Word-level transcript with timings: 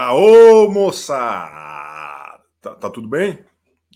Aô, 0.00 0.70
moça! 0.70 1.16
Tá, 2.60 2.72
tá 2.76 2.88
tudo 2.88 3.08
bem? 3.08 3.44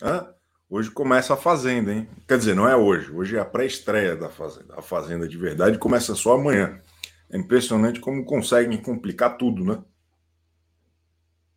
Hã? 0.02 0.34
Hoje 0.68 0.90
começa 0.90 1.34
a 1.34 1.36
Fazenda, 1.36 1.92
hein? 1.92 2.08
Quer 2.26 2.38
dizer, 2.38 2.56
não 2.56 2.68
é 2.68 2.74
hoje. 2.74 3.12
Hoje 3.12 3.36
é 3.36 3.40
a 3.40 3.44
pré-estreia 3.44 4.16
da 4.16 4.28
Fazenda. 4.28 4.74
A 4.76 4.82
Fazenda 4.82 5.28
de 5.28 5.38
verdade 5.38 5.78
começa 5.78 6.16
só 6.16 6.32
amanhã. 6.34 6.80
É 7.30 7.38
impressionante 7.38 8.00
como 8.00 8.24
conseguem 8.24 8.82
complicar 8.82 9.38
tudo, 9.38 9.64
né? 9.64 9.80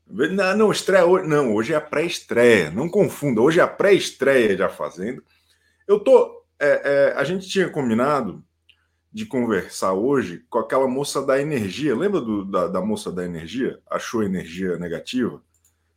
Não, 0.07 0.55
não, 0.55 0.71
estreia 0.71 1.07
hoje. 1.07 1.27
Não, 1.27 1.55
hoje 1.55 1.73
é 1.73 1.77
a 1.77 1.81
pré-estreia. 1.81 2.69
Não 2.69 2.87
confunda. 2.87 3.41
Hoje 3.41 3.59
é 3.59 3.63
a 3.63 3.67
pré-estreia 3.67 4.55
da 4.55 4.69
Fazenda. 4.69 5.23
Eu 5.87 5.99
tô. 5.99 6.45
É, 6.59 6.67
é, 6.67 7.13
a 7.17 7.23
gente 7.23 7.49
tinha 7.49 7.67
combinado 7.67 8.45
de 9.15 9.25
conversar 9.25 9.93
hoje 9.93 10.43
com 10.49 10.59
aquela 10.59 10.89
moça 10.89 11.25
da 11.25 11.41
energia. 11.41 11.95
Lembra 11.95 12.19
do, 12.19 12.43
da, 12.43 12.67
da, 12.67 12.81
moça 12.81 13.09
da 13.09 13.23
energia? 13.23 13.79
Achou 13.89 14.21
energia 14.21 14.77
negativa? 14.77 15.41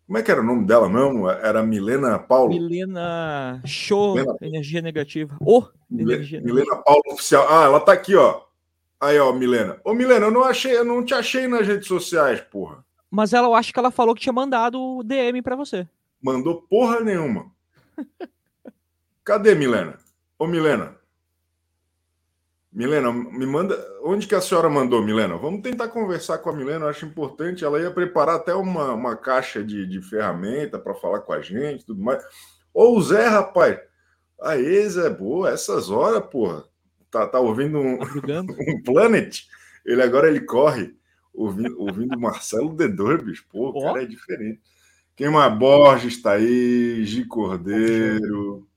Como 0.07 0.17
é 0.17 0.23
que 0.23 0.31
era 0.31 0.41
o 0.41 0.45
nome 0.45 0.65
dela 0.65 0.89
mesmo? 0.89 1.29
Era 1.29 1.61
Milena 1.65 2.17
Paulo? 2.17 2.51
Milena 2.51 3.61
Show 3.67 4.15
Milena... 4.15 4.37
Energia 4.41 4.81
Negativa. 4.81 5.37
Ô, 5.41 5.59
oh, 5.59 5.69
energia 5.91 6.41
Milena 6.41 6.61
negativa. 6.61 6.85
Paulo 6.85 7.03
Oficial. 7.09 7.45
Ah, 7.51 7.65
ela 7.65 7.81
tá 7.81 7.93
aqui, 7.93 8.15
ó. 8.15 8.43
Aí, 9.01 9.19
ó, 9.19 9.33
Milena. 9.33 9.81
Ô, 9.83 9.95
Milena, 9.95 10.27
eu 10.27 10.31
não 10.31 10.45
achei, 10.45 10.77
eu 10.77 10.85
não 10.85 11.05
te 11.05 11.13
achei 11.13 11.49
nas 11.49 11.67
redes 11.67 11.89
sociais, 11.89 12.41
porra. 12.41 12.85
Mas 13.11 13.33
ela, 13.33 13.49
eu 13.49 13.55
acho 13.57 13.73
que 13.73 13.79
ela 13.81 13.91
falou 13.91 14.15
que 14.15 14.21
tinha 14.21 14.33
mandado 14.33 14.81
o 14.81 15.03
DM 15.03 15.43
para 15.43 15.57
você. 15.57 15.89
Mandou 16.23 16.63
porra 16.71 17.01
nenhuma. 17.01 17.51
Cadê, 19.25 19.57
Milena? 19.57 19.99
Ô, 20.39 20.47
Milena, 20.47 20.97
Milena, 22.73 23.13
me 23.13 23.47
manda. 23.47 23.77
Onde 24.03 24.27
que 24.27 24.35
a 24.35 24.41
senhora 24.41 24.69
mandou, 24.69 25.03
Milena? 25.03 25.37
Vamos 25.37 25.63
tentar 25.63 25.89
conversar 25.89 26.39
com 26.39 26.51
a 26.51 26.53
Milena, 26.53 26.85
eu 26.85 26.91
acho 26.91 27.07
importante. 27.07 27.65
Ela 27.65 27.81
ia 27.81 27.91
preparar 27.91 28.37
até 28.37 28.55
uma, 28.55 28.93
uma 28.93 29.17
caixa 29.17 29.65
de, 29.65 29.87
de 29.87 30.03
ferramenta 30.03 30.79
para 30.79 30.95
falar 30.95 31.21
com 31.21 31.33
a 31.33 31.41
gente 31.41 31.87
tudo 31.87 32.03
mais. 32.03 32.23
Ô, 32.73 32.97
o 32.97 33.03
Zé, 33.03 33.27
rapaz. 33.27 33.79
Aí, 34.41 34.89
Zé, 34.89 35.09
boa, 35.11 35.51
essas 35.51 35.91
horas, 35.91 36.25
porra. 36.31 36.65
Tá, 37.11 37.27
tá 37.27 37.41
ouvindo 37.41 37.79
um, 37.79 37.99
tá 37.99 38.07
um 38.69 38.83
Planet? 38.83 39.47
Ele 39.85 40.03
agora 40.03 40.29
ele 40.29 40.41
corre 40.41 40.95
ouvindo, 41.33 41.81
ouvindo 41.81 42.21
Marcelo 42.21 42.77
The 42.77 42.89
Durbis. 42.89 43.41
Pô, 43.41 43.71
o 43.71 43.83
cara 43.83 44.03
é 44.03 44.07
diferente. 44.07 44.61
Quem 45.17 45.31
mais? 45.31 45.59
Borges 45.59 46.21
tá 46.21 46.33
aí, 46.33 47.05
Gi 47.05 47.25
Cordeiro. 47.25 48.68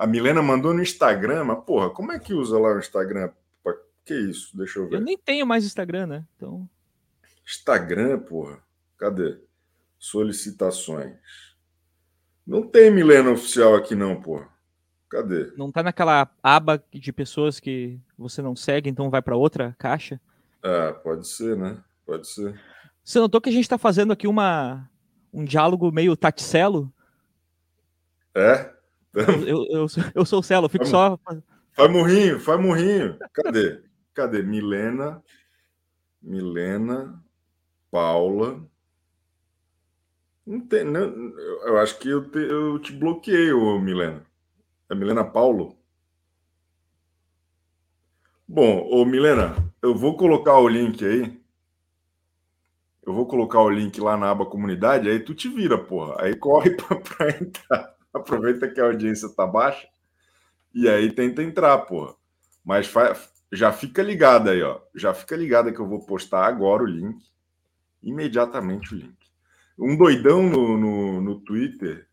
A 0.00 0.06
Milena 0.06 0.40
mandou 0.40 0.72
no 0.72 0.82
Instagram, 0.82 1.44
mas, 1.44 1.62
porra, 1.62 1.90
como 1.90 2.10
é 2.10 2.18
que 2.18 2.32
usa 2.32 2.58
lá 2.58 2.74
o 2.74 2.78
Instagram? 2.78 3.30
Que 4.02 4.14
isso? 4.14 4.56
Deixa 4.56 4.78
eu 4.78 4.88
ver. 4.88 4.96
Eu 4.96 5.00
nem 5.02 5.18
tenho 5.18 5.46
mais 5.46 5.62
Instagram, 5.62 6.06
né? 6.06 6.24
Então. 6.34 6.66
Instagram, 7.46 8.18
porra. 8.20 8.58
Cadê? 8.96 9.38
Solicitações. 9.98 11.18
Não 12.46 12.66
tem 12.66 12.90
Milena 12.90 13.30
oficial 13.30 13.74
aqui, 13.74 13.94
não, 13.94 14.18
porra. 14.18 14.48
Cadê? 15.10 15.52
Não 15.54 15.70
tá 15.70 15.82
naquela 15.82 16.34
aba 16.42 16.82
de 16.90 17.12
pessoas 17.12 17.60
que 17.60 18.00
você 18.16 18.40
não 18.40 18.56
segue, 18.56 18.88
então 18.88 19.10
vai 19.10 19.20
para 19.20 19.36
outra 19.36 19.76
caixa? 19.78 20.18
Ah, 20.62 20.94
pode 20.94 21.28
ser, 21.28 21.58
né? 21.58 21.76
Pode 22.06 22.26
ser. 22.26 22.58
Você 23.04 23.18
notou 23.18 23.38
que 23.38 23.50
a 23.50 23.52
gente 23.52 23.68
tá 23.68 23.76
fazendo 23.76 24.14
aqui 24.14 24.26
uma, 24.26 24.88
um 25.30 25.44
diálogo 25.44 25.92
meio 25.92 26.16
taticelo? 26.16 26.90
É? 28.34 28.79
Eu, 29.14 29.66
eu, 29.66 29.86
eu, 30.14 30.24
sou 30.24 30.38
o 30.40 30.42
Celo, 30.42 30.68
fico 30.68 30.84
faz, 30.84 30.90
só. 30.90 31.18
Faz 31.72 31.90
murrinho, 31.90 32.38
faz 32.38 32.60
murrinho. 32.60 33.18
Cadê? 33.32 33.82
Cadê? 34.14 34.42
Milena, 34.42 35.22
Milena, 36.22 37.22
Paula. 37.90 38.64
Não 40.46 40.60
tem, 40.60 40.84
não, 40.84 41.02
eu 41.66 41.78
acho 41.78 41.98
que 41.98 42.08
eu 42.08 42.28
te, 42.28 42.38
eu 42.38 42.78
te 42.78 42.92
bloqueei, 42.92 43.52
ô 43.52 43.78
Milena. 43.78 44.24
É 44.88 44.94
Milena 44.94 45.24
Paulo? 45.24 45.76
Bom, 48.46 48.88
ô 48.90 49.04
Milena, 49.04 49.54
eu 49.80 49.94
vou 49.94 50.16
colocar 50.16 50.58
o 50.58 50.68
link 50.68 51.04
aí. 51.04 51.40
Eu 53.06 53.14
vou 53.14 53.26
colocar 53.26 53.60
o 53.60 53.70
link 53.70 54.00
lá 54.00 54.16
na 54.16 54.30
aba 54.30 54.44
comunidade, 54.44 55.08
aí 55.08 55.20
tu 55.20 55.34
te 55.34 55.48
vira, 55.48 55.78
porra. 55.78 56.16
Aí 56.22 56.36
corre 56.36 56.70
para 56.76 57.30
entrar. 57.30 57.99
Aproveita 58.12 58.68
que 58.68 58.80
a 58.80 58.84
audiência 58.84 59.28
tá 59.28 59.46
baixa 59.46 59.88
e 60.74 60.88
aí 60.88 61.12
tenta 61.12 61.42
entrar, 61.42 61.78
porra. 61.78 62.14
Mas 62.64 62.86
fa... 62.86 63.16
já 63.52 63.72
fica 63.72 64.02
ligado 64.02 64.50
aí, 64.50 64.62
ó. 64.62 64.80
Já 64.94 65.12
fica 65.12 65.36
ligado 65.36 65.72
que 65.72 65.80
eu 65.80 65.88
vou 65.88 66.04
postar 66.04 66.46
agora 66.46 66.82
o 66.82 66.86
link. 66.86 67.24
Imediatamente 68.02 68.94
o 68.94 68.96
link. 68.98 69.16
Um 69.78 69.96
doidão 69.96 70.42
no, 70.42 70.76
no, 70.76 71.20
no 71.20 71.40
Twitter 71.40 72.06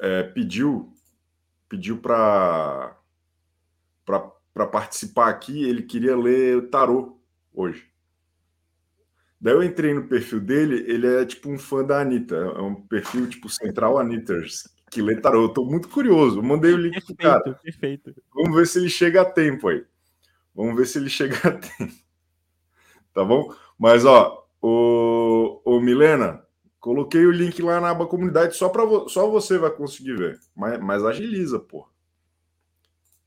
é, 0.00 0.22
pediu 0.22 0.92
pediu 1.68 1.98
para 1.98 2.96
para 4.04 4.66
participar 4.66 5.28
aqui. 5.28 5.64
Ele 5.64 5.82
queria 5.82 6.16
ler 6.16 6.56
o 6.56 6.68
tarô 6.68 7.18
hoje. 7.54 7.90
Daí 9.40 9.54
eu 9.54 9.62
entrei 9.62 9.92
no 9.92 10.06
perfil 10.06 10.40
dele, 10.40 10.84
ele 10.86 11.06
é 11.06 11.24
tipo 11.24 11.50
um 11.50 11.58
fã 11.58 11.82
da 11.82 12.00
Anitta, 12.00 12.36
é 12.36 12.60
um 12.60 12.76
perfil 12.76 13.28
tipo 13.28 13.48
Central 13.48 13.98
Anitters, 13.98 14.68
que 14.92 15.00
lê 15.00 15.16
tarô. 15.16 15.44
Eu 15.44 15.48
tô 15.48 15.64
muito 15.64 15.88
curioso. 15.88 16.38
Eu 16.38 16.42
mandei 16.42 16.72
o 16.74 16.76
link 16.76 16.92
perfeito, 16.92 17.16
pro 17.16 17.26
cara. 17.26 17.54
Perfeito. 17.54 18.14
Vamos 18.34 18.54
ver 18.54 18.66
se 18.66 18.78
ele 18.78 18.90
chega 18.90 19.22
a 19.22 19.24
tempo 19.24 19.68
aí. 19.68 19.84
Vamos 20.54 20.76
ver 20.76 20.86
se 20.86 20.98
ele 20.98 21.08
chega 21.08 21.36
a 21.48 21.52
tempo. 21.56 21.94
Tá 23.14 23.24
bom? 23.24 23.52
Mas, 23.78 24.04
ó, 24.04 24.46
o, 24.60 25.62
o 25.64 25.80
Milena, 25.80 26.42
coloquei 26.78 27.24
o 27.24 27.32
link 27.32 27.62
lá 27.62 27.80
na 27.80 27.90
aba 27.90 28.06
comunidade, 28.06 28.54
só, 28.54 28.68
pra, 28.68 28.82
só 29.08 29.28
você 29.30 29.56
vai 29.56 29.70
conseguir 29.70 30.14
ver. 30.14 30.38
Mas, 30.54 30.78
mas 30.78 31.02
agiliza, 31.02 31.58
pô. 31.58 31.88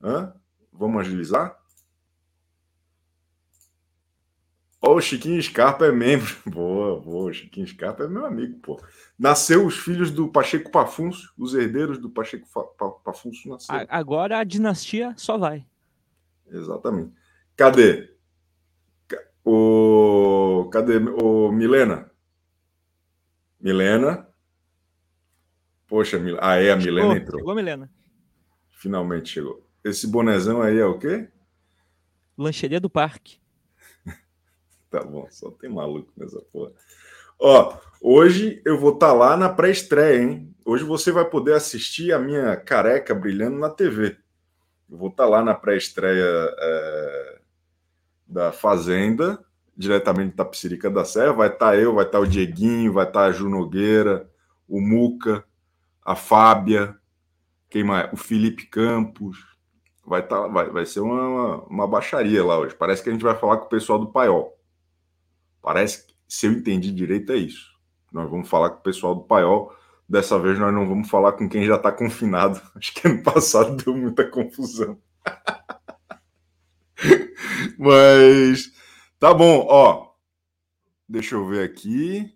Hã? 0.04 0.34
Vamos 0.72 1.02
agilizar? 1.02 1.58
Ó, 4.86 4.94
o 4.94 5.02
Chiquinho 5.02 5.42
Scarpa 5.42 5.86
é 5.86 5.92
membro. 5.92 6.36
Boa, 6.46 7.02
boa. 7.02 7.32
O 7.32 7.34
Chiquinho 7.34 7.68
Scarpa 7.68 8.04
é 8.04 8.08
meu 8.08 8.24
amigo, 8.24 8.60
pô. 8.60 8.80
Nasceu 9.18 9.66
os 9.66 9.80
filhos 9.80 10.12
do 10.12 10.28
Pacheco 10.28 10.70
Pafuncio, 10.70 11.28
os 11.36 11.56
herdeiros 11.56 11.98
do 11.98 12.08
Pacheco 12.08 12.48
Pafuncio 13.04 13.52
nasceram. 13.52 13.88
Agora 13.90 14.38
a 14.38 14.44
dinastia 14.44 15.16
só 15.18 15.38
vai. 15.38 15.66
Exatamente. 16.48 17.14
Cadê? 17.56 18.14
O 19.44 20.70
cadê 20.72 20.98
o 20.98 21.52
Milena? 21.52 22.12
Milena? 23.60 24.28
Poxa, 25.88 26.20
Mil... 26.20 26.38
ah, 26.40 26.56
é 26.56 26.72
a 26.72 26.76
Milena 26.76 27.10
chegou, 27.10 27.18
entrou. 27.18 27.40
Chegou 27.40 27.52
a 27.52 27.56
Milena. 27.56 27.92
Finalmente 28.70 29.30
chegou. 29.30 29.68
Esse 29.84 30.08
bonezão 30.08 30.62
aí 30.62 30.78
é 30.78 30.86
o 30.86 31.00
quê? 31.00 31.28
Lancheria 32.38 32.80
do 32.80 32.90
Parque. 32.90 33.40
Tá 34.90 35.04
bom, 35.04 35.28
só 35.30 35.52
tem 35.52 35.70
maluco 35.70 36.12
nessa 36.18 36.42
porra. 36.52 36.72
Ó, 37.40 37.78
hoje 38.02 38.62
eu 38.66 38.80
vou 38.80 38.94
estar 38.94 39.08
tá 39.08 39.14
lá 39.14 39.38
na 39.38 39.50
pré-estreia, 39.50 40.22
hein? 40.22 40.56
Hoje 40.66 40.84
você 40.84 41.12
vai 41.12 41.26
poder 41.26 41.54
assistir 41.54 42.14
a 42.14 42.20
minha 42.20 42.56
careca 42.56 43.14
brilhando 43.14 43.58
na 43.58 43.70
TV. 43.70 44.18
Eu 44.90 44.98
vou 44.98 45.10
estar 45.10 45.24
tá 45.24 45.30
lá 45.30 45.44
na 45.44 45.54
pré-estreia 45.54 46.26
é, 46.58 47.40
da 48.26 48.52
Fazenda, 48.52 49.40
diretamente 49.76 50.36
da 50.36 50.46
Psirica 50.46 50.90
da 50.90 51.04
Serra. 51.06 51.34
Vai 51.34 51.48
estar 51.50 51.72
tá 51.72 51.78
eu, 51.78 51.94
vai 51.94 52.06
estar 52.06 52.20
tá 52.20 52.24
o 52.24 52.28
Dieguinho, 52.28 52.94
vai 52.94 53.06
estar 53.06 53.22
tá 53.22 53.26
a 53.26 53.32
Ju 53.32 53.50
Nogueira, 53.50 54.30
o 54.68 54.80
Muca, 54.80 55.44
a 56.04 56.16
Fábia, 56.16 56.96
quem 57.70 57.84
mais? 57.84 58.12
O 58.14 58.16
Felipe 58.16 58.66
Campos. 58.68 59.38
Vai, 60.06 60.26
tá, 60.26 60.48
vai, 60.48 60.70
vai 60.70 60.86
ser 60.86 61.00
uma, 61.02 61.64
uma 61.66 61.88
baixaria 61.88 62.44
lá 62.44 62.58
hoje. 62.58 62.76
Parece 62.76 63.04
que 63.04 63.10
a 63.10 63.12
gente 63.12 63.24
vai 63.24 63.36
falar 63.36 63.58
com 63.58 63.66
o 63.66 63.70
pessoal 63.70 64.00
do 64.00 64.08
Paiol. 64.08 64.55
Parece 65.66 66.06
que 66.06 66.14
se 66.28 66.46
eu 66.46 66.52
entendi 66.52 66.92
direito, 66.92 67.32
é 67.32 67.38
isso. 67.38 67.74
Nós 68.14 68.30
vamos 68.30 68.48
falar 68.48 68.70
com 68.70 68.82
o 68.82 68.84
pessoal 68.84 69.16
do 69.16 69.24
Paiol. 69.24 69.76
Dessa 70.08 70.38
vez 70.38 70.60
nós 70.60 70.72
não 70.72 70.88
vamos 70.88 71.10
falar 71.10 71.32
com 71.32 71.50
quem 71.50 71.66
já 71.66 71.76
está 71.76 71.92
confinado. 71.92 72.62
Acho 72.78 72.94
que 72.94 73.08
ano 73.08 73.24
passado 73.24 73.76
deu 73.76 73.98
muita 73.98 74.30
confusão. 74.30 75.02
Mas 77.80 78.72
tá 79.20 79.34
bom, 79.34 79.66
ó. 79.68 80.12
Deixa 81.10 81.34
eu 81.34 81.48
ver 81.48 81.64
aqui. 81.64 82.32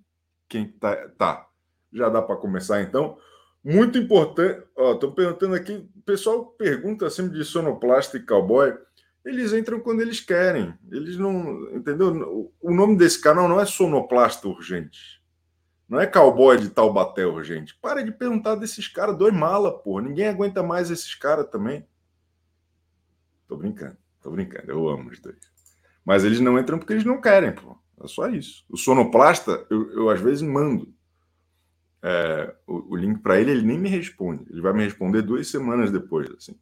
Quem 0.47 0.67
tá. 0.67 0.95
Tá. 1.09 1.47
Já 1.93 2.09
dá 2.09 2.23
para 2.23 2.35
começar 2.35 2.81
então. 2.81 3.15
Muito 3.63 3.99
importante. 3.99 4.65
Ó, 4.75 4.95
tô 4.95 5.11
perguntando 5.11 5.53
aqui. 5.53 5.87
O 5.95 6.01
pessoal 6.01 6.47
pergunta 6.47 7.07
sempre 7.11 7.37
de 7.37 7.45
sonoplasta 7.45 8.17
e 8.17 8.25
cowboy 8.25 8.73
eles 9.29 9.53
entram 9.53 9.79
quando 9.79 10.01
eles 10.01 10.19
querem. 10.19 10.73
Eles 10.91 11.17
não. 11.17 11.75
Entendeu? 11.75 12.51
O 12.61 12.73
nome 12.73 12.97
desse 12.97 13.21
canal 13.21 13.47
não 13.47 13.59
é 13.59 13.65
Sonoplasta 13.65 14.47
Urgente. 14.47 15.19
Não 15.89 15.99
é 15.99 16.05
cowboy 16.05 16.57
de 16.57 16.69
Taubaté 16.69 17.25
urgente. 17.25 17.75
Para 17.81 18.03
de 18.03 18.11
perguntar 18.11 18.53
desses 18.53 18.87
caras, 18.87 19.17
dois 19.17 19.33
mala, 19.33 19.75
porra. 19.75 20.03
Ninguém 20.03 20.27
aguenta 20.27 20.61
mais 20.61 20.91
esses 20.91 21.15
caras 21.15 21.49
também. 21.49 21.83
Tô 23.47 23.57
brincando, 23.57 23.97
tô 24.21 24.29
brincando. 24.29 24.71
Eu 24.71 24.87
amo 24.87 25.09
os 25.09 25.19
dois. 25.19 25.37
Mas 26.05 26.23
eles 26.23 26.39
não 26.39 26.59
entram 26.59 26.77
porque 26.77 26.93
eles 26.93 27.03
não 27.03 27.19
querem, 27.19 27.51
pô. 27.53 27.75
É 28.03 28.07
só 28.07 28.29
isso. 28.29 28.63
O 28.69 28.77
sonoplasta, 28.77 29.65
eu, 29.71 29.91
eu 29.93 30.09
às 30.11 30.21
vezes 30.21 30.43
mando 30.43 30.93
é, 32.03 32.55
o, 32.67 32.93
o, 32.93 32.95
link 32.95 33.19
para 33.21 33.41
ele, 33.41 33.49
ele 33.49 33.65
nem 33.65 33.79
me 33.79 33.89
responde. 33.89 34.45
Ele 34.49 34.61
vai 34.61 34.73
me 34.73 34.83
responder 34.83 35.23
duas 35.23 35.47
semanas 35.47 35.91
depois. 35.91 36.29
Assim. 36.29 36.55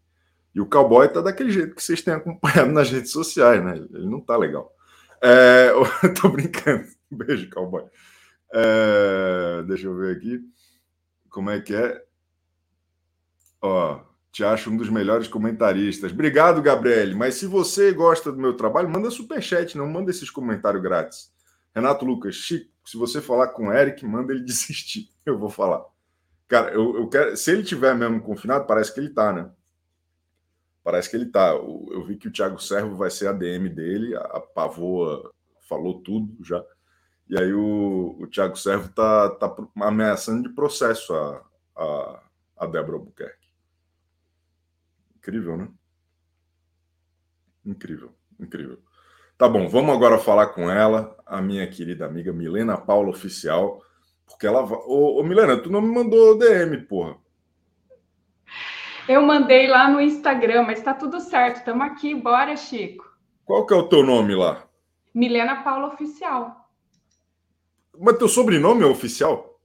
E 0.57 0.59
o 0.59 0.65
cowboy 0.65 1.07
tá 1.07 1.21
daquele 1.21 1.51
jeito 1.51 1.75
que 1.75 1.83
vocês 1.83 2.01
têm 2.01 2.15
acompanhado 2.15 2.71
nas 2.71 2.89
redes 2.89 3.11
sociais, 3.11 3.63
né? 3.63 3.75
Ele 3.93 4.09
não 4.09 4.19
tá 4.19 4.35
legal. 4.35 4.73
É, 5.21 5.69
tô 6.19 6.29
brincando. 6.29 6.83
Beijo, 7.11 7.47
cowboy. 7.51 7.83
É, 8.51 9.61
deixa 9.67 9.85
eu 9.85 9.95
ver 9.95 10.17
aqui. 10.17 10.41
Como 11.29 11.51
é 11.51 11.61
que 11.61 11.75
é? 11.75 12.03
Ó, 13.61 13.99
te 14.31 14.43
acho 14.43 14.71
um 14.71 14.77
dos 14.77 14.89
melhores 14.89 15.27
comentaristas. 15.27 16.11
Obrigado, 16.11 16.59
Gabriele. 16.59 17.13
Mas 17.13 17.35
se 17.35 17.45
você 17.45 17.91
gosta 17.91 18.31
do 18.31 18.39
meu 18.39 18.55
trabalho, 18.55 18.89
manda 18.89 19.11
superchat, 19.11 19.77
não 19.77 19.85
manda 19.85 20.09
esses 20.09 20.31
comentários 20.31 20.81
grátis. 20.81 21.31
Renato 21.75 22.03
Lucas, 22.03 22.33
Chico, 22.33 22.71
se 22.83 22.97
você 22.97 23.21
falar 23.21 23.49
com 23.49 23.67
o 23.67 23.71
Eric, 23.71 24.03
manda 24.03 24.33
ele 24.33 24.41
desistir. 24.43 25.07
Eu 25.23 25.37
vou 25.37 25.51
falar. 25.51 25.85
Cara, 26.47 26.71
eu, 26.71 26.95
eu 26.97 27.07
quero. 27.07 27.37
Se 27.37 27.51
ele 27.51 27.61
tiver 27.61 27.93
mesmo 27.93 28.21
confinado, 28.21 28.65
parece 28.65 28.91
que 28.91 28.99
ele 28.99 29.09
tá, 29.09 29.31
né? 29.31 29.51
Parece 30.87 31.09
que 31.09 31.17
ele 31.17 31.25
tá. 31.25 31.49
Eu, 31.49 32.01
vi 32.07 32.15
que 32.15 32.29
o 32.29 32.31
Thiago 32.31 32.57
Servo 32.61 32.95
vai 32.95 33.11
ser 33.11 33.27
a 33.27 33.33
DM 33.33 33.67
dele, 33.67 34.15
a 34.15 34.39
Pavoa 34.39 35.33
falou 35.67 36.01
tudo 36.01 36.41
já. 36.41 36.63
E 37.27 37.37
aí 37.37 37.53
o, 37.53 38.15
o 38.17 38.25
Thiago 38.27 38.55
Servo 38.55 38.87
tá, 38.93 39.31
tá 39.31 39.53
ameaçando 39.81 40.47
de 40.47 40.55
processo 40.55 41.13
a, 41.13 41.43
a, 41.75 42.23
a 42.59 42.65
Débora 42.67 42.99
Albuquerque. 42.99 43.49
Incrível, 45.17 45.57
né? 45.57 45.67
Incrível, 47.65 48.13
incrível. 48.39 48.79
Tá 49.37 49.49
bom, 49.49 49.67
vamos 49.67 49.93
agora 49.93 50.17
falar 50.17 50.47
com 50.53 50.71
ela, 50.71 51.17
a 51.25 51.41
minha 51.41 51.67
querida 51.69 52.05
amiga 52.05 52.31
Milena 52.31 52.77
Paula 52.77 53.09
Oficial, 53.09 53.83
porque 54.25 54.47
ela. 54.47 54.63
Ô, 54.63 55.19
ô 55.19 55.23
Milena, 55.25 55.61
tu 55.61 55.69
não 55.69 55.81
me 55.81 55.93
mandou 55.93 56.37
DM, 56.37 56.77
porra. 56.83 57.17
Eu 59.07 59.21
mandei 59.21 59.67
lá 59.67 59.89
no 59.89 60.01
Instagram, 60.01 60.63
mas 60.63 60.81
tá 60.81 60.93
tudo 60.93 61.21
certo. 61.21 61.57
Estamos 61.57 61.85
aqui, 61.87 62.13
bora, 62.13 62.57
Chico. 62.57 63.05
Qual 63.45 63.65
que 63.65 63.73
é 63.73 63.77
o 63.77 63.87
teu 63.87 64.03
nome 64.03 64.35
lá? 64.35 64.63
Milena 65.13 65.63
Paula 65.63 65.87
Oficial. 65.87 66.69
Mas 67.97 68.17
teu 68.17 68.27
sobrenome 68.27 68.83
é 68.83 68.85
oficial? 68.85 69.57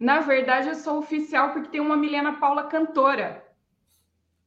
Na 0.00 0.20
verdade, 0.20 0.68
eu 0.68 0.74
sou 0.74 0.98
oficial 0.98 1.52
porque 1.52 1.68
tem 1.68 1.80
uma 1.80 1.96
Milena 1.96 2.34
Paula 2.40 2.64
cantora. 2.64 3.44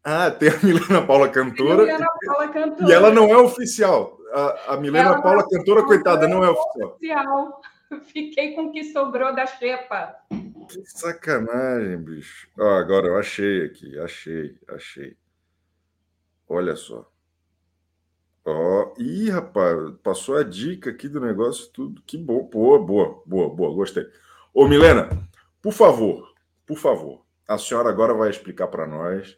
Ah, 0.04 0.32
tem 0.32 0.50
a 0.50 0.58
Milena 0.64 1.06
Paula 1.06 1.30
cantora. 1.30 1.84
Milena 1.84 2.08
Paula 2.26 2.48
cantora. 2.48 2.90
E 2.90 2.94
ela 2.94 3.12
não 3.12 3.30
é 3.30 3.38
oficial. 3.38 4.18
A, 4.34 4.74
a 4.74 4.78
Milena 4.78 5.10
ela 5.10 5.22
Paula 5.22 5.48
cantora, 5.48 5.84
coitada, 5.84 6.28
não 6.28 6.44
é 6.44 6.50
oficial. 6.50 6.90
oficial. 6.90 7.62
Fiquei 8.12 8.56
com 8.56 8.66
o 8.66 8.72
que 8.72 8.86
sobrou 8.86 9.36
da 9.36 9.46
xepa. 9.46 10.16
Que 10.71 10.85
sacanagem, 10.85 11.97
bicho. 11.97 12.47
Ah, 12.57 12.77
agora 12.77 13.07
eu 13.07 13.18
achei 13.18 13.65
aqui, 13.65 14.00
achei, 14.00 14.57
achei. 14.69 15.18
Olha 16.47 16.75
só. 16.77 17.12
Ó, 18.45 18.94
ih, 18.97 19.29
rapaz, 19.29 19.77
passou 20.01 20.38
a 20.38 20.44
dica 20.44 20.89
aqui 20.89 21.09
do 21.09 21.19
negócio, 21.19 21.69
tudo. 21.71 22.01
Que 22.03 22.18
boa, 22.18 22.44
boa, 22.44 22.79
boa, 22.79 23.23
boa, 23.25 23.50
boa, 23.53 23.75
gostei. 23.75 24.07
Ô, 24.53 24.68
Milena, 24.68 25.09
por 25.62 25.73
favor, 25.73 26.33
por 26.65 26.77
favor, 26.77 27.25
a 27.47 27.57
senhora 27.57 27.89
agora 27.89 28.13
vai 28.13 28.29
explicar 28.29 28.68
para 28.68 28.88
nós 28.88 29.38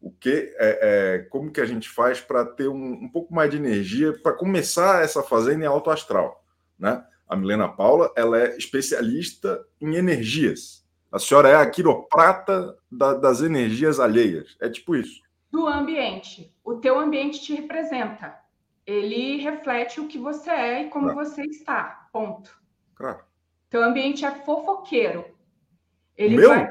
o 0.00 0.10
que 0.10 0.52
é, 0.58 0.78
é, 0.82 1.18
como 1.30 1.52
que 1.52 1.60
a 1.60 1.64
gente 1.64 1.88
faz 1.88 2.20
para 2.20 2.44
ter 2.44 2.68
um, 2.68 3.04
um, 3.04 3.08
pouco 3.08 3.32
mais 3.32 3.50
de 3.50 3.56
energia 3.56 4.12
para 4.20 4.32
começar 4.32 5.04
essa 5.04 5.22
fazenda 5.22 5.64
em 5.64 5.68
alto 5.68 5.90
astral, 5.90 6.44
né? 6.76 7.04
A 7.32 7.36
Milena 7.36 7.66
Paula, 7.66 8.12
ela 8.14 8.38
é 8.38 8.58
especialista 8.58 9.64
em 9.80 9.94
energias. 9.94 10.86
A 11.10 11.18
senhora 11.18 11.48
é 11.48 11.54
a 11.54 11.70
quiroprata 11.70 12.76
da, 12.90 13.14
das 13.14 13.40
energias 13.40 13.98
alheias. 13.98 14.54
É 14.60 14.68
tipo 14.68 14.94
isso. 14.94 15.22
Do 15.50 15.66
ambiente. 15.66 16.54
O 16.62 16.74
teu 16.74 16.98
ambiente 16.98 17.40
te 17.40 17.54
representa. 17.54 18.38
Ele 18.86 19.38
reflete 19.38 19.98
o 19.98 20.06
que 20.06 20.18
você 20.18 20.50
é 20.50 20.82
e 20.82 20.90
como 20.90 21.10
claro. 21.10 21.24
você 21.26 21.40
está. 21.44 22.06
Ponto. 22.12 22.54
Claro. 22.94 23.20
Teu 23.70 23.82
ambiente 23.82 24.26
é 24.26 24.30
fofoqueiro. 24.30 25.24
Ele 26.14 26.36
Meu? 26.36 26.50
vai 26.50 26.68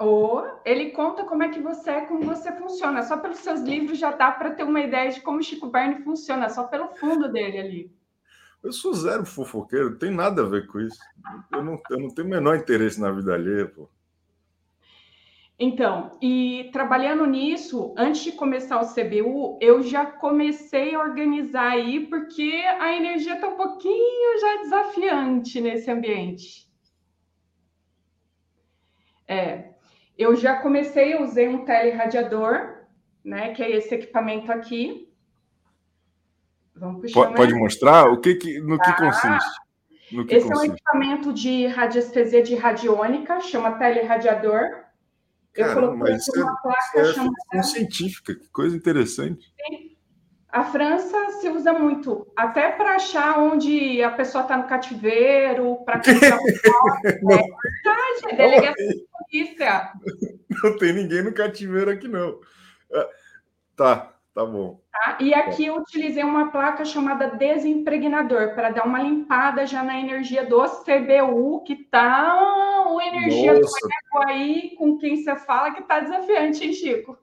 ou 0.00 0.42
ele 0.64 0.92
conta 0.92 1.24
como 1.24 1.42
é 1.42 1.50
que 1.50 1.60
você 1.60 1.90
é, 1.90 2.00
como 2.06 2.22
você 2.22 2.50
funciona. 2.52 3.02
Só 3.02 3.18
pelos 3.18 3.38
seus 3.38 3.60
livros 3.60 3.98
já 3.98 4.10
dá 4.10 4.32
para 4.32 4.50
ter 4.50 4.64
uma 4.64 4.80
ideia 4.80 5.12
de 5.12 5.20
como 5.20 5.42
Chico 5.42 5.68
Barney 5.68 6.02
funciona, 6.02 6.48
só 6.48 6.64
pelo 6.64 6.88
fundo 6.96 7.30
dele 7.30 7.58
ali. 7.58 7.99
Eu 8.62 8.72
sou 8.72 8.92
zero 8.92 9.24
fofoqueiro, 9.24 9.90
não 9.90 9.98
tem 9.98 10.10
nada 10.10 10.42
a 10.42 10.48
ver 10.48 10.66
com 10.66 10.80
isso. 10.80 10.98
Eu 11.50 11.64
não, 11.64 11.80
eu 11.90 11.98
não 11.98 12.10
tenho 12.10 12.28
o 12.28 12.30
menor 12.30 12.56
interesse 12.56 13.00
na 13.00 13.10
vida 13.10 13.34
alheia, 13.34 13.66
pô. 13.66 13.88
Então, 15.62 16.18
e 16.22 16.70
trabalhando 16.72 17.26
nisso, 17.26 17.94
antes 17.94 18.22
de 18.22 18.32
começar 18.32 18.80
o 18.80 18.94
CBU, 18.94 19.58
eu 19.60 19.82
já 19.82 20.06
comecei 20.06 20.94
a 20.94 21.00
organizar 21.00 21.72
aí, 21.72 22.06
porque 22.06 22.64
a 22.80 22.94
energia 22.94 23.34
está 23.34 23.48
um 23.48 23.56
pouquinho 23.56 24.40
já 24.40 24.62
desafiante 24.62 25.60
nesse 25.60 25.90
ambiente. 25.90 26.66
É, 29.28 29.74
eu 30.16 30.34
já 30.34 30.56
comecei, 30.56 31.12
eu 31.12 31.22
usei 31.22 31.46
um 31.46 31.64
teleradiador, 31.66 32.86
né, 33.22 33.52
que 33.52 33.62
é 33.62 33.70
esse 33.70 33.94
equipamento 33.94 34.50
aqui. 34.50 35.09
Vamos 36.80 37.02
puxar 37.02 37.20
pode, 37.20 37.34
pode 37.36 37.54
mostrar 37.54 38.10
o 38.10 38.18
que, 38.18 38.34
que 38.34 38.58
no 38.60 38.78
que 38.78 38.90
ah, 38.90 38.96
consiste? 38.96 39.60
No 40.10 40.26
que 40.26 40.34
esse 40.34 40.48
consiste? 40.48 40.66
é 40.66 40.70
um 40.70 40.74
equipamento 40.74 41.32
de 41.32 41.66
radiestesia 41.66 42.42
de 42.42 42.54
radiônica, 42.56 43.38
chama 43.40 43.72
teleradiador. 43.72 44.62
Eu 45.54 45.74
coloquei 45.74 45.98
mas 45.98 46.28
uma 46.28 46.52
é, 46.52 46.62
placa 46.62 47.00
é 47.00 47.04
chamada... 47.12 47.62
científica, 47.62 48.34
que 48.34 48.48
coisa 48.48 48.74
interessante. 48.74 49.52
Sim. 49.68 49.90
A 50.48 50.64
França 50.64 51.30
se 51.40 51.48
usa 51.48 51.72
muito, 51.72 52.26
até 52.34 52.72
para 52.72 52.96
achar 52.96 53.38
onde 53.38 54.02
a 54.02 54.10
pessoa 54.10 54.42
está 54.42 54.56
no 54.56 54.66
cativeiro, 54.66 55.76
para 55.84 56.00
comprar 56.02 56.38
um 56.38 57.30
É 57.30 57.36
verdade, 57.36 58.26
é 58.26 58.36
delegacia 58.36 58.88
de 58.88 59.06
polícia. 59.12 59.92
Não 60.64 60.76
tem 60.78 60.92
ninguém 60.92 61.22
no 61.22 61.32
cativeiro 61.32 61.90
aqui, 61.90 62.08
não. 62.08 62.40
É, 62.92 63.08
tá, 63.76 64.12
tá 64.34 64.44
bom. 64.44 64.80
Tá? 64.92 65.18
E 65.20 65.34
aqui 65.34 65.66
eu 65.66 65.76
utilizei 65.76 66.22
uma 66.22 66.50
placa 66.50 66.84
chamada 66.84 67.28
desimpregnador, 67.36 68.54
para 68.54 68.70
dar 68.70 68.86
uma 68.86 69.02
limpada 69.02 69.66
já 69.66 69.82
na 69.82 69.98
energia 69.98 70.46
do 70.46 70.62
CBU, 70.62 71.62
que 71.64 71.76
tá 71.84 72.84
o 72.88 73.00
energia 73.00 73.54
Nossa. 73.54 73.78
do 73.80 73.92
ego 73.92 74.28
aí 74.28 74.74
com 74.76 74.98
quem 74.98 75.22
você 75.22 75.36
fala 75.36 75.72
que 75.72 75.82
tá 75.82 76.00
desafiante, 76.00 76.64
hein, 76.64 76.72
Chico? 76.72 77.18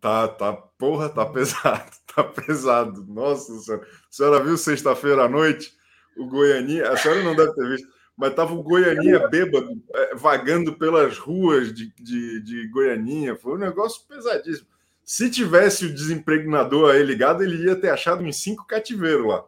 Tá, 0.00 0.28
tá, 0.28 0.52
porra, 0.52 1.08
tá 1.08 1.26
pesado, 1.26 1.90
tá 2.14 2.24
pesado. 2.24 3.04
Nossa 3.06 3.52
senhora. 3.58 3.84
A 3.84 3.86
senhora 4.10 4.42
viu 4.42 4.56
sexta-feira 4.56 5.24
à 5.24 5.28
noite 5.28 5.72
o 6.16 6.26
Goianinha? 6.26 6.90
A 6.90 6.96
senhora 6.96 7.22
não 7.22 7.34
deve 7.34 7.52
ter 7.54 7.68
visto, 7.68 7.88
mas 8.16 8.34
tava 8.34 8.54
o 8.54 8.62
Goianinha 8.62 9.28
bêbado, 9.28 9.70
é, 9.94 10.14
vagando 10.14 10.78
pelas 10.78 11.18
ruas 11.18 11.72
de, 11.72 11.92
de, 11.96 12.40
de 12.42 12.68
Goianinha. 12.68 13.36
Foi 13.36 13.54
um 13.54 13.58
negócio 13.58 14.06
pesadíssimo. 14.08 14.68
Se 15.04 15.30
tivesse 15.30 15.86
o 15.86 15.94
desempregnador 15.94 16.94
aí 16.94 17.02
ligado, 17.02 17.42
ele 17.42 17.66
ia 17.66 17.76
ter 17.76 17.90
achado 17.90 18.24
uns 18.24 18.36
cinco 18.36 18.66
cativeiros 18.66 19.26
lá. 19.26 19.44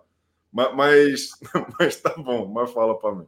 Mas, 0.53 1.31
mas, 1.79 2.01
tá 2.01 2.15
bom, 2.17 2.47
mas 2.47 2.71
fala 2.73 2.99
para 2.99 3.15
mim. 3.15 3.27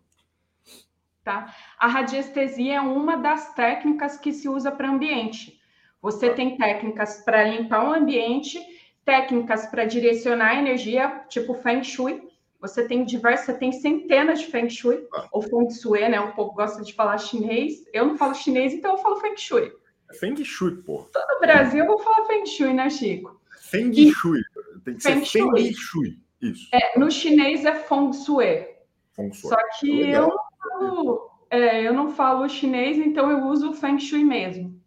Tá. 1.25 1.54
A 1.78 1.87
radiestesia 1.87 2.76
é 2.76 2.80
uma 2.80 3.16
das 3.16 3.54
técnicas 3.54 4.16
que 4.16 4.32
se 4.32 4.49
usa 4.49 4.70
para 4.70 4.90
ambiente. 4.90 5.58
Você 6.00 6.30
tem 6.30 6.56
técnicas 6.56 7.23
para 7.25 7.44
limpar 7.44 7.85
o 7.85 7.92
ambiente, 7.92 8.58
técnicas 9.04 9.66
para 9.66 9.85
direcionar 9.85 10.50
a 10.50 10.58
energia, 10.58 11.25
tipo 11.28 11.54
Feng 11.54 11.82
Shui. 11.82 12.28
Você 12.61 12.87
tem 12.87 13.04
diversas, 13.04 13.47
você 13.47 13.54
tem 13.54 13.73
centenas 13.73 14.40
de 14.40 14.47
Feng 14.47 14.68
Shui, 14.68 15.06
ah. 15.14 15.28
ou 15.32 15.42
Feng 15.42 15.70
Shui, 15.70 16.08
né? 16.08 16.20
Um 16.20 16.32
pouco 16.32 16.54
gosta 16.54 16.82
de 16.82 16.92
falar 16.94 17.18
chinês. 17.18 17.85
Eu 17.92 18.06
não 18.06 18.16
falo 18.16 18.35
chinês, 18.35 18.73
então 18.73 18.92
eu 18.92 18.99
falo 18.99 19.20
Feng 19.20 19.37
Shui. 19.37 19.73
Feng 20.14 20.42
Shui, 20.44 20.76
pô. 20.82 21.08
Todo 21.12 21.40
Brasil 21.40 21.80
eu 21.80 21.86
vou 21.86 21.98
falar 21.98 22.26
Feng 22.26 22.46
Shui, 22.46 22.72
né, 22.72 22.88
Chico? 22.90 23.40
Feng 23.62 23.90
e... 23.90 24.12
Shui. 24.12 24.40
Tem 24.84 24.94
que 24.94 25.02
Feng 25.02 25.24
ser 25.24 25.40
Feng 25.40 25.54
Shui. 25.54 25.74
Shui. 25.74 26.22
Isso. 26.40 26.68
É, 26.72 26.98
no 26.98 27.10
chinês 27.10 27.64
é 27.64 27.74
Feng 27.74 28.12
Shui. 28.12 28.66
Feng 29.14 29.32
Shui. 29.32 29.50
Só 29.50 29.56
que 29.78 30.04
é 30.04 30.16
eu, 30.16 30.28
não 30.28 30.38
falo, 30.62 31.30
é, 31.50 31.82
eu 31.82 31.92
não 31.92 32.08
falo 32.10 32.48
chinês, 32.48 32.98
então 32.98 33.30
eu 33.30 33.44
uso 33.44 33.72
Feng 33.74 33.98
Shui 33.98 34.24
mesmo 34.24 34.78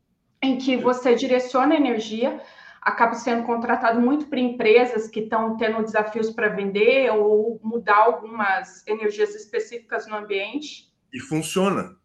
em 0.42 0.58
que 0.58 0.76
você 0.76 1.14
direciona 1.14 1.76
a 1.76 1.78
energia, 1.78 2.42
acaba 2.82 3.14
sendo 3.14 3.44
contratado 3.44 4.02
muito 4.02 4.26
por 4.26 4.38
empresas 4.38 5.08
que 5.08 5.22
estão 5.22 5.56
tendo 5.56 5.84
desafios 5.84 6.32
para 6.32 6.50
vender 6.50 7.12
ou 7.12 7.60
mudar 7.64 7.98
algumas 7.98 8.86
energias 8.88 9.36
específicas 9.36 10.08
no 10.08 10.16
ambiente. 10.16 10.92
E 11.14 11.20
funciona. 11.20 11.96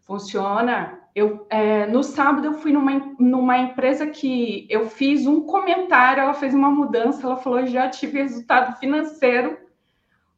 Funciona. 0.00 1.01
Eu, 1.14 1.46
é, 1.50 1.86
no 1.86 2.02
sábado 2.02 2.46
eu 2.46 2.54
fui 2.54 2.72
numa, 2.72 3.14
numa 3.18 3.58
empresa 3.58 4.06
que 4.06 4.66
eu 4.70 4.88
fiz 4.88 5.26
um 5.26 5.42
comentário, 5.42 6.22
ela 6.22 6.32
fez 6.32 6.54
uma 6.54 6.70
mudança, 6.70 7.26
ela 7.26 7.36
falou, 7.36 7.66
já 7.66 7.90
tive 7.90 8.22
resultado 8.22 8.78
financeiro 8.78 9.58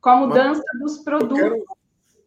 com 0.00 0.10
a 0.10 0.16
mudança 0.16 0.62
Mas 0.74 0.82
dos 0.82 1.04
produtos. 1.04 1.38
Eu 1.38 1.50
quero, 1.50 1.64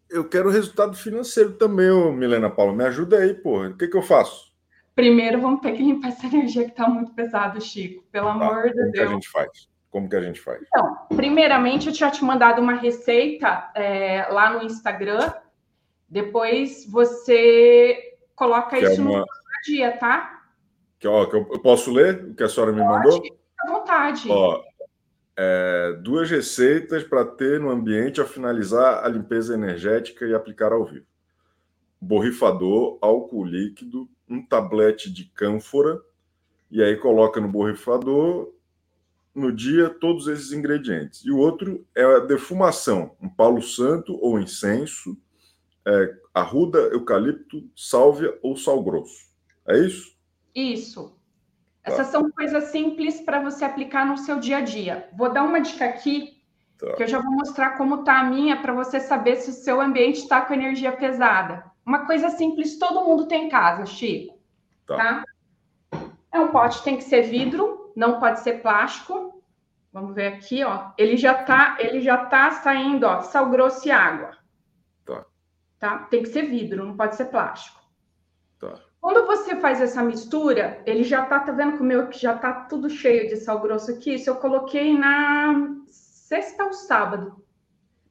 eu 0.09 0.29
quero 0.29 0.49
resultado 0.49 0.95
financeiro 0.95 1.53
também, 1.53 1.91
ô 1.91 2.11
Milena 2.11 2.49
Paula. 2.49 2.73
Me 2.73 2.85
ajuda 2.85 3.17
aí, 3.17 3.33
porra. 3.33 3.69
O 3.69 3.77
que, 3.77 3.87
que 3.87 3.97
eu 3.97 4.01
faço? 4.01 4.47
Primeiro, 4.95 5.41
vamos 5.41 5.61
ter 5.61 5.73
que 5.73 5.83
limpar 5.83 6.07
essa 6.07 6.25
energia 6.25 6.63
que 6.63 6.71
está 6.71 6.87
muito 6.87 7.13
pesada, 7.13 7.59
Chico. 7.59 8.03
Pelo 8.11 8.27
tá, 8.27 8.31
amor 8.31 8.69
de 8.69 8.73
Deus. 8.73 8.81
Como 8.81 8.91
que 8.93 8.99
a 8.99 9.07
gente 9.07 9.29
faz? 9.29 9.69
Como 9.91 10.09
que 10.09 10.15
a 10.15 10.21
gente 10.21 10.41
faz? 10.41 10.61
Então, 10.67 10.97
primeiramente, 11.15 11.87
eu 11.87 11.93
tinha 11.93 12.09
te 12.09 12.23
mandado 12.23 12.61
uma 12.61 12.73
receita 12.73 13.69
é, 13.75 14.25
lá 14.31 14.51
no 14.51 14.63
Instagram. 14.63 15.33
Depois 16.09 16.89
você 16.89 18.06
coloca 18.37 18.69
que 18.69 18.85
é 18.85 18.93
isso 18.93 19.01
é 19.01 19.03
uma... 19.03 19.19
no 19.19 19.25
dia, 19.65 19.97
tá? 19.97 20.43
Que, 20.99 21.07
ó, 21.07 21.25
que 21.25 21.35
eu, 21.35 21.47
eu, 21.51 21.59
posso 21.59 21.91
ler 21.91 22.23
o 22.23 22.33
que 22.33 22.43
a 22.43 22.47
senhora 22.47 22.71
me 22.71 22.81
Pode, 22.81 22.89
mandou? 22.89 23.21
Fica 23.21 23.37
à 23.59 23.71
vontade. 23.71 24.31
Ó, 24.31 24.63
é, 25.35 25.99
duas 26.01 26.29
receitas 26.29 27.03
para 27.03 27.25
ter 27.25 27.59
no 27.59 27.69
ambiente 27.69 28.21
ao 28.21 28.27
finalizar 28.27 29.03
a 29.03 29.07
limpeza 29.09 29.53
energética 29.53 30.25
e 30.25 30.33
aplicar 30.33 30.71
ao 30.71 30.85
vivo. 30.85 31.05
Borrifador, 31.99 32.97
álcool 33.01 33.43
líquido, 33.43 34.07
um 34.29 34.43
tablete 34.45 35.11
de 35.11 35.25
cânfora, 35.25 35.99
e 36.69 36.81
aí 36.81 36.95
coloca 36.95 37.41
no 37.41 37.47
borrifador 37.47 38.53
no 39.33 39.51
dia 39.51 39.89
todos 39.89 40.27
esses 40.27 40.51
ingredientes. 40.51 41.23
E 41.23 41.31
o 41.31 41.37
outro 41.37 41.85
é 41.95 42.03
a 42.03 42.19
defumação, 42.19 43.15
um 43.21 43.29
palo 43.29 43.61
santo 43.61 44.17
ou 44.19 44.39
incenso, 44.39 45.15
é, 45.85 46.15
arruda, 46.39 46.79
eucalipto, 46.91 47.69
sálvia 47.75 48.37
ou 48.41 48.55
sal 48.55 48.83
grosso. 48.83 49.27
É 49.67 49.77
isso? 49.77 50.15
Isso. 50.55 51.17
Tá. 51.83 51.91
Essas 51.91 52.07
são 52.07 52.29
coisas 52.31 52.65
simples 52.65 53.21
para 53.21 53.41
você 53.41 53.63
aplicar 53.63 54.05
no 54.05 54.17
seu 54.17 54.39
dia 54.39 54.57
a 54.57 54.61
dia. 54.61 55.09
Vou 55.15 55.31
dar 55.31 55.43
uma 55.43 55.59
dica 55.59 55.85
aqui, 55.85 56.41
tá. 56.77 56.93
que 56.93 57.03
eu 57.03 57.07
já 57.07 57.19
vou 57.19 57.31
mostrar 57.31 57.77
como 57.77 57.99
está 57.99 58.19
a 58.19 58.23
minha, 58.23 58.61
para 58.61 58.73
você 58.73 58.99
saber 58.99 59.37
se 59.37 59.49
o 59.49 59.53
seu 59.53 59.79
ambiente 59.81 60.19
está 60.19 60.41
com 60.41 60.53
energia 60.53 60.91
pesada. 60.91 61.65
Uma 61.85 62.05
coisa 62.05 62.29
simples, 62.29 62.77
todo 62.77 63.05
mundo 63.05 63.27
tem 63.27 63.45
em 63.45 63.49
casa, 63.49 63.85
Chico. 63.85 64.37
Tá. 64.85 64.97
tá? 64.97 65.23
É 66.31 66.39
um 66.39 66.49
pote, 66.49 66.83
tem 66.83 66.97
que 66.97 67.03
ser 67.03 67.23
vidro, 67.23 67.91
não 67.95 68.19
pode 68.19 68.41
ser 68.41 68.61
plástico. 68.61 69.41
Vamos 69.91 70.13
ver 70.13 70.27
aqui, 70.27 70.63
ó. 70.63 70.91
Ele 70.97 71.17
já 71.17 71.33
tá, 71.33 71.77
ele 71.79 72.01
já 72.01 72.25
tá 72.25 72.51
saindo, 72.51 73.05
ó, 73.05 73.21
sal 73.21 73.49
grosso 73.49 73.87
e 73.87 73.91
água. 73.91 74.36
Tá. 75.79 75.99
Tem 75.99 76.23
que 76.23 76.29
ser 76.29 76.43
vidro, 76.43 76.85
não 76.85 76.97
pode 76.97 77.15
ser 77.15 77.25
plástico. 77.25 77.79
Tá. 78.59 78.79
Quando 78.99 79.25
você 79.25 79.55
faz 79.57 79.79
essa 79.79 80.01
mistura, 80.03 80.81
ele 80.85 81.03
já 81.03 81.25
tá, 81.25 81.39
tá 81.39 81.51
vendo 81.51 81.77
que 81.77 81.81
o 81.81 81.85
meu 81.85 82.07
que 82.07 82.19
já 82.19 82.35
tá 82.37 82.51
tudo 82.51 82.89
cheio 82.89 83.29
de 83.29 83.37
sal 83.37 83.61
grosso 83.61 83.91
aqui? 83.91 84.15
Isso 84.15 84.29
eu 84.29 84.35
coloquei 84.35 84.97
na 84.97 85.77
sexta 85.87 86.65
ou 86.65 86.73
sábado. 86.73 87.41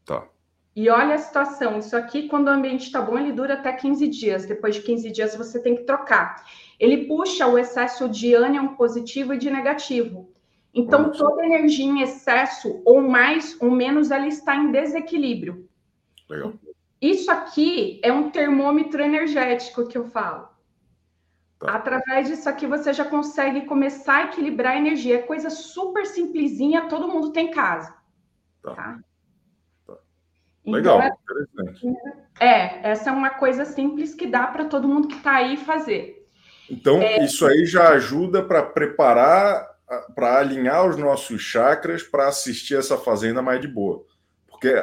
Tá. 0.05 0.27
E 0.75 0.89
olha 0.89 1.15
a 1.15 1.19
situação, 1.19 1.79
isso 1.79 1.97
aqui, 1.97 2.29
quando 2.29 2.49
o 2.49 2.51
ambiente 2.51 2.85
está 2.85 3.01
bom, 3.01 3.19
ele 3.19 3.33
dura 3.33 3.55
até 3.55 3.73
15 3.73 4.07
dias. 4.09 4.47
Depois 4.47 4.75
de 4.75 4.83
15 4.83 5.11
dias, 5.11 5.35
você 5.35 5.61
tem 5.61 5.75
que 5.75 5.85
trocar. 5.85 6.45
Ele 6.79 7.07
puxa 7.07 7.47
o 7.47 7.59
excesso 7.59 8.09
de 8.09 8.35
ânion 8.35 8.69
positivo 8.69 9.35
e 9.35 9.39
de 9.39 9.51
negativo. 9.51 10.31
Então, 10.75 11.11
toda 11.11 11.47
energia 11.47 11.87
em 11.87 12.03
excesso, 12.03 12.83
ou 12.85 13.01
mais 13.01 13.57
ou 13.61 13.71
menos, 13.71 14.11
ela 14.11 14.27
está 14.27 14.55
em 14.55 14.71
desequilíbrio. 14.71 15.67
Legal. 16.29 16.53
Isso 17.07 17.31
aqui 17.31 18.01
é 18.03 18.13
um 18.13 18.31
termômetro 18.31 19.01
energético 19.01 19.87
que 19.87 19.97
eu 19.97 20.07
falo. 20.11 20.49
Tá. 21.57 21.77
Através 21.77 22.29
disso 22.29 22.49
aqui, 22.49 22.67
você 22.67 22.93
já 22.93 23.05
consegue 23.05 23.65
começar 23.65 24.17
a 24.17 24.25
equilibrar 24.25 24.73
a 24.73 24.77
energia. 24.77 25.17
É 25.17 25.23
coisa 25.23 25.49
super 25.49 26.05
simplesinha, 26.05 26.89
todo 26.89 27.07
mundo 27.07 27.31
tem 27.31 27.47
em 27.47 27.51
casa. 27.53 27.95
Tá. 28.61 28.75
tá? 28.75 28.99
tá. 29.87 29.95
Legal, 30.67 31.01
então, 31.01 31.17
interessante. 31.23 31.87
É, 32.41 32.91
essa 32.91 33.11
é 33.11 33.13
uma 33.13 33.31
coisa 33.31 33.65
simples 33.65 34.13
que 34.13 34.27
dá 34.27 34.49
para 34.49 34.65
todo 34.65 34.89
mundo 34.89 35.07
que 35.07 35.15
está 35.17 35.37
aí 35.37 35.57
fazer. 35.57 36.29
Então, 36.69 37.01
é... 37.01 37.25
isso 37.25 37.47
aí 37.47 37.65
já 37.67 37.91
ajuda 37.91 38.43
para 38.43 38.65
preparar, 38.65 39.65
para 40.13 40.41
alinhar 40.41 40.85
os 40.85 40.97
nossos 40.97 41.41
chakras 41.41 42.03
para 42.03 42.27
assistir 42.27 42.77
essa 42.77 42.99
fazenda 42.99 43.41
mais 43.41 43.61
de 43.61 43.69
boa. 43.69 44.05
Porque 44.49 44.75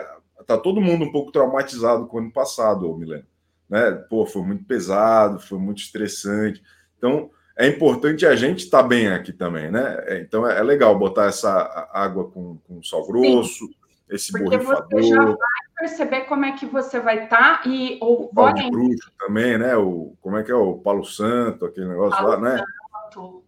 tá 0.45 0.57
todo 0.57 0.81
mundo 0.81 1.05
um 1.05 1.11
pouco 1.11 1.31
traumatizado 1.31 2.07
com 2.07 2.17
o 2.17 2.19
ano 2.19 2.31
passado, 2.31 2.95
Milena. 2.95 3.25
Né? 3.69 3.91
Pô, 4.09 4.25
foi 4.25 4.43
muito 4.43 4.65
pesado, 4.65 5.39
foi 5.39 5.57
muito 5.57 5.79
estressante. 5.79 6.61
Então, 6.97 7.29
é 7.57 7.67
importante 7.67 8.25
a 8.25 8.35
gente 8.35 8.65
estar 8.65 8.81
tá 8.81 8.87
bem 8.87 9.07
aqui 9.07 9.31
também, 9.31 9.69
né? 9.69 9.97
É, 10.07 10.19
então, 10.21 10.47
é, 10.47 10.59
é 10.59 10.63
legal 10.63 10.97
botar 10.97 11.25
essa 11.25 11.89
água 11.93 12.29
com, 12.29 12.57
com 12.67 12.83
sal 12.83 13.05
grosso, 13.05 13.67
Sim. 13.67 13.75
esse 14.09 14.31
Porque 14.31 14.57
borrifador. 14.57 14.87
Você 14.91 15.09
já 15.09 15.25
vai 15.25 15.37
perceber 15.77 16.21
como 16.21 16.45
é 16.45 16.51
que 16.53 16.65
você 16.65 16.99
vai 16.99 17.25
estar 17.25 17.61
tá 17.61 17.69
e 17.69 17.99
ou 18.01 18.29
pau 18.29 18.53
de 18.53 18.69
bruxo 18.69 19.11
também, 19.19 19.57
né? 19.57 19.75
O 19.75 20.15
como 20.21 20.37
é 20.37 20.43
que 20.43 20.51
é 20.51 20.55
o 20.55 20.75
Palo 20.75 21.03
Santo, 21.03 21.65
aquele 21.65 21.87
negócio 21.87 22.17
Palo 22.17 22.29
lá, 22.29 22.39
né? 22.39 22.63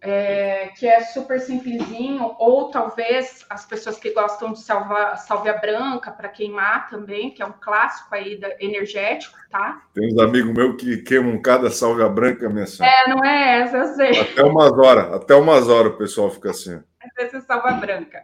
É, 0.00 0.68
que 0.76 0.86
é 0.86 1.00
super 1.00 1.40
simplesinho, 1.40 2.34
ou 2.38 2.70
talvez 2.70 3.44
as 3.48 3.64
pessoas 3.64 3.98
que 3.98 4.12
gostam 4.12 4.52
de 4.52 4.60
salva, 4.60 5.16
salvia 5.16 5.54
branca 5.54 6.10
para 6.10 6.28
queimar 6.28 6.88
também, 6.88 7.30
que 7.30 7.42
é 7.42 7.46
um 7.46 7.54
clássico 7.60 8.14
aí 8.14 8.38
da, 8.38 8.48
energético, 8.60 9.36
tá? 9.50 9.82
Tem 9.94 10.12
uns 10.12 10.18
amigos 10.18 10.52
meus 10.52 10.76
que 10.80 10.98
queimam 10.98 11.40
cada 11.40 11.70
salvia 11.70 12.08
branca, 12.08 12.48
minha 12.48 12.66
senhora. 12.66 12.94
É, 12.94 13.08
não 13.08 13.24
é 13.24 13.60
essa, 13.60 13.76
eu 13.78 13.86
sei. 13.94 14.20
Até 14.20 14.42
umas 14.42 14.72
horas, 14.72 15.12
até 15.12 15.34
umas 15.34 15.68
horas 15.68 15.92
o 15.92 15.98
pessoal 15.98 16.30
fica 16.30 16.50
assim. 16.50 16.80
Essa 17.18 17.38
é 17.38 17.40
salvia 17.40 17.72
branca. 17.72 18.22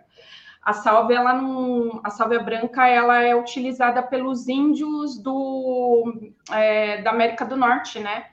A 0.63 0.73
sálvia, 0.73 1.17
ela 1.17 1.35
não, 1.35 2.01
a 2.05 2.11
sálvia 2.11 2.39
branca, 2.39 2.87
ela 2.87 3.21
é 3.21 3.35
utilizada 3.35 4.01
pelos 4.01 4.47
índios 4.47 5.19
do, 5.21 6.33
é, 6.53 7.03
da 7.03 7.11
América 7.11 7.45
do 7.45 7.57
Norte, 7.57 7.99
né? 7.99 8.27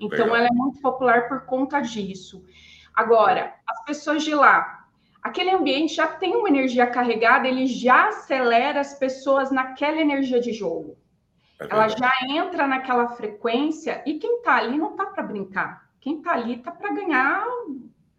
Então, 0.00 0.26
Legal. 0.26 0.36
ela 0.36 0.46
é 0.46 0.52
muito 0.52 0.80
popular 0.80 1.28
por 1.28 1.46
conta 1.46 1.80
disso. 1.80 2.44
Agora, 2.94 3.54
as 3.66 3.84
pessoas 3.84 4.22
de 4.22 4.34
lá, 4.34 4.86
aquele 5.22 5.50
ambiente 5.50 5.94
já 5.94 6.06
tem 6.06 6.34
uma 6.34 6.48
energia 6.48 6.86
carregada, 6.86 7.46
ele 7.46 7.66
já 7.66 8.08
acelera 8.08 8.80
as 8.80 8.98
pessoas 8.98 9.50
naquela 9.50 10.00
energia 10.00 10.40
de 10.40 10.52
jogo. 10.52 10.96
É 11.60 11.66
ela 11.70 11.88
já 11.88 12.12
entra 12.28 12.66
naquela 12.66 13.08
frequência 13.08 14.02
e 14.06 14.18
quem 14.18 14.36
está 14.36 14.56
ali 14.56 14.78
não 14.78 14.92
está 14.92 15.06
para 15.06 15.22
brincar. 15.22 15.86
Quem 16.00 16.18
está 16.18 16.32
ali 16.32 16.56
está 16.56 16.70
para 16.70 16.92
ganhar, 16.92 17.44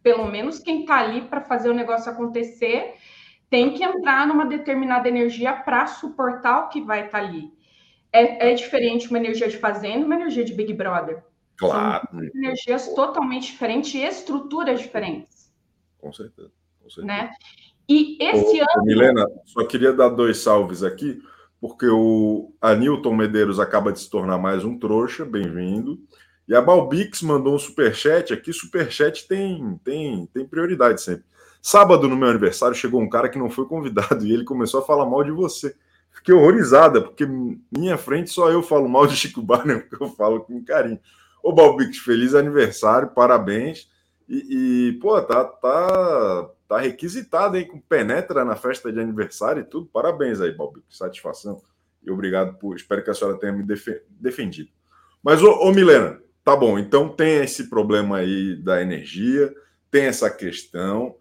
pelo 0.04 0.26
menos 0.26 0.60
quem 0.60 0.82
está 0.82 1.00
ali 1.00 1.22
para 1.22 1.42
fazer 1.42 1.70
o 1.70 1.74
negócio 1.74 2.12
acontecer 2.12 2.96
tem 3.50 3.74
que 3.74 3.84
entrar 3.84 4.28
numa 4.28 4.46
determinada 4.46 5.08
energia 5.08 5.54
para 5.54 5.88
suportar 5.88 6.66
o 6.66 6.70
que 6.70 6.82
vai 6.82 7.06
estar 7.06 7.20
tá 7.20 7.26
ali. 7.26 7.52
É, 8.12 8.52
é, 8.52 8.54
diferente 8.54 9.08
uma 9.10 9.18
energia 9.18 9.48
de 9.48 9.58
fazenda 9.58 10.06
uma 10.06 10.16
energia 10.16 10.44
de 10.44 10.54
Big 10.54 10.74
Brother. 10.74 11.24
Claro. 11.58 12.08
São 12.12 12.24
energias 12.24 12.94
totalmente 12.94 13.48
diferentes 13.52 13.94
e 13.94 14.04
estruturas 14.04 14.80
diferentes. 14.80 15.52
Com 16.00 16.14
certeza. 16.14 16.52
Com 16.82 16.90
certeza. 16.90 17.08
Né? 17.08 17.32
E 17.90 18.18
esse 18.22 18.62
ô, 18.62 18.64
ano. 18.64 18.84
Milena, 18.84 19.26
só 19.46 19.66
queria 19.66 19.94
dar 19.94 20.10
dois 20.10 20.38
salves 20.38 20.84
aqui, 20.84 21.22
porque 21.60 21.88
o 21.88 22.54
Anilton 22.62 23.16
Medeiros 23.16 23.60
acaba 23.60 23.92
de 23.92 24.00
se 24.00 24.10
tornar 24.10 24.38
mais 24.38 24.64
um 24.64 24.78
trouxa, 24.78 25.26
bem-vindo. 25.26 26.00
E 26.48 26.56
a 26.56 26.62
Balbix 26.62 27.22
mandou 27.22 27.56
um 27.56 27.60
superchat 27.60 28.34
aqui. 28.34 28.54
Superchat 28.54 29.28
tem, 29.28 29.80
tem, 29.84 30.26
tem 30.28 30.46
prioridade 30.46 31.02
sempre. 31.02 31.26
Sábado, 31.62 32.08
no 32.08 32.16
meu 32.16 32.30
aniversário, 32.30 32.76
chegou 32.76 33.02
um 33.02 33.10
cara 33.10 33.28
que 33.28 33.40
não 33.40 33.50
foi 33.50 33.66
convidado 33.66 34.24
e 34.26 34.32
ele 34.32 34.46
começou 34.46 34.82
a 34.82 34.86
falar 34.86 35.06
mal 35.06 35.24
de 35.24 35.32
você. 35.32 35.76
Fiquei 36.12 36.34
horrorizada, 36.34 37.02
porque 37.02 37.28
minha 37.72 37.98
frente 37.98 38.30
só 38.30 38.50
eu 38.50 38.64
falo 38.64 38.88
mal 38.88 39.06
de 39.06 39.16
Chico 39.16 39.42
Barney, 39.42 39.80
porque 39.82 40.04
eu 40.04 40.10
falo 40.10 40.42
com 40.42 40.64
carinho. 40.64 41.00
Ô, 41.42 41.54
Balbix, 41.54 41.98
feliz 41.98 42.36
aniversário, 42.36 43.10
parabéns. 43.10 43.90
E, 44.28 44.90
e, 44.90 44.94
pô, 45.00 45.22
tá, 45.22 45.44
tá, 45.46 46.50
tá 46.68 46.80
requisitado 46.80 47.58
aí, 47.58 47.66
com 47.66 47.80
penetra 47.80 48.44
na 48.44 48.56
festa 48.56 48.92
de 48.92 49.00
aniversário 49.00 49.62
e 49.62 49.66
tudo. 49.66 49.88
Parabéns 49.88 50.42
aí, 50.42 50.52
Balbix, 50.52 50.86
satisfação. 50.98 51.62
E 52.04 52.12
obrigado 52.12 52.58
por. 52.58 52.76
Espero 52.76 53.04
que 53.04 53.10
a 53.10 53.14
senhora 53.14 53.38
tenha 53.38 53.54
me 53.54 53.64
defendido. 54.20 54.70
Mas, 55.24 55.42
ô, 55.42 55.52
ô 55.52 55.72
Milena, 55.72 56.22
tá 56.44 56.56
bom, 56.56 56.78
então 56.78 57.10
tem 57.10 57.44
esse 57.44 57.70
problema 57.70 58.18
aí 58.18 58.56
da 58.56 58.82
energia, 58.82 59.54
tem 59.90 60.06
essa 60.06 60.30
questão 60.30 61.16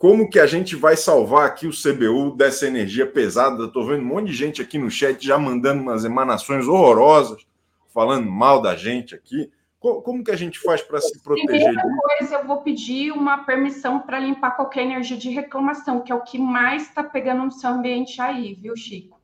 como 0.00 0.30
que 0.30 0.40
a 0.40 0.46
gente 0.46 0.74
vai 0.76 0.96
salvar 0.96 1.46
aqui 1.46 1.66
o 1.66 1.72
CBU 1.72 2.34
dessa 2.34 2.66
energia 2.66 3.06
pesada? 3.06 3.66
Estou 3.66 3.86
vendo 3.86 4.00
um 4.00 4.06
monte 4.06 4.28
de 4.28 4.32
gente 4.32 4.62
aqui 4.62 4.78
no 4.78 4.90
chat 4.90 5.22
já 5.22 5.36
mandando 5.36 5.82
umas 5.82 6.06
emanações 6.06 6.66
horrorosas, 6.66 7.46
falando 7.92 8.30
mal 8.30 8.60
da 8.60 8.76
gente 8.76 9.14
aqui. 9.14 9.50
Como 9.78 10.22
que 10.22 10.30
a 10.30 10.36
gente 10.36 10.58
faz 10.58 10.82
para 10.82 11.00
se 11.00 11.22
proteger 11.22 11.46
Primeira 11.46 11.82
coisa, 11.82 12.34
eu 12.34 12.46
vou 12.46 12.60
pedir 12.60 13.12
uma 13.12 13.44
permissão 13.44 14.00
para 14.00 14.18
limpar 14.18 14.50
qualquer 14.50 14.82
energia 14.82 15.16
de 15.16 15.30
reclamação, 15.30 16.02
que 16.02 16.12
é 16.12 16.14
o 16.14 16.20
que 16.20 16.38
mais 16.38 16.82
está 16.82 17.02
pegando 17.02 17.44
no 17.44 17.50
seu 17.50 17.70
ambiente 17.70 18.20
aí, 18.20 18.54
viu, 18.54 18.76
Chico? 18.76 19.18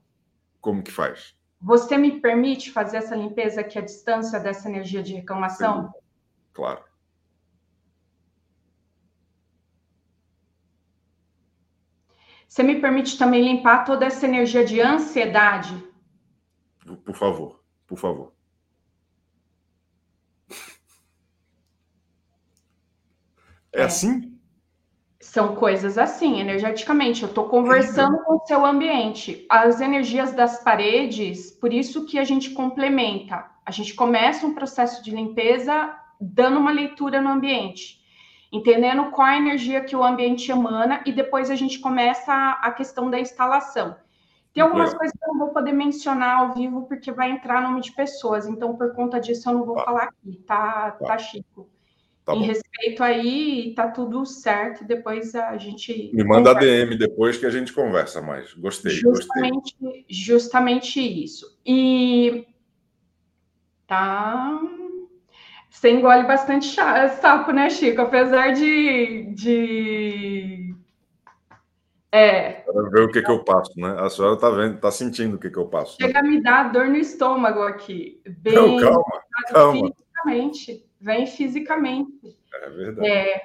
Como 0.60 0.82
que 0.82 0.90
faz? 0.90 1.36
Você 1.60 1.98
me 1.98 2.20
permite 2.20 2.70
fazer 2.70 2.98
essa 2.98 3.14
limpeza 3.14 3.60
aqui 3.60 3.78
à 3.78 3.82
distância 3.82 4.40
dessa 4.40 4.68
energia 4.68 5.02
de 5.02 5.14
reclamação? 5.14 5.92
Sim, 5.92 6.00
claro. 6.54 6.82
Você 12.48 12.62
me 12.62 12.80
permite 12.80 13.18
também 13.18 13.42
limpar 13.42 13.84
toda 13.84 14.06
essa 14.06 14.24
energia 14.24 14.64
de 14.64 14.80
ansiedade? 14.80 15.76
Por 17.04 17.14
favor, 17.14 17.60
por 17.86 17.98
favor. 17.98 18.35
É, 23.76 23.82
é. 23.82 23.84
assim? 23.84 24.32
São 25.20 25.54
coisas 25.54 25.98
assim, 25.98 26.40
energeticamente. 26.40 27.22
Eu 27.22 27.28
estou 27.28 27.48
conversando 27.48 28.18
com 28.24 28.34
o 28.34 28.46
seu 28.46 28.64
ambiente. 28.64 29.46
As 29.48 29.80
energias 29.80 30.32
das 30.32 30.62
paredes, 30.62 31.50
por 31.50 31.72
isso 31.72 32.06
que 32.06 32.18
a 32.18 32.24
gente 32.24 32.50
complementa. 32.50 33.46
A 33.64 33.70
gente 33.70 33.94
começa 33.94 34.46
um 34.46 34.54
processo 34.54 35.02
de 35.02 35.10
limpeza 35.10 35.94
dando 36.20 36.58
uma 36.58 36.70
leitura 36.70 37.20
no 37.20 37.30
ambiente, 37.30 38.00
entendendo 38.50 39.10
qual 39.10 39.26
a 39.26 39.36
energia 39.36 39.82
que 39.82 39.96
o 39.96 40.04
ambiente 40.04 40.50
emana, 40.50 41.02
e 41.04 41.12
depois 41.12 41.50
a 41.50 41.54
gente 41.54 41.78
começa 41.78 42.32
a, 42.32 42.52
a 42.52 42.70
questão 42.70 43.10
da 43.10 43.18
instalação. 43.18 43.96
Tem 44.54 44.62
algumas 44.62 44.94
coisas 44.94 45.12
que 45.14 45.22
eu 45.22 45.34
não 45.34 45.38
vou 45.38 45.48
poder 45.48 45.72
mencionar 45.72 46.38
ao 46.38 46.54
vivo, 46.54 46.86
porque 46.86 47.12
vai 47.12 47.30
entrar 47.30 47.60
nome 47.60 47.82
de 47.82 47.92
pessoas, 47.92 48.46
então 48.46 48.74
por 48.74 48.94
conta 48.94 49.20
disso 49.20 49.50
eu 49.50 49.54
não 49.54 49.64
vou 49.64 49.76
tá. 49.76 49.84
falar 49.84 50.04
aqui, 50.04 50.42
tá, 50.46 50.92
tá, 50.92 51.06
tá 51.06 51.18
chico. 51.18 51.68
Tá 52.26 52.34
em 52.34 52.42
respeito 52.42 53.04
aí, 53.04 53.72
tá 53.76 53.86
tudo 53.86 54.26
certo. 54.26 54.84
Depois 54.84 55.32
a 55.36 55.56
gente. 55.56 56.10
Me 56.12 56.24
manda 56.24 56.52
conversa. 56.52 56.74
a 56.74 56.84
DM 56.84 56.98
depois 56.98 57.38
que 57.38 57.46
a 57.46 57.50
gente 57.50 57.72
conversa 57.72 58.20
mais. 58.20 58.52
Gostei. 58.54 58.90
Justamente, 58.90 59.76
gostei. 59.80 60.04
justamente 60.08 61.00
isso. 61.00 61.56
E 61.64 62.44
tá. 63.86 64.60
Você 65.70 65.92
engole 65.92 66.26
bastante 66.26 66.66
sapo, 66.66 67.52
né, 67.52 67.70
Chico? 67.70 68.00
Apesar 68.00 68.52
de. 68.54 69.32
de... 69.32 70.74
É. 72.10 72.64
Para 72.64 72.90
ver 72.90 73.02
o 73.02 73.12
que, 73.12 73.22
que 73.22 73.30
eu 73.30 73.44
passo, 73.44 73.70
né? 73.76 73.94
A 74.00 74.10
senhora 74.10 74.36
tá 74.36 74.50
vendo, 74.50 74.80
tá 74.80 74.90
sentindo 74.90 75.36
o 75.36 75.38
que, 75.38 75.48
que 75.48 75.58
eu 75.58 75.66
passo. 75.68 75.96
Chega 76.00 76.20
né? 76.22 76.28
a 76.28 76.30
me 76.32 76.42
dar 76.42 76.72
dor 76.72 76.88
no 76.88 76.96
estômago 76.96 77.62
aqui. 77.62 78.20
Bem, 78.38 78.54
Não, 78.54 78.76
calma, 78.78 79.22
calma. 79.52 79.92
Fisicamente 79.92 80.85
vem 81.00 81.26
fisicamente. 81.26 82.36
É 82.54 82.70
verdade. 82.70 83.08
É, 83.08 83.42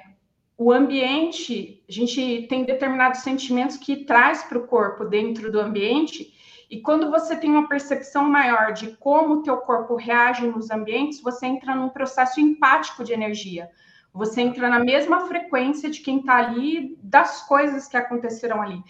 o 0.56 0.72
ambiente, 0.72 1.82
a 1.88 1.92
gente 1.92 2.46
tem 2.48 2.64
determinados 2.64 3.20
sentimentos 3.20 3.76
que 3.76 4.04
traz 4.04 4.42
para 4.44 4.58
o 4.58 4.66
corpo 4.66 5.04
dentro 5.04 5.50
do 5.50 5.60
ambiente, 5.60 6.32
e 6.70 6.80
quando 6.80 7.10
você 7.10 7.36
tem 7.36 7.50
uma 7.50 7.68
percepção 7.68 8.24
maior 8.24 8.72
de 8.72 8.96
como 8.96 9.34
o 9.34 9.42
teu 9.42 9.58
corpo 9.58 9.94
reage 9.94 10.46
nos 10.46 10.70
ambientes, 10.70 11.20
você 11.20 11.46
entra 11.46 11.74
num 11.74 11.88
processo 11.88 12.40
empático 12.40 13.04
de 13.04 13.12
energia. 13.12 13.68
Você 14.14 14.40
entra 14.40 14.68
na 14.68 14.78
mesma 14.78 15.26
frequência 15.26 15.90
de 15.90 16.00
quem 16.00 16.20
está 16.20 16.36
ali, 16.36 16.98
das 17.02 17.46
coisas 17.46 17.88
que 17.88 17.96
aconteceram 17.96 18.62
ali. 18.62 18.82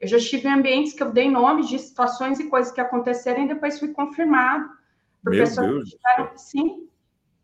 Eu 0.00 0.08
já 0.08 0.16
estive 0.16 0.48
em 0.48 0.52
ambientes 0.52 0.92
que 0.92 1.02
eu 1.02 1.12
dei 1.12 1.30
nomes 1.30 1.68
de 1.68 1.78
situações 1.78 2.40
e 2.40 2.48
coisas 2.48 2.72
que 2.72 2.80
aconteceram 2.80 3.44
e 3.44 3.48
depois 3.48 3.78
fui 3.78 3.88
confirmado. 3.88 4.68
Por 5.22 5.32
Meu 5.32 5.44
Deus. 5.44 5.90
Que, 5.90 6.38
sim, 6.38 6.88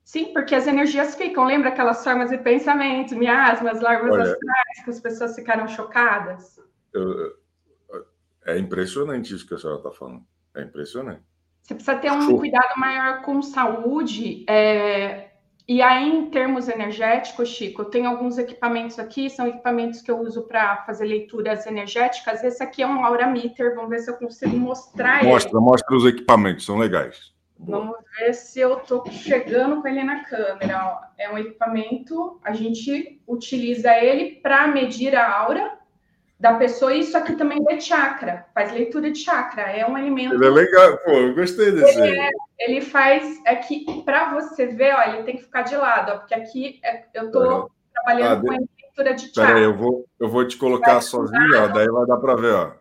Sim, 0.06 0.32
porque 0.32 0.54
as 0.54 0.68
energias 0.68 1.16
ficam. 1.16 1.44
Lembra 1.44 1.70
aquelas 1.70 2.04
formas 2.04 2.30
de 2.30 2.38
pensamento, 2.38 3.16
miasmas, 3.16 3.80
larvas 3.80 4.12
Olha, 4.12 4.22
astrais, 4.22 4.84
que 4.84 4.90
as 4.90 5.00
pessoas 5.00 5.34
ficaram 5.34 5.66
chocadas? 5.66 6.60
Eu, 6.92 7.34
é 8.46 8.56
impressionante 8.56 9.34
isso 9.34 9.44
que 9.44 9.54
a 9.54 9.58
senhora 9.58 9.80
está 9.80 9.90
falando. 9.90 10.22
É 10.54 10.62
impressionante. 10.62 11.22
Você 11.60 11.74
precisa 11.74 11.96
ter 11.96 12.12
um 12.12 12.22
Show. 12.22 12.38
cuidado 12.38 12.78
maior 12.78 13.22
com 13.22 13.42
saúde. 13.42 14.46
É... 14.48 15.30
E 15.66 15.82
aí, 15.82 16.08
em 16.08 16.30
termos 16.30 16.68
energéticos, 16.68 17.48
Chico, 17.48 17.82
eu 17.82 17.86
tenho 17.86 18.08
alguns 18.08 18.38
equipamentos 18.38 19.00
aqui, 19.00 19.28
são 19.28 19.48
equipamentos 19.48 20.00
que 20.00 20.08
eu 20.08 20.20
uso 20.20 20.42
para 20.42 20.84
fazer 20.84 21.06
leituras 21.06 21.66
energéticas. 21.66 22.44
Esse 22.44 22.62
aqui 22.62 22.80
é 22.80 22.86
um 22.86 23.04
Aura 23.04 23.26
Meter, 23.26 23.74
vamos 23.74 23.90
ver 23.90 23.98
se 23.98 24.08
eu 24.08 24.14
consigo 24.14 24.56
mostrar 24.56 25.24
mostra, 25.24 25.50
ele. 25.50 25.60
Mostra 25.60 25.96
os 25.96 26.04
equipamentos, 26.04 26.64
são 26.64 26.78
legais. 26.78 27.34
Vamos 27.58 27.96
ver 28.18 28.34
se 28.34 28.60
eu 28.60 28.78
estou 28.78 29.04
chegando 29.10 29.80
com 29.80 29.88
ele 29.88 30.04
na 30.04 30.24
câmera. 30.24 31.10
É 31.18 31.30
um 31.30 31.38
equipamento, 31.38 32.38
a 32.44 32.52
gente 32.52 33.20
utiliza 33.26 33.96
ele 33.96 34.40
para 34.42 34.68
medir 34.68 35.16
a 35.16 35.38
aura 35.38 35.78
da 36.38 36.54
pessoa. 36.54 36.94
Isso 36.94 37.16
aqui 37.16 37.34
também 37.34 37.58
é 37.68 37.80
chakra, 37.80 38.46
faz 38.54 38.72
leitura 38.72 39.10
de 39.10 39.18
chakra. 39.18 39.62
É 39.62 39.86
um 39.86 39.96
alimento. 39.96 40.34
Ele 40.34 40.46
é 40.46 40.50
legal, 40.50 40.98
pô, 40.98 41.12
eu 41.12 41.34
gostei 41.34 41.72
desse. 41.72 41.98
Ele, 41.98 42.18
é, 42.18 42.30
ele 42.58 42.80
faz. 42.82 43.40
É 43.46 43.56
que 43.56 44.02
para 44.02 44.34
você 44.34 44.66
ver, 44.66 44.94
ó, 44.94 45.02
ele 45.02 45.22
tem 45.22 45.36
que 45.36 45.44
ficar 45.44 45.62
de 45.62 45.76
lado, 45.76 46.12
ó, 46.12 46.18
porque 46.18 46.34
aqui 46.34 46.78
é, 46.84 47.04
eu 47.14 47.26
estou 47.26 47.70
trabalhando 47.92 48.32
ah, 48.32 48.40
com 48.40 48.58
de... 48.58 48.68
leitura 48.82 49.14
de 49.14 49.34
chakra. 49.34 49.46
Peraí, 49.46 49.64
eu 49.64 49.74
vou, 49.74 50.04
eu 50.20 50.28
vou 50.28 50.46
te 50.46 50.56
colocar 50.58 51.00
sozinho, 51.00 51.64
ó, 51.64 51.68
daí 51.68 51.88
vai 51.88 52.06
dar 52.06 52.18
para 52.18 52.36
ver, 52.36 52.54
ó. 52.54 52.72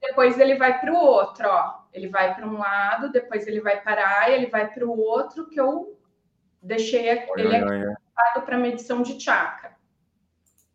Depois 0.00 0.38
ele 0.38 0.56
vai 0.56 0.80
para 0.80 0.92
o 0.92 0.96
outro, 0.96 1.46
ó. 1.46 1.83
Ele 1.94 2.08
vai 2.08 2.34
para 2.34 2.46
um 2.46 2.58
lado, 2.58 3.12
depois 3.12 3.46
ele 3.46 3.60
vai 3.60 3.80
parar, 3.80 4.28
ele 4.28 4.48
vai 4.48 4.68
para 4.68 4.84
o 4.84 4.98
outro, 4.98 5.48
que 5.48 5.60
eu 5.60 5.96
deixei 6.60 7.08
ele 7.08 7.10
aqui 7.10 8.42
para 8.44 8.58
medição 8.58 9.00
de 9.00 9.18
chakra. 9.20 9.76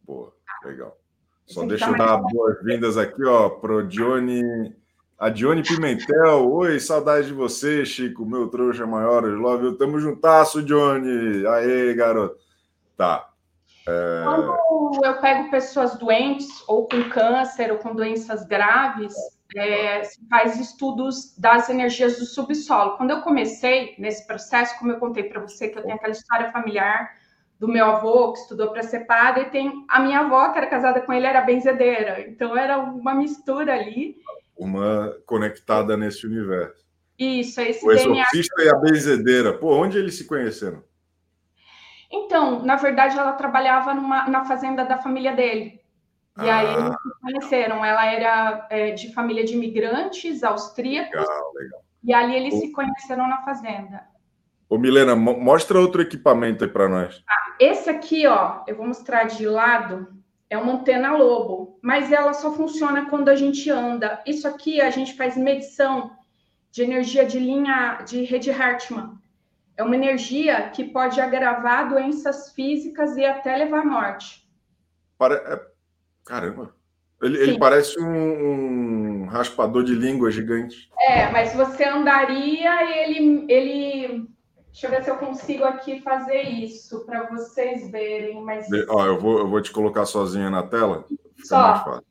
Boa, 0.03 0.33
legal. 0.63 0.97
Só 1.45 1.65
deixa 1.65 1.87
eu 1.87 1.97
dar 1.97 2.17
boas-vindas 2.17 2.97
aqui, 2.97 3.23
ó, 3.25 3.49
pro 3.49 3.85
Dione, 3.85 4.73
a 5.17 5.29
Dione 5.29 5.61
Pimentel. 5.61 6.49
Oi, 6.51 6.79
saudade 6.79 7.27
de 7.27 7.33
você, 7.33 7.85
Chico, 7.85 8.25
meu 8.25 8.47
trouxa 8.47 8.87
maior, 8.87 9.25
love 9.25 9.77
Tamo 9.77 9.99
juntasso, 9.99 10.63
Dione. 10.63 11.45
Aê, 11.47 11.93
garoto. 11.95 12.39
Tá. 12.95 13.29
É... 13.87 14.23
Quando 14.23 15.05
eu 15.05 15.19
pego 15.19 15.51
pessoas 15.51 15.97
doentes, 15.97 16.47
ou 16.67 16.87
com 16.87 17.09
câncer, 17.09 17.71
ou 17.71 17.79
com 17.79 17.93
doenças 17.93 18.45
graves, 18.45 19.13
é, 19.55 20.03
se 20.03 20.19
faz 20.27 20.59
estudos 20.59 21.35
das 21.37 21.69
energias 21.69 22.19
do 22.19 22.25
subsolo. 22.25 22.97
Quando 22.97 23.11
eu 23.11 23.21
comecei 23.21 23.95
nesse 23.97 24.25
processo, 24.27 24.77
como 24.77 24.91
eu 24.91 24.99
contei 24.99 25.23
para 25.23 25.41
você, 25.41 25.69
que 25.69 25.77
eu 25.77 25.83
tenho 25.83 25.95
aquela 25.95 26.13
história 26.13 26.51
familiar 26.51 27.11
do 27.59 27.67
meu 27.67 27.85
avô 27.85 28.31
que 28.33 28.39
estudou 28.39 28.71
para 28.71 28.83
ser 28.83 29.01
padre, 29.01 29.43
e 29.43 29.49
tem 29.49 29.85
a 29.89 29.99
minha 29.99 30.19
avó 30.19 30.49
que 30.51 30.57
era 30.57 30.67
casada 30.67 31.01
com 31.01 31.11
ele 31.11 31.25
era 31.25 31.41
benzedeira, 31.41 32.21
então 32.21 32.57
era 32.57 32.77
uma 32.77 33.13
mistura 33.13 33.73
ali. 33.73 34.15
Uma 34.57 35.13
conectada 35.25 35.97
nesse 35.97 36.25
universo. 36.25 36.87
Isso, 37.17 37.59
esse 37.59 37.85
o 37.85 37.91
exorcista 37.91 38.55
DNA... 38.57 38.65
e 38.65 38.69
a 38.69 38.79
benzedeira. 38.79 39.53
Pô, 39.57 39.75
onde 39.75 39.97
eles 39.97 40.15
se 40.15 40.25
conheceram? 40.25 40.81
Então, 42.09 42.63
na 42.63 42.77
verdade, 42.77 43.17
ela 43.17 43.33
trabalhava 43.33 43.93
numa, 43.93 44.27
na 44.27 44.45
fazenda 44.45 44.85
da 44.85 44.97
família 44.97 45.35
dele. 45.35 45.78
E 46.43 46.49
ah. 46.49 46.57
aí 46.57 46.73
eles 46.73 46.95
se 47.01 47.21
conheceram. 47.21 47.85
Ela 47.85 48.05
era 48.05 48.67
é, 48.69 48.91
de 48.91 49.13
família 49.13 49.43
de 49.43 49.53
imigrantes 49.53 50.43
austríacos. 50.43 51.19
Legal, 51.19 51.53
legal. 51.53 51.83
E 52.03 52.13
ali 52.13 52.35
eles 52.35 52.55
se 52.55 52.71
conheceram 52.71 53.27
na 53.27 53.43
fazenda. 53.43 54.07
Ô, 54.69 54.77
Milena, 54.77 55.15
mostra 55.15 55.79
outro 55.79 56.01
equipamento 56.01 56.63
aí 56.63 56.69
para 56.69 56.87
nós. 56.87 57.23
Ah, 57.27 57.55
esse 57.59 57.89
aqui, 57.89 58.27
ó, 58.27 58.63
eu 58.67 58.75
vou 58.75 58.87
mostrar 58.87 59.23
de 59.23 59.45
lado, 59.47 60.07
é 60.49 60.57
uma 60.57 60.73
antena 60.73 61.11
lobo, 61.11 61.79
mas 61.81 62.11
ela 62.11 62.33
só 62.33 62.53
funciona 62.53 63.09
quando 63.09 63.29
a 63.29 63.35
gente 63.35 63.69
anda. 63.69 64.21
Isso 64.25 64.47
aqui 64.47 64.79
a 64.79 64.89
gente 64.89 65.15
faz 65.15 65.35
medição 65.35 66.11
de 66.71 66.83
energia 66.83 67.25
de 67.25 67.39
linha 67.39 68.03
de 68.07 68.23
rede 68.23 68.51
Hartmann. 68.51 69.17
É 69.75 69.83
uma 69.83 69.95
energia 69.95 70.69
que 70.69 70.83
pode 70.83 71.19
agravar 71.19 71.89
doenças 71.89 72.51
físicas 72.51 73.17
e 73.17 73.25
até 73.25 73.57
levar 73.57 73.79
à 73.79 73.85
morte. 73.85 74.47
Para, 75.17 75.35
é, 75.35 75.68
Caramba. 76.25 76.73
Ele, 77.21 77.37
ele 77.37 77.59
parece 77.59 77.99
um, 77.99 79.23
um, 79.23 79.25
raspador 79.25 79.83
de 79.83 79.93
língua 79.93 80.31
gigante. 80.31 80.89
É, 80.99 81.29
mas 81.31 81.53
você 81.53 81.83
andaria 81.83 82.83
e 82.83 82.99
ele, 82.99 83.45
ele. 83.49 84.27
Deixa 84.71 84.87
eu 84.87 84.91
ver 84.91 85.03
se 85.03 85.09
eu 85.09 85.17
consigo 85.17 85.65
aqui 85.65 85.99
fazer 86.01 86.43
isso 86.43 87.05
para 87.05 87.29
vocês 87.29 87.91
verem. 87.91 88.41
Mas... 88.41 88.67
Ó, 88.87 89.05
eu 89.05 89.19
vou, 89.19 89.39
eu 89.39 89.49
vou 89.49 89.61
te 89.61 89.71
colocar 89.71 90.05
sozinha 90.05 90.49
na 90.49 90.63
tela. 90.63 91.05
Só. 91.43 92.01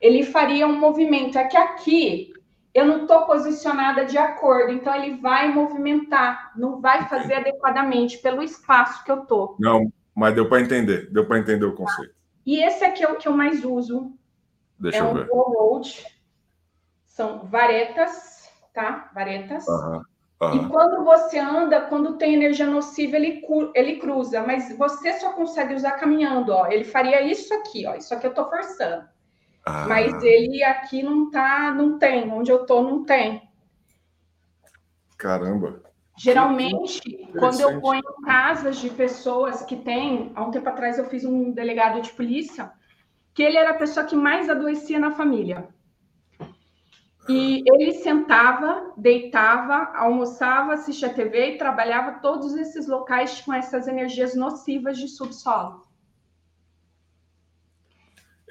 Ele 0.00 0.22
faria 0.22 0.66
um 0.66 0.78
movimento. 0.78 1.38
É 1.38 1.44
que 1.44 1.56
aqui 1.56 2.32
eu 2.74 2.86
não 2.86 3.02
estou 3.02 3.26
posicionada 3.26 4.04
de 4.04 4.16
acordo, 4.16 4.72
então 4.72 4.94
ele 4.94 5.20
vai 5.20 5.52
movimentar, 5.52 6.52
não 6.56 6.80
vai 6.80 7.06
fazer 7.08 7.34
adequadamente 7.34 8.18
pelo 8.18 8.42
espaço 8.42 9.04
que 9.04 9.10
eu 9.10 9.22
estou. 9.22 9.56
Não, 9.58 9.92
mas 10.14 10.34
deu 10.34 10.48
para 10.48 10.60
entender, 10.60 11.10
deu 11.10 11.26
para 11.26 11.38
entender 11.38 11.66
o 11.66 11.74
conceito. 11.74 12.14
E 12.44 12.62
esse 12.62 12.84
aqui 12.84 13.04
é 13.04 13.08
o 13.08 13.16
que 13.16 13.28
eu 13.28 13.32
mais 13.32 13.64
uso. 13.64 14.12
Deixa 14.78 14.98
é 14.98 15.00
eu 15.00 15.14
ver. 15.14 15.28
o 15.30 15.42
Road. 15.42 16.06
São 17.06 17.44
varetas, 17.44 18.50
tá? 18.72 19.10
Varetas. 19.14 19.66
Uhum. 19.68 20.02
Uhum. 20.42 20.56
E 20.56 20.68
quando 20.68 21.04
você 21.04 21.38
anda, 21.38 21.82
quando 21.82 22.16
tem 22.16 22.34
energia 22.34 22.66
nociva, 22.66 23.14
ele, 23.16 23.42
ele 23.76 23.96
cruza, 23.98 24.42
mas 24.42 24.76
você 24.76 25.12
só 25.20 25.32
consegue 25.34 25.74
usar 25.74 25.92
caminhando, 25.92 26.52
ó. 26.52 26.66
Ele 26.66 26.82
faria 26.82 27.22
isso 27.22 27.54
aqui, 27.54 27.86
ó. 27.86 27.94
Isso 27.94 28.12
aqui 28.12 28.26
eu 28.26 28.34
tô 28.34 28.50
forçando. 28.50 29.04
Ah. 29.64 29.86
Mas 29.86 30.20
ele 30.24 30.64
aqui 30.64 31.02
não 31.02 31.30
tá, 31.30 31.72
não 31.72 31.96
tem. 31.96 32.28
Onde 32.28 32.50
eu 32.50 32.66
tô, 32.66 32.82
não 32.82 33.04
tem. 33.04 33.48
Caramba. 35.16 35.80
Geralmente, 36.16 37.00
quando 37.38 37.60
eu 37.60 37.94
em 37.94 38.02
casas 38.24 38.76
de 38.76 38.90
pessoas 38.90 39.62
que 39.62 39.76
têm, 39.76 40.30
há 40.34 40.42
um 40.44 40.50
tempo 40.50 40.68
atrás 40.68 40.98
eu 40.98 41.06
fiz 41.06 41.24
um 41.24 41.50
delegado 41.52 42.00
de 42.02 42.12
polícia, 42.12 42.70
que 43.34 43.42
ele 43.42 43.56
era 43.56 43.70
a 43.70 43.78
pessoa 43.78 44.04
que 44.04 44.14
mais 44.14 44.48
adoecia 44.48 44.98
na 44.98 45.12
família. 45.12 45.68
E 47.28 47.62
ele 47.66 47.94
sentava, 47.94 48.92
deitava, 48.96 49.96
almoçava, 49.96 50.74
assistia 50.74 51.14
TV 51.14 51.54
e 51.54 51.58
trabalhava 51.58 52.20
todos 52.20 52.54
esses 52.56 52.88
locais 52.88 53.40
com 53.40 53.52
essas 53.52 53.86
energias 53.86 54.34
nocivas 54.34 54.98
de 54.98 55.08
subsolo. 55.08 55.82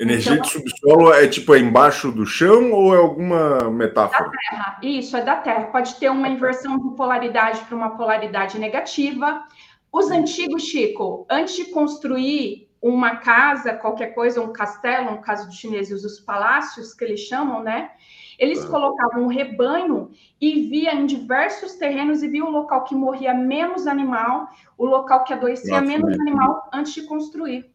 Energia 0.02 0.34
então, 0.34 0.42
de 0.42 0.50
subsolo 0.50 1.14
é 1.14 1.28
tipo 1.28 1.54
é 1.54 1.60
embaixo 1.60 2.12
do 2.12 2.26
chão 2.26 2.72
ou 2.72 2.96
é 2.96 2.98
alguma 2.98 3.70
metáfora? 3.70 4.32
Da 4.32 4.32
terra. 4.32 4.80
Isso, 4.82 5.16
é 5.16 5.24
da 5.24 5.36
terra. 5.36 5.66
Pode 5.66 5.94
ter 5.96 6.10
uma 6.10 6.28
inversão 6.28 6.76
de 6.80 6.96
polaridade 6.96 7.60
para 7.66 7.76
uma 7.76 7.92
polaridade 7.92 8.58
negativa. 8.58 9.46
Os 9.94 10.10
antigos, 10.10 10.64
Chico, 10.64 11.28
antes 11.30 11.56
de 11.56 11.66
construir 11.66 12.68
uma 12.82 13.18
casa, 13.18 13.76
qualquer 13.76 14.16
coisa, 14.16 14.42
um 14.42 14.52
castelo, 14.52 15.12
no 15.12 15.22
caso 15.22 15.46
dos 15.46 15.58
chineses, 15.58 16.04
os 16.04 16.20
palácios 16.20 16.96
que 16.96 17.04
eles 17.04 17.20
chamam, 17.20 17.62
né? 17.62 17.92
Eles 18.40 18.66
colocavam 18.66 19.26
um 19.26 19.28
rebanho 19.28 20.10
e 20.40 20.68
via 20.68 20.96
em 20.96 21.06
diversos 21.06 21.76
terrenos 21.76 22.24
e 22.24 22.28
via 22.28 22.44
o 22.44 22.50
local 22.50 22.86
que 22.86 22.96
morria 22.96 23.36
menos 23.36 23.86
animal, 23.86 24.48
o 24.80 24.86
local 24.88 25.24
que 25.26 25.32
adoecia 25.32 25.80
Nossa, 25.80 25.86
menos 25.86 26.20
animal 26.20 26.68
antes 26.74 26.92
de 26.92 27.04
construir. 27.04 27.72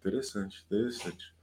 Interessante, 0.00 0.64
interessante. 0.64 1.35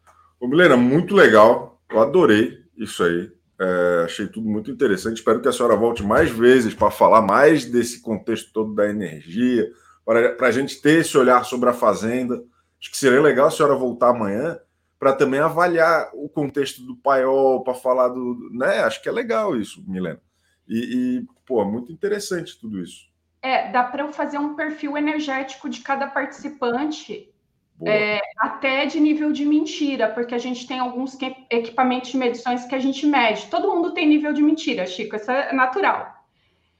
Milena, 0.48 0.78
muito 0.78 1.16
legal. 1.16 1.82
Eu 1.90 2.00
adorei 2.00 2.60
isso 2.78 3.04
aí. 3.04 3.32
É, 3.60 4.04
achei 4.06 4.28
tudo 4.28 4.50
muito 4.50 4.72
interessante. 4.72 5.18
Espero 5.18 5.42
que 5.42 5.48
a 5.48 5.52
senhora 5.52 5.76
volte 5.76 6.04
mais 6.04 6.30
vezes 6.30 6.74
para 6.74 6.92
falar 6.92 7.22
mais 7.22 7.66
desse 7.66 8.02
contexto 8.02 8.52
todo 8.52 8.74
da 8.74 8.90
energia, 8.90 9.72
para 10.06 10.48
a 10.48 10.52
gente 10.52 10.82
ter 10.82 11.00
esse 11.00 11.18
olhar 11.18 11.46
sobre 11.46 11.70
a 11.70 11.74
fazenda. 11.74 12.44
Acho 12.80 12.92
que 12.92 12.98
seria 12.98 13.22
legal 13.22 13.48
a 13.48 13.52
senhora 13.52 13.76
voltar 13.76 14.10
amanhã 14.10 14.60
para 15.00 15.14
também 15.14 15.40
avaliar 15.40 16.10
o 16.14 16.30
contexto 16.30 16.82
do 16.82 16.96
paiol, 16.96 17.64
para 17.64 17.74
falar 17.74 18.10
do. 18.10 18.50
Né? 18.52 18.80
Acho 18.84 19.02
que 19.02 19.10
é 19.10 19.12
legal 19.12 19.56
isso, 19.56 19.84
Milena. 19.88 20.20
E, 20.68 20.78
e 21.20 21.26
pô, 21.46 21.64
muito 21.66 21.92
interessante 21.92 22.60
tudo 22.60 22.82
isso. 22.82 23.12
É, 23.42 23.70
dá 23.70 23.84
para 23.84 24.04
eu 24.04 24.14
fazer 24.14 24.38
um 24.38 24.56
perfil 24.56 24.98
energético 24.98 25.70
de 25.70 25.82
cada 25.82 26.08
participante, 26.08 27.33
é, 27.82 28.22
até 28.38 28.86
de 28.86 29.00
nível 29.00 29.32
de 29.32 29.46
mentira, 29.46 30.10
porque 30.10 30.36
a 30.36 30.38
gente 30.38 30.68
tem 30.68 30.80
alguns 30.80 31.18
equipamentos 31.50 32.12
de 32.12 32.18
medições 32.18 32.66
que 32.66 32.76
a 32.76 32.80
gente 32.80 33.06
mede. 33.06 33.48
Todo 33.48 33.70
mundo 33.70 33.94
tem 33.94 34.08
nível 34.08 34.32
de 34.34 34.42
mentira, 34.42 34.86
Chico, 34.86 35.16
isso 35.16 35.32
é 35.32 35.52
natural. 35.54 36.14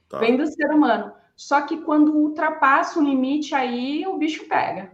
Tá. 0.08 0.18
Vem 0.18 0.36
do 0.36 0.46
ser 0.46 0.70
humano. 0.70 1.12
Só 1.36 1.62
que 1.62 1.78
quando 1.78 2.14
ultrapassa 2.14 2.98
o 2.98 3.02
limite, 3.02 3.54
aí 3.54 4.06
o 4.06 4.16
bicho 4.16 4.46
pega. 4.48 4.92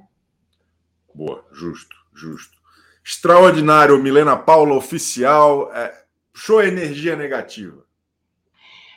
Boa, 1.15 1.45
justo, 1.53 1.95
justo. 2.15 2.59
Extraordinário, 3.05 3.99
Milena 3.99 4.37
Paula, 4.37 4.75
oficial. 4.75 5.71
É, 5.73 6.05
show 6.35 6.63
energia 6.63 7.15
negativa. 7.15 7.85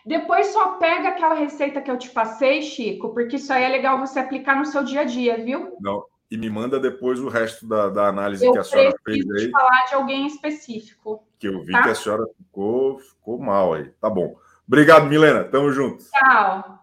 Depois 0.05 0.47
só 0.47 0.73
pega 0.73 1.09
aquela 1.09 1.33
receita 1.33 1.81
que 1.81 1.89
eu 1.89 1.97
te 1.97 2.09
passei, 2.09 2.61
Chico, 2.61 3.13
porque 3.13 3.37
isso 3.37 3.51
aí 3.51 3.63
é 3.63 3.69
legal 3.69 3.99
você 3.99 4.19
aplicar 4.19 4.55
no 4.57 4.65
seu 4.65 4.83
dia 4.83 5.01
a 5.01 5.05
dia, 5.05 5.37
viu? 5.37 5.77
Não. 5.79 6.03
E 6.33 6.37
me 6.37 6.49
manda 6.49 6.79
depois 6.79 7.19
o 7.19 7.29
resto 7.29 7.67
da, 7.67 7.89
da 7.89 8.07
análise 8.07 8.43
eu 8.43 8.53
que 8.53 8.57
a 8.57 8.63
senhora 8.63 8.95
fez 9.05 9.23
aí. 9.29 9.51
falar 9.51 9.85
de 9.85 9.93
alguém 9.93 10.25
específico. 10.25 11.27
Que 11.37 11.47
eu 11.47 11.61
vi 11.61 11.71
tá? 11.71 11.83
que 11.83 11.89
a 11.89 11.93
senhora 11.93 12.25
ficou, 12.35 12.97
ficou 12.97 13.37
mal 13.37 13.75
aí. 13.75 13.91
Tá 14.01 14.09
bom. 14.09 14.35
Obrigado, 14.67 15.05
Milena. 15.05 15.43
Tamo 15.43 15.71
junto. 15.71 16.03
Tchau. 16.09 16.79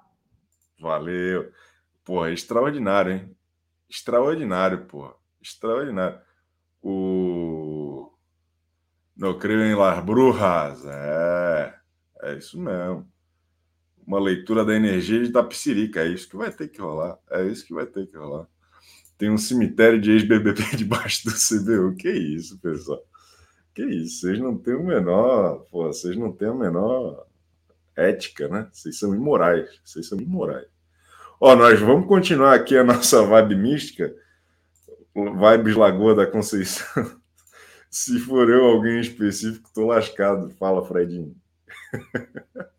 Valeu. 0.78 1.50
Porra, 2.04 2.30
extraordinário, 2.30 3.10
hein? 3.10 3.36
Extraordinário, 3.88 4.84
porra. 4.84 5.14
Extraordinário. 5.42 6.20
O. 6.80 8.08
Não 9.16 9.36
creio 9.36 9.62
em 9.62 9.74
las 9.74 9.98
brujas. 10.04 10.84
É. 10.86 11.74
É 12.22 12.34
isso 12.34 12.56
mesmo. 12.56 13.04
Uma 14.06 14.20
leitura 14.20 14.64
da 14.64 14.76
energia 14.76 15.20
de 15.20 15.32
Tapicirica. 15.32 16.02
É 16.02 16.06
isso 16.06 16.28
que 16.28 16.36
vai 16.36 16.52
ter 16.52 16.68
que 16.68 16.80
rolar. 16.80 17.18
É 17.28 17.42
isso 17.42 17.66
que 17.66 17.74
vai 17.74 17.86
ter 17.86 18.06
que 18.06 18.16
rolar. 18.16 18.46
Tem 19.20 19.30
um 19.30 19.36
cemitério 19.36 20.00
de 20.00 20.12
ex-BBB 20.12 20.62
debaixo 20.78 21.26
do 21.26 21.34
CBU. 21.34 21.94
Que 21.94 22.08
isso, 22.10 22.58
pessoal? 22.58 23.04
Que 23.74 23.84
isso? 23.84 24.22
Vocês 24.22 24.38
não 24.38 24.56
têm 24.56 24.74
o 24.74 24.82
menor. 24.82 25.66
Pô, 25.70 25.86
vocês 25.88 26.16
não 26.16 26.32
têm 26.32 26.48
a 26.48 26.54
menor 26.54 27.26
ética, 27.94 28.48
né? 28.48 28.66
Vocês 28.72 28.98
são 28.98 29.14
imorais. 29.14 29.78
Vocês 29.84 30.08
são 30.08 30.18
imorais. 30.18 30.66
Ó, 31.38 31.54
nós 31.54 31.78
vamos 31.78 32.08
continuar 32.08 32.54
aqui 32.54 32.78
a 32.78 32.82
nossa 32.82 33.22
vibe 33.22 33.56
mística. 33.56 34.10
Vibes 35.14 35.76
Lagoa 35.76 36.14
da 36.14 36.26
Conceição. 36.26 37.20
Se 37.90 38.18
for 38.20 38.48
eu 38.48 38.64
alguém 38.64 39.00
específico, 39.00 39.68
tô 39.74 39.84
lascado. 39.84 40.48
Fala, 40.52 40.82
Fredinho. 40.82 41.36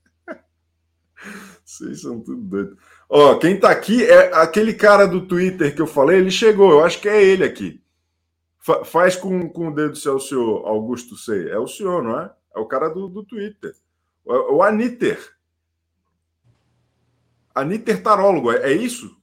Vocês 1.63 2.01
são 2.01 2.19
tudo 2.19 2.41
doidos. 2.41 2.77
Ó, 3.13 3.37
quem 3.37 3.59
tá 3.59 3.69
aqui 3.69 4.05
é 4.05 4.33
aquele 4.33 4.73
cara 4.73 5.05
do 5.05 5.27
Twitter 5.27 5.75
que 5.75 5.81
eu 5.81 5.85
falei, 5.85 6.17
ele 6.17 6.31
chegou, 6.31 6.71
eu 6.71 6.81
acho 6.81 7.01
que 7.01 7.09
é 7.09 7.21
ele 7.21 7.43
aqui. 7.43 7.83
Fa 8.57 8.85
faz 8.85 9.17
com, 9.17 9.49
com 9.49 9.67
o 9.67 9.75
dedo 9.75 9.97
se 9.97 10.07
é 10.07 10.11
o 10.11 10.19
senhor 10.19 10.65
Augusto 10.65 11.17
Sei. 11.17 11.49
É 11.49 11.59
o 11.59 11.67
senhor, 11.67 12.01
não 12.01 12.17
é? 12.17 12.31
É 12.55 12.59
o 12.59 12.65
cara 12.65 12.87
do, 12.87 13.09
do 13.09 13.21
Twitter. 13.25 13.75
O, 14.23 14.55
o 14.55 14.63
Aniter. 14.63 15.19
Aniter 17.53 18.01
Tarólogo, 18.01 18.49
é, 18.49 18.71
é 18.71 18.71
isso? 18.71 19.13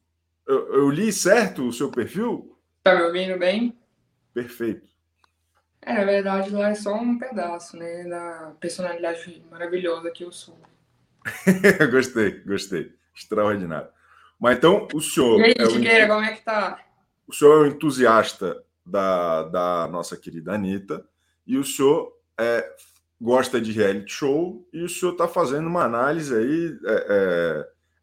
Eu, 0.46 0.74
eu 0.74 0.90
li 0.90 1.10
certo 1.10 1.66
o 1.66 1.72
seu 1.72 1.90
perfil? 1.90 2.54
Tá 2.82 2.94
me 2.94 3.04
ouvindo 3.04 3.38
bem? 3.38 3.74
Perfeito. 4.34 4.86
É, 5.80 5.94
na 5.94 6.04
verdade, 6.04 6.50
lá 6.50 6.68
é 6.68 6.74
só 6.74 6.94
um 6.94 7.18
pedaço, 7.18 7.74
né, 7.78 8.04
da 8.04 8.52
personalidade 8.60 9.42
maravilhosa 9.50 10.10
que 10.10 10.24
eu 10.24 10.30
sou. 10.30 10.58
gostei, 11.90 12.40
gostei. 12.40 12.97
Extraordinário. 13.18 13.88
Mas 14.38 14.56
então, 14.56 14.86
o 14.94 15.00
senhor. 15.00 15.40
E 15.40 15.44
aí, 15.44 15.54
é 15.58 15.66
Chiqueira, 15.68 16.06
como 16.06 16.24
é 16.24 16.32
que 16.32 16.42
tá? 16.42 16.78
O 17.26 17.32
senhor 17.32 17.66
é 17.66 17.68
um 17.68 17.72
entusiasta 17.72 18.62
da, 18.86 19.42
da 19.44 19.88
nossa 19.88 20.16
querida 20.16 20.54
Anitta, 20.54 21.04
e 21.46 21.58
o 21.58 21.64
senhor 21.64 22.16
é, 22.38 22.72
gosta 23.20 23.60
de 23.60 23.72
reality 23.72 24.12
show, 24.12 24.66
e 24.72 24.82
o 24.82 24.88
senhor 24.88 25.12
está 25.12 25.26
fazendo 25.26 25.66
uma 25.66 25.84
análise 25.84 26.34
aí. 26.34 26.78
É, 26.86 27.06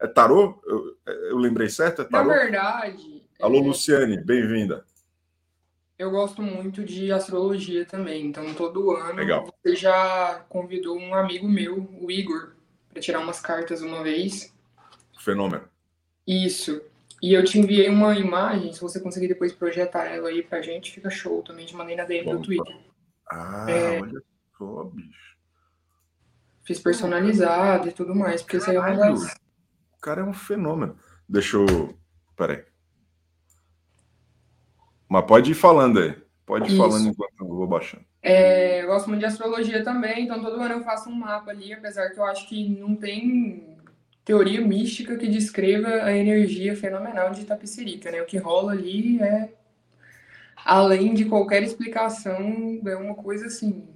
é, 0.02 0.06
é 0.06 0.08
tarô? 0.08 0.62
Eu, 0.66 0.98
eu, 1.30 1.38
lembrei 1.38 1.70
certo? 1.70 2.02
É 2.02 2.06
tarô? 2.06 2.28
Na 2.28 2.34
verdade. 2.36 3.24
Alô, 3.42 3.60
é, 3.60 3.62
Luciane, 3.62 4.18
bem-vinda. 4.18 4.86
Eu 5.98 6.12
gosto 6.12 6.42
muito 6.42 6.84
de 6.84 7.10
astrologia 7.12 7.86
também, 7.86 8.26
então 8.26 8.54
todo 8.54 8.92
ano 8.92 9.16
Legal. 9.16 9.48
você 9.64 9.78
já 9.78 10.44
convidou 10.50 11.00
um 11.00 11.16
amigo 11.16 11.48
meu, 11.48 11.90
o 12.02 12.12
Igor, 12.12 12.52
para 12.90 13.02
tirar 13.02 13.20
umas 13.20 13.40
cartas 13.40 13.82
uma 13.82 14.04
vez. 14.04 14.54
Fenômeno. 15.26 15.68
Isso. 16.28 16.80
E 17.20 17.34
eu 17.34 17.44
te 17.44 17.58
enviei 17.58 17.90
uma 17.90 18.16
imagem, 18.16 18.72
se 18.72 18.80
você 18.80 19.00
conseguir 19.00 19.28
depois 19.28 19.52
projetar 19.52 20.06
ela 20.06 20.30
aí 20.30 20.44
pra 20.44 20.62
gente, 20.62 20.92
fica 20.92 21.10
show 21.10 21.42
também, 21.42 21.66
te 21.66 21.76
mandei 21.76 21.96
na 21.96 22.06
DM 22.06 22.30
do 22.30 22.42
Twitter. 22.44 22.78
Ah, 23.32 23.66
é... 23.68 24.02
olha 24.02 24.22
só, 24.56 24.84
bicho. 24.84 25.36
Fiz 26.64 26.80
personalizado 26.80 27.90
e 27.90 27.92
tudo 27.92 28.14
mais, 28.14 28.44
porque 28.44 28.58
isso 28.58 28.70
aí 28.70 28.76
é 28.76 28.80
uma 28.80 28.96
das... 28.96 29.34
O 29.98 30.02
cara 30.02 30.22
é 30.22 30.24
um 30.24 30.34
fenômeno. 30.34 30.96
Deixa 31.28 31.58
eu... 31.58 31.98
Peraí. 32.38 32.64
Mas 35.10 35.26
pode 35.26 35.52
ir 35.52 35.56
falando 35.56 36.00
aí. 36.00 36.16
Pode 36.46 36.66
ir 36.66 36.74
Isso. 36.74 36.78
falando 36.78 37.08
enquanto 37.08 37.40
eu 37.40 37.48
vou 37.48 37.68
baixando. 37.68 38.06
É, 38.22 38.84
eu 38.84 38.88
gosto 38.88 39.08
muito 39.08 39.22
de 39.22 39.26
astrologia 39.26 39.84
também, 39.84 40.26
então 40.26 40.42
todo 40.42 40.62
ano 40.62 40.76
eu 40.76 40.84
faço 40.84 41.10
um 41.10 41.16
mapa 41.16 41.50
ali, 41.50 41.74
apesar 41.74 42.12
que 42.12 42.20
eu 42.20 42.26
acho 42.26 42.48
que 42.48 42.70
não 42.70 42.96
tem 42.96 43.75
teoria 44.26 44.60
mística 44.60 45.16
que 45.16 45.28
descreva 45.28 45.88
a 46.04 46.12
energia 46.12 46.76
fenomenal 46.76 47.30
de 47.30 47.42
Itapecerica, 47.42 48.12
né? 48.12 48.22
O 48.22 48.26
que 48.26 48.38
rola 48.38 48.72
ali 48.72 49.22
é 49.22 49.54
além 50.66 51.14
de 51.14 51.26
qualquer 51.26 51.62
explicação, 51.62 52.82
é 52.84 52.96
uma 52.96 53.14
coisa 53.14 53.46
assim. 53.46 53.88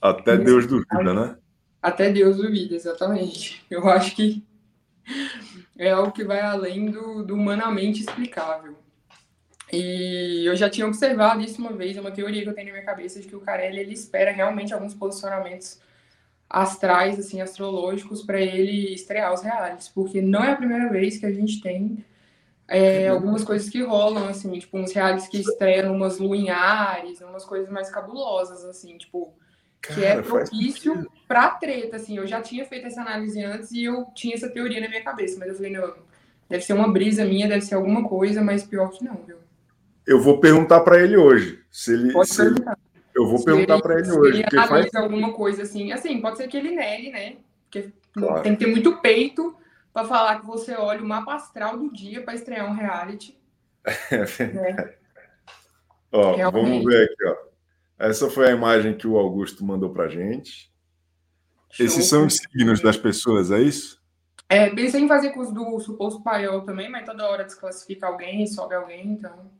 Até 0.00 0.38
Deus 0.38 0.66
duvida, 0.66 1.14
né? 1.14 1.36
Até 1.82 2.10
Deus 2.10 2.38
duvida, 2.38 2.74
exatamente. 2.74 3.62
Eu 3.70 3.86
acho 3.88 4.16
que 4.16 4.42
é 5.76 5.90
algo 5.90 6.12
que 6.12 6.24
vai 6.24 6.40
além 6.40 6.90
do, 6.90 7.22
do 7.22 7.34
humanamente 7.34 8.00
explicável. 8.00 8.74
E 9.70 10.44
eu 10.46 10.56
já 10.56 10.70
tinha 10.70 10.86
observado 10.86 11.42
isso 11.42 11.60
uma 11.60 11.72
vez, 11.72 11.96
é 11.96 12.00
uma 12.00 12.10
teoria 12.10 12.42
que 12.42 12.48
eu 12.48 12.54
tenho 12.54 12.68
na 12.68 12.74
minha 12.74 12.86
cabeça 12.86 13.20
de 13.20 13.26
que 13.26 13.36
o 13.36 13.40
Carelli 13.40 13.80
ele 13.80 13.92
espera 13.92 14.30
realmente 14.30 14.72
alguns 14.72 14.94
posicionamentos 14.94 15.80
astrais, 16.48 17.18
assim, 17.18 17.40
astrológicos 17.40 18.22
para 18.22 18.40
ele 18.40 18.94
estrear 18.94 19.32
os 19.32 19.42
reais, 19.42 19.88
porque 19.88 20.20
não 20.20 20.42
é 20.44 20.52
a 20.52 20.56
primeira 20.56 20.88
vez 20.90 21.18
que 21.18 21.26
a 21.26 21.32
gente 21.32 21.60
tem 21.60 22.04
é, 22.68 23.08
algumas 23.08 23.44
coisas 23.44 23.68
que 23.68 23.82
rolam, 23.82 24.28
assim, 24.28 24.58
tipo, 24.58 24.78
uns 24.78 24.92
reais 24.92 25.28
que 25.28 25.38
estreiam 25.38 25.94
umas 25.94 26.18
luinhares, 26.18 27.20
umas 27.20 27.44
coisas 27.44 27.68
mais 27.70 27.90
cabulosas, 27.90 28.64
assim, 28.64 28.96
tipo, 28.96 29.34
Cara, 29.80 30.00
que 30.00 30.06
é 30.06 30.22
propício 30.22 31.10
para 31.28 31.50
treta, 31.50 31.96
assim. 31.96 32.16
Eu 32.16 32.26
já 32.26 32.40
tinha 32.40 32.64
feito 32.64 32.86
essa 32.86 33.02
análise 33.02 33.42
antes 33.42 33.70
e 33.72 33.84
eu 33.84 34.06
tinha 34.14 34.34
essa 34.34 34.48
teoria 34.48 34.80
na 34.80 34.88
minha 34.88 35.04
cabeça, 35.04 35.38
mas 35.38 35.48
eu 35.48 35.54
falei, 35.56 35.72
não, 35.72 35.94
deve 36.48 36.64
ser 36.64 36.72
uma 36.72 36.90
brisa 36.90 37.24
minha, 37.24 37.48
deve 37.48 37.62
ser 37.62 37.74
alguma 37.74 38.08
coisa, 38.08 38.42
mas 38.42 38.64
pior 38.64 38.88
que 38.90 39.04
não, 39.04 39.16
viu? 39.26 39.36
Eu 40.06 40.20
vou 40.20 40.40
perguntar 40.40 40.80
para 40.80 41.00
ele 41.02 41.16
hoje. 41.16 41.62
Se 41.70 41.92
ele, 41.92 42.12
Pode 42.12 42.28
se 42.28 42.42
ele, 42.42 42.62
Eu 43.14 43.28
vou 43.28 43.44
perguntar 43.44 43.80
para 43.80 43.98
ele 43.98 44.10
hoje. 44.10 44.42
Ele 44.42 44.58
analisa 44.58 44.90
faz... 44.90 44.94
alguma 44.94 45.32
coisa 45.32 45.62
assim. 45.62 45.92
Assim, 45.92 46.20
pode 46.20 46.36
ser 46.36 46.48
que 46.48 46.56
ele 46.56 46.74
negue, 46.74 47.10
né? 47.10 47.36
Porque 47.64 47.92
claro. 48.12 48.42
tem 48.42 48.56
que 48.56 48.64
ter 48.64 48.70
muito 48.70 49.00
peito 49.00 49.56
para 49.92 50.06
falar 50.06 50.40
que 50.40 50.46
você 50.46 50.74
olha 50.74 51.00
o 51.00 51.06
mapa 51.06 51.34
astral 51.34 51.78
do 51.78 51.92
dia 51.92 52.22
para 52.22 52.34
estrear 52.34 52.68
um 52.68 52.74
reality. 52.74 53.38
É 54.10 54.46
né? 54.46 54.94
Ó, 56.10 56.50
vamos 56.50 56.84
ver 56.84 57.04
aqui, 57.04 57.24
ó. 57.26 57.36
Essa 57.98 58.30
foi 58.30 58.48
a 58.48 58.52
imagem 58.52 58.96
que 58.96 59.06
o 59.06 59.16
Augusto 59.16 59.64
mandou 59.64 59.90
para 59.90 60.08
gente. 60.08 60.72
Show. 61.70 61.86
Esses 61.86 62.06
são 62.06 62.26
os 62.26 62.36
signos 62.36 62.80
das 62.80 62.96
pessoas, 62.96 63.50
é 63.50 63.60
isso? 63.60 64.00
É, 64.48 64.70
pensei 64.70 65.00
em 65.00 65.08
fazer 65.08 65.30
com 65.30 65.40
os 65.40 65.52
do 65.52 65.80
suposto 65.80 66.22
paiol 66.22 66.62
também, 66.62 66.90
mas 66.90 67.04
toda 67.04 67.28
hora 67.28 67.44
desclassifica 67.44 68.06
alguém, 68.06 68.46
sobe 68.46 68.74
alguém, 68.74 69.08
então. 69.08 69.50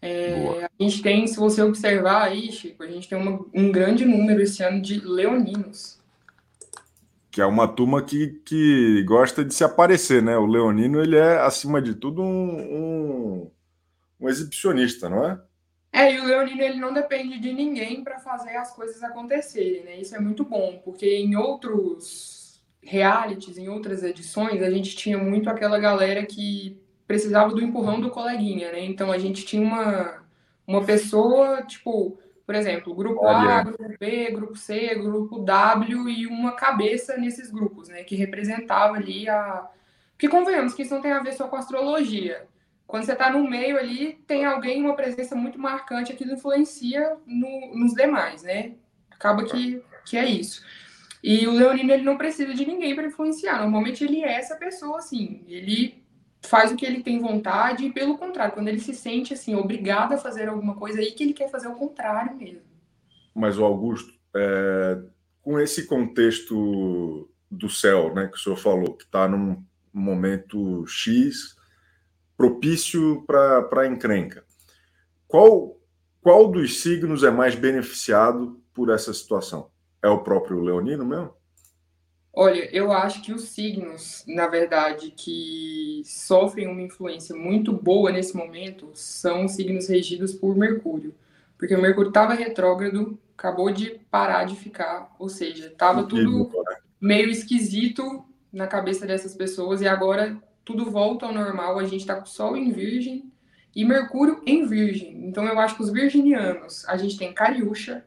É, 0.00 0.68
a 0.78 0.82
gente 0.82 1.02
tem, 1.02 1.26
se 1.26 1.36
você 1.36 1.62
observar 1.62 2.22
aí, 2.22 2.52
Chico, 2.52 2.82
a 2.82 2.86
gente 2.86 3.08
tem 3.08 3.18
uma, 3.18 3.44
um 3.52 3.72
grande 3.72 4.04
número 4.04 4.42
esse 4.42 4.62
ano 4.62 4.80
de 4.80 5.00
leoninos. 5.00 5.98
Que 7.30 7.40
é 7.40 7.46
uma 7.46 7.68
turma 7.68 8.02
que, 8.02 8.40
que 8.44 9.02
gosta 9.04 9.44
de 9.44 9.54
se 9.54 9.64
aparecer, 9.64 10.22
né? 10.22 10.36
O 10.36 10.46
leonino, 10.46 11.02
ele 11.02 11.16
é, 11.16 11.38
acima 11.38 11.82
de 11.82 11.94
tudo, 11.94 12.22
um, 12.22 12.60
um, 12.60 13.50
um 14.20 14.28
exibicionista, 14.28 15.08
não 15.08 15.24
é? 15.24 15.40
É, 15.92 16.14
e 16.14 16.20
o 16.20 16.24
leonino, 16.24 16.62
ele 16.62 16.78
não 16.78 16.92
depende 16.92 17.38
de 17.38 17.52
ninguém 17.52 18.04
para 18.04 18.18
fazer 18.18 18.56
as 18.56 18.74
coisas 18.74 19.02
acontecerem, 19.02 19.82
né? 19.84 19.98
Isso 19.98 20.14
é 20.14 20.20
muito 20.20 20.44
bom, 20.44 20.80
porque 20.84 21.06
em 21.16 21.36
outros 21.36 22.62
realities, 22.82 23.58
em 23.58 23.68
outras 23.68 24.02
edições, 24.02 24.62
a 24.62 24.70
gente 24.70 24.94
tinha 24.94 25.18
muito 25.18 25.50
aquela 25.50 25.78
galera 25.78 26.24
que 26.24 26.78
precisava 27.06 27.54
do 27.54 27.62
empurrão 27.62 28.00
do 28.00 28.10
coleguinha, 28.10 28.72
né? 28.72 28.84
Então 28.84 29.12
a 29.12 29.18
gente 29.18 29.44
tinha 29.44 29.62
uma, 29.62 30.22
uma 30.66 30.84
pessoa, 30.84 31.62
tipo, 31.62 32.18
por 32.44 32.54
exemplo, 32.54 32.94
grupo 32.94 33.24
Olha. 33.24 33.56
A, 33.56 33.62
grupo 33.62 33.94
B, 33.98 34.30
grupo 34.30 34.56
C, 34.56 34.94
grupo 34.94 35.38
W 35.40 36.08
e 36.08 36.26
uma 36.26 36.52
cabeça 36.52 37.16
nesses 37.16 37.50
grupos, 37.50 37.88
né? 37.88 38.04
Que 38.04 38.16
representava 38.16 38.96
ali 38.96 39.28
a. 39.28 39.68
Porque 40.12 40.28
convenhamos 40.28 40.72
que 40.72 40.82
isso 40.82 40.94
não 40.94 41.02
tem 41.02 41.12
a 41.12 41.20
ver 41.20 41.32
só 41.32 41.48
com 41.48 41.56
astrologia. 41.56 42.46
Quando 42.86 43.04
você 43.04 43.12
está 43.12 43.30
no 43.30 43.48
meio 43.48 43.76
ali, 43.76 44.14
tem 44.26 44.44
alguém, 44.44 44.80
uma 44.80 44.94
presença 44.94 45.34
muito 45.34 45.58
marcante 45.58 46.14
que 46.14 46.24
influencia 46.24 47.16
no, 47.26 47.74
nos 47.74 47.92
demais, 47.94 48.44
né? 48.44 48.74
Acaba 49.10 49.44
que, 49.44 49.82
que 50.04 50.16
é 50.16 50.24
isso. 50.24 50.64
E 51.22 51.46
o 51.48 51.52
Leonino, 51.52 51.92
ele 51.92 52.04
não 52.04 52.16
precisa 52.16 52.54
de 52.54 52.64
ninguém 52.64 52.94
para 52.94 53.06
influenciar. 53.06 53.58
Normalmente 53.60 54.04
ele 54.04 54.22
é 54.22 54.34
essa 54.34 54.54
pessoa, 54.54 54.98
assim. 54.98 55.44
Ele 55.48 56.00
faz 56.46 56.72
o 56.72 56.76
que 56.76 56.86
ele 56.86 57.02
tem 57.02 57.18
vontade 57.20 57.84
e, 57.84 57.92
pelo 57.92 58.16
contrário, 58.16 58.54
quando 58.54 58.68
ele 58.68 58.80
se 58.80 58.94
sente 58.94 59.34
assim 59.34 59.54
obrigado 59.54 60.12
a 60.12 60.18
fazer 60.18 60.48
alguma 60.48 60.74
coisa 60.74 61.00
aí 61.00 61.12
que 61.12 61.22
ele 61.22 61.32
quer 61.32 61.50
fazer 61.50 61.68
o 61.68 61.74
contrário 61.74 62.36
mesmo. 62.36 62.62
Mas 63.34 63.58
o 63.58 63.64
Augusto, 63.64 64.12
é, 64.34 64.98
com 65.42 65.60
esse 65.60 65.86
contexto 65.86 67.28
do 67.50 67.68
céu, 67.68 68.14
né, 68.14 68.28
que 68.28 68.36
o 68.36 68.40
senhor 68.40 68.56
falou, 68.56 68.94
que 68.94 69.04
está 69.04 69.28
num 69.28 69.62
momento 69.92 70.86
X 70.86 71.56
propício 72.36 73.24
para 73.26 73.82
a 73.82 73.86
encrenca, 73.86 74.44
qual 75.26 75.76
qual 76.26 76.48
dos 76.48 76.82
signos 76.82 77.22
é 77.22 77.30
mais 77.30 77.54
beneficiado 77.54 78.60
por 78.74 78.90
essa 78.90 79.14
situação? 79.14 79.70
É 80.02 80.08
o 80.08 80.24
próprio 80.24 80.60
Leonino 80.60 81.06
mesmo? 81.06 81.35
Olha, 82.38 82.68
eu 82.70 82.92
acho 82.92 83.22
que 83.22 83.32
os 83.32 83.44
signos, 83.44 84.22
na 84.28 84.46
verdade, 84.46 85.10
que 85.10 86.02
sofrem 86.04 86.68
uma 86.68 86.82
influência 86.82 87.34
muito 87.34 87.72
boa 87.72 88.12
nesse 88.12 88.36
momento 88.36 88.90
são 88.92 89.46
os 89.46 89.52
signos 89.52 89.88
regidos 89.88 90.34
por 90.34 90.54
Mercúrio. 90.54 91.14
Porque 91.56 91.74
o 91.74 91.80
Mercúrio 91.80 92.10
estava 92.10 92.34
retrógrado, 92.34 93.18
acabou 93.34 93.72
de 93.72 93.98
parar 94.10 94.44
de 94.44 94.54
ficar, 94.54 95.16
ou 95.18 95.30
seja, 95.30 95.68
estava 95.68 96.04
tudo 96.04 96.52
meio 97.00 97.30
esquisito 97.30 98.26
na 98.52 98.66
cabeça 98.66 99.06
dessas 99.06 99.34
pessoas 99.34 99.80
e 99.80 99.88
agora 99.88 100.36
tudo 100.62 100.90
volta 100.90 101.24
ao 101.24 101.32
normal. 101.32 101.78
A 101.78 101.84
gente 101.84 102.02
está 102.02 102.16
com 102.16 102.24
o 102.24 102.28
Sol 102.28 102.54
em 102.54 102.70
Virgem 102.70 103.32
e 103.74 103.82
Mercúrio 103.82 104.42
em 104.44 104.66
Virgem. 104.66 105.26
Então 105.26 105.46
eu 105.46 105.58
acho 105.58 105.76
que 105.76 105.82
os 105.82 105.90
virginianos, 105.90 106.86
a 106.86 106.98
gente 106.98 107.16
tem 107.16 107.32
Cariúcha, 107.32 108.04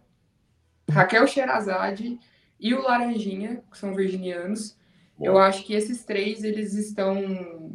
Raquel 0.88 1.26
Sherazade 1.26 2.20
e 2.60 2.74
o 2.74 2.82
Laranjinha, 2.82 3.64
que 3.72 3.78
são 3.78 3.96
virginianos. 3.96 4.78
Bom. 5.18 5.26
Eu 5.26 5.38
acho 5.38 5.64
que 5.64 5.74
esses 5.74 6.04
três, 6.04 6.44
eles 6.44 6.74
estão 6.74 7.72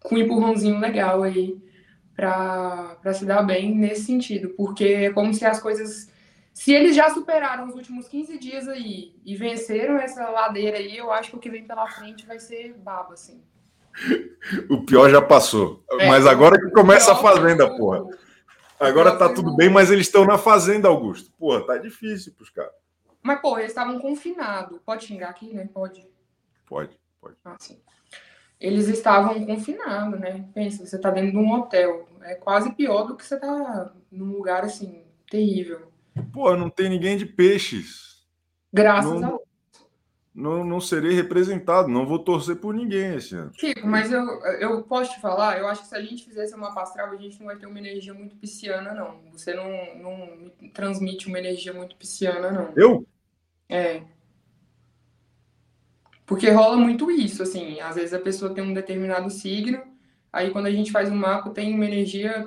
com 0.00 0.16
um 0.16 0.18
empurrãozinho 0.18 0.80
legal 0.80 1.22
aí 1.22 1.56
para 2.14 3.14
se 3.14 3.24
dar 3.24 3.42
bem 3.42 3.74
nesse 3.74 4.04
sentido, 4.04 4.50
porque 4.50 4.84
é 4.84 5.10
como 5.10 5.32
se 5.32 5.44
as 5.44 5.60
coisas. 5.60 6.10
Se 6.52 6.72
eles 6.72 6.94
já 6.94 7.08
superaram 7.08 7.66
os 7.66 7.74
últimos 7.74 8.06
15 8.08 8.38
dias 8.38 8.68
aí 8.68 9.14
e 9.24 9.34
venceram 9.34 9.96
essa 9.96 10.28
ladeira 10.28 10.76
aí, 10.76 10.96
eu 10.96 11.10
acho 11.10 11.30
que 11.30 11.36
o 11.36 11.40
que 11.40 11.48
vem 11.48 11.64
pela 11.64 11.88
frente 11.88 12.26
vai 12.26 12.38
ser 12.38 12.74
baba, 12.74 13.14
assim. 13.14 13.42
O 14.68 14.84
pior 14.84 15.08
já 15.08 15.22
passou. 15.22 15.84
É, 15.92 16.08
mas 16.08 16.26
agora 16.26 16.58
que 16.58 16.68
começa 16.72 17.12
a 17.12 17.16
fazenda, 17.16 17.74
porra. 17.76 18.04
Agora 18.78 19.16
tá 19.16 19.32
tudo 19.32 19.54
bem, 19.54 19.70
mas 19.70 19.90
eles 19.90 20.06
estão 20.06 20.24
na 20.24 20.36
fazenda, 20.36 20.88
Augusto. 20.88 21.30
Porra, 21.38 21.64
tá 21.64 21.78
difícil 21.78 22.32
pros 22.32 22.50
caras. 22.50 22.72
Mas, 23.22 23.40
pô, 23.40 23.58
eles 23.58 23.70
estavam 23.70 23.98
confinados. 24.00 24.80
Pode 24.84 25.04
xingar 25.04 25.30
aqui, 25.30 25.54
né? 25.54 25.68
Pode. 25.72 26.06
Pode, 26.66 26.98
pode. 27.20 27.36
Ah, 27.44 27.56
sim. 27.58 27.80
Eles 28.60 28.88
estavam 28.88 29.44
confinados, 29.44 30.20
né? 30.20 30.48
Pensa, 30.54 30.86
você 30.86 30.98
tá 30.98 31.10
dentro 31.10 31.32
de 31.32 31.36
um 31.36 31.52
hotel. 31.52 32.08
É 32.22 32.34
quase 32.34 32.72
pior 32.74 33.04
do 33.04 33.16
que 33.16 33.24
você 33.24 33.38
tá 33.38 33.92
num 34.10 34.32
lugar 34.32 34.64
assim, 34.64 35.04
terrível. 35.30 35.90
Pô, 36.32 36.56
não 36.56 36.70
tem 36.70 36.88
ninguém 36.88 37.16
de 37.16 37.26
peixes. 37.26 38.24
Graças 38.72 39.20
não, 39.20 39.26
a 39.26 39.30
Deus. 39.30 39.40
Não, 40.34 40.64
não 40.64 40.80
serei 40.80 41.12
representado, 41.12 41.88
não 41.88 42.06
vou 42.06 42.18
torcer 42.18 42.56
por 42.56 42.72
ninguém 42.72 43.16
esse 43.16 43.34
ano. 43.34 43.52
Chico, 43.54 43.86
mas 43.86 44.10
eu, 44.10 44.24
eu 44.60 44.82
posso 44.82 45.12
te 45.12 45.20
falar, 45.20 45.58
eu 45.58 45.68
acho 45.68 45.82
que 45.82 45.88
se 45.88 45.94
a 45.94 46.00
gente 46.00 46.24
fizesse 46.24 46.54
uma 46.54 46.68
astral, 46.80 47.10
a 47.10 47.16
gente 47.16 47.38
não 47.38 47.46
vai 47.46 47.56
ter 47.56 47.66
uma 47.66 47.78
energia 47.78 48.14
muito 48.14 48.36
pisciana, 48.36 48.94
não. 48.94 49.20
Você 49.32 49.52
não, 49.52 49.68
não 49.96 50.50
transmite 50.72 51.28
uma 51.28 51.38
energia 51.38 51.74
muito 51.74 51.96
pisciana, 51.96 52.50
não. 52.50 52.72
Eu? 52.76 53.06
É. 53.72 54.02
Porque 56.26 56.50
rola 56.50 56.76
muito 56.76 57.10
isso, 57.10 57.42
assim. 57.42 57.80
Às 57.80 57.96
vezes 57.96 58.12
a 58.12 58.18
pessoa 58.18 58.54
tem 58.54 58.62
um 58.62 58.74
determinado 58.74 59.30
signo, 59.30 59.80
aí 60.30 60.50
quando 60.50 60.66
a 60.66 60.70
gente 60.70 60.92
faz 60.92 61.10
um 61.10 61.16
mapa 61.16 61.50
tem 61.50 61.74
uma 61.74 61.86
energia 61.86 62.46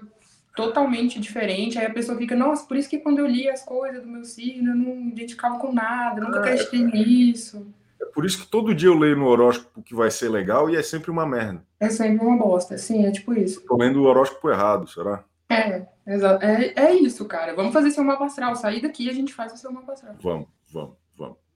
totalmente 0.55 1.19
diferente, 1.19 1.77
aí 1.77 1.85
a 1.85 1.93
pessoa 1.93 2.17
fica, 2.17 2.35
nossa, 2.35 2.65
por 2.65 2.77
isso 2.77 2.89
que 2.89 2.99
quando 2.99 3.19
eu 3.19 3.27
li 3.27 3.49
as 3.49 3.63
coisas 3.63 4.01
do 4.01 4.07
meu 4.07 4.23
signo, 4.23 4.71
eu 4.71 4.75
não 4.75 5.09
identificava 5.09 5.57
com 5.59 5.73
nada, 5.73 6.21
nunca 6.21 6.38
ah, 6.38 6.41
acreditei 6.41 6.81
é, 6.81 6.85
nisso. 6.85 7.67
É 7.99 8.05
por 8.05 8.23
isso 8.23 8.39
que 8.39 8.47
todo 8.47 8.73
dia 8.73 8.88
eu 8.88 8.97
leio 8.97 9.17
no 9.17 9.25
horóscopo 9.25 9.81
que 9.81 9.93
vai 9.93 10.09
ser 10.09 10.29
legal 10.29 10.69
e 10.69 10.77
é 10.77 10.83
sempre 10.83 11.11
uma 11.11 11.25
merda. 11.25 11.61
É 11.79 11.89
sempre 11.89 12.25
uma 12.25 12.38
bosta, 12.38 12.77
sim, 12.77 13.05
é 13.05 13.11
tipo 13.11 13.33
isso. 13.33 13.65
Tô 13.65 13.75
lendo 13.75 14.01
o 14.01 14.05
horóscopo 14.05 14.49
errado, 14.49 14.88
será? 14.88 15.25
É, 15.49 15.85
exato. 16.07 16.43
É, 16.43 16.73
é 16.75 16.95
isso, 16.95 17.25
cara. 17.25 17.53
Vamos 17.53 17.73
fazer 17.73 17.91
seu 17.91 18.03
mapa 18.03 18.25
astral. 18.25 18.55
Sair 18.55 18.81
daqui 18.81 19.05
e 19.05 19.09
a 19.09 19.13
gente 19.13 19.33
faz 19.33 19.53
o 19.53 19.57
seu 19.57 19.71
mapa 19.71 19.93
astral. 19.93 20.15
Vamos, 20.21 20.47
vamos. 20.71 21.04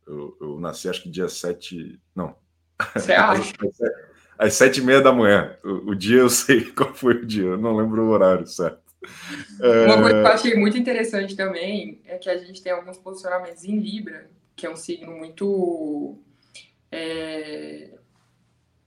Eu, 0.09 0.37
eu 0.41 0.59
nasci 0.59 0.89
acho 0.89 1.03
que 1.03 1.09
dia 1.09 1.29
7. 1.29 1.99
Não. 2.15 2.35
Você 2.95 3.13
acha? 3.13 3.53
Às 4.37 4.53
sete 4.53 4.79
e 4.79 4.83
meia 4.83 5.01
da 5.01 5.11
manhã. 5.11 5.57
O, 5.63 5.91
o, 5.91 5.95
dia 5.95 6.19
eu 6.19 6.29
sei 6.29 6.63
qual 6.71 6.93
foi 6.93 7.15
o 7.15 7.25
dia, 7.25 7.43
eu 7.43 7.57
não 7.57 7.75
lembro 7.75 8.03
o 8.03 8.09
horário 8.09 8.47
certo. 8.47 8.79
Uma 9.59 9.67
é... 9.67 10.01
coisa 10.01 10.09
que 10.09 10.27
eu 10.27 10.27
achei 10.27 10.55
muito 10.55 10.77
interessante 10.77 11.35
também 11.35 12.01
é 12.05 12.17
que 12.17 12.29
a 12.29 12.37
gente 12.37 12.63
tem 12.63 12.71
alguns 12.71 12.97
posicionamentos 12.97 13.65
em 13.65 13.77
Libra, 13.77 14.29
que 14.55 14.65
é 14.65 14.69
um 14.69 14.77
signo 14.77 15.11
muito. 15.11 16.17
É... 16.91 17.89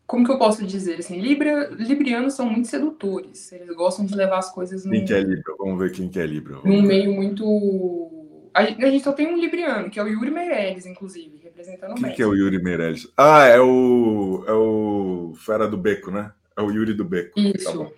Como 0.07 0.25
que 0.25 0.33
eu 0.33 0.39
posso 0.39 0.67
dizer? 0.67 0.99
Assim, 0.99 1.21
Libra, 1.21 1.69
Librianos 1.69 2.35
são 2.35 2.47
muito 2.47 2.69
sedutores. 2.69 3.53
Eles 3.53 3.75
gostam 3.75 4.05
de 4.05 4.15
levar 4.15 4.39
as 4.39 4.53
coisas. 4.53 4.83
Quem 4.83 5.05
que 5.05 5.15
é 5.15 5.21
Libra? 5.21 5.55
Vamos 5.59 5.79
ver 5.79 5.93
quem 5.93 6.09
que 6.09 6.19
é 6.19 6.27
Libra. 6.27 6.57
Vamos 6.57 6.83
num 6.83 6.83
meio 6.83 7.13
muito 7.13 8.22
a 8.55 8.65
gente 8.65 9.05
só 9.05 9.13
tem 9.13 9.27
um 9.27 9.39
libriano, 9.39 9.91
que 9.91 9.99
é 9.99 10.03
o 10.03 10.09
Yuri 10.09 10.31
Meirelles, 10.31 10.87
inclusive, 10.87 11.41
representando 11.43 11.93
o 11.93 11.95
Quem 11.95 12.13
que 12.13 12.23
é 12.23 12.27
o 12.27 12.35
Yuri 12.35 12.63
Meirelles? 12.63 13.11
Ah, 13.17 13.47
é 13.47 13.61
o, 13.61 14.45
é 14.47 14.53
o 14.53 15.35
Fera 15.37 15.67
do 15.69 15.77
Beco, 15.77 16.11
né? 16.11 16.33
É 16.57 16.63
o 16.63 16.71
Yuri 16.71 16.95
do 16.95 17.05
Beco. 17.05 17.35
Tá 17.35 17.41
Isso. 17.41 17.93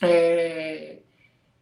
Tá 0.00 0.08
é... 0.08 0.98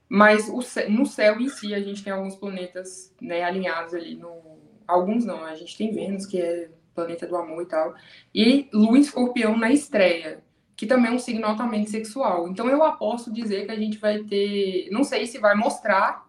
Mas 0.09 0.49
o, 0.49 0.61
no 0.91 1.07
céu 1.07 1.41
em 1.41 1.49
si, 1.49 1.75
a 1.75 1.81
gente 1.81 2.03
tem 2.03 2.13
alguns 2.13 2.37
planetas 2.37 3.15
né, 3.21 3.43
alinhados 3.43 3.95
ali. 3.95 4.17
No... 4.17 4.61
Alguns 4.87 5.25
não, 5.25 5.45
a 5.45 5.55
gente 5.55 5.77
tem 5.77 5.95
Vênus, 5.95 6.27
que 6.27 6.41
é 6.41 6.69
planeta 6.95 7.27
do 7.27 7.37
amor 7.37 7.63
e 7.63 7.67
tal. 7.67 7.95
E 8.35 8.69
Lua 8.73 8.99
Escorpião 8.99 9.57
na 9.57 9.71
estreia, 9.73 10.43
que 10.77 10.87
também 10.87 11.11
é 11.11 11.15
um 11.15 11.19
signo 11.19 11.47
altamente 11.47 11.91
sexual. 11.91 12.49
Então 12.49 12.69
eu 12.69 12.83
aposto 12.83 13.33
dizer 13.33 13.65
que 13.65 13.73
a 13.73 13.77
gente 13.77 13.99
vai 13.99 14.23
ter. 14.25 14.89
Não 14.91 15.05
sei 15.05 15.27
se 15.27 15.39
vai 15.39 15.55
mostrar 15.55 16.27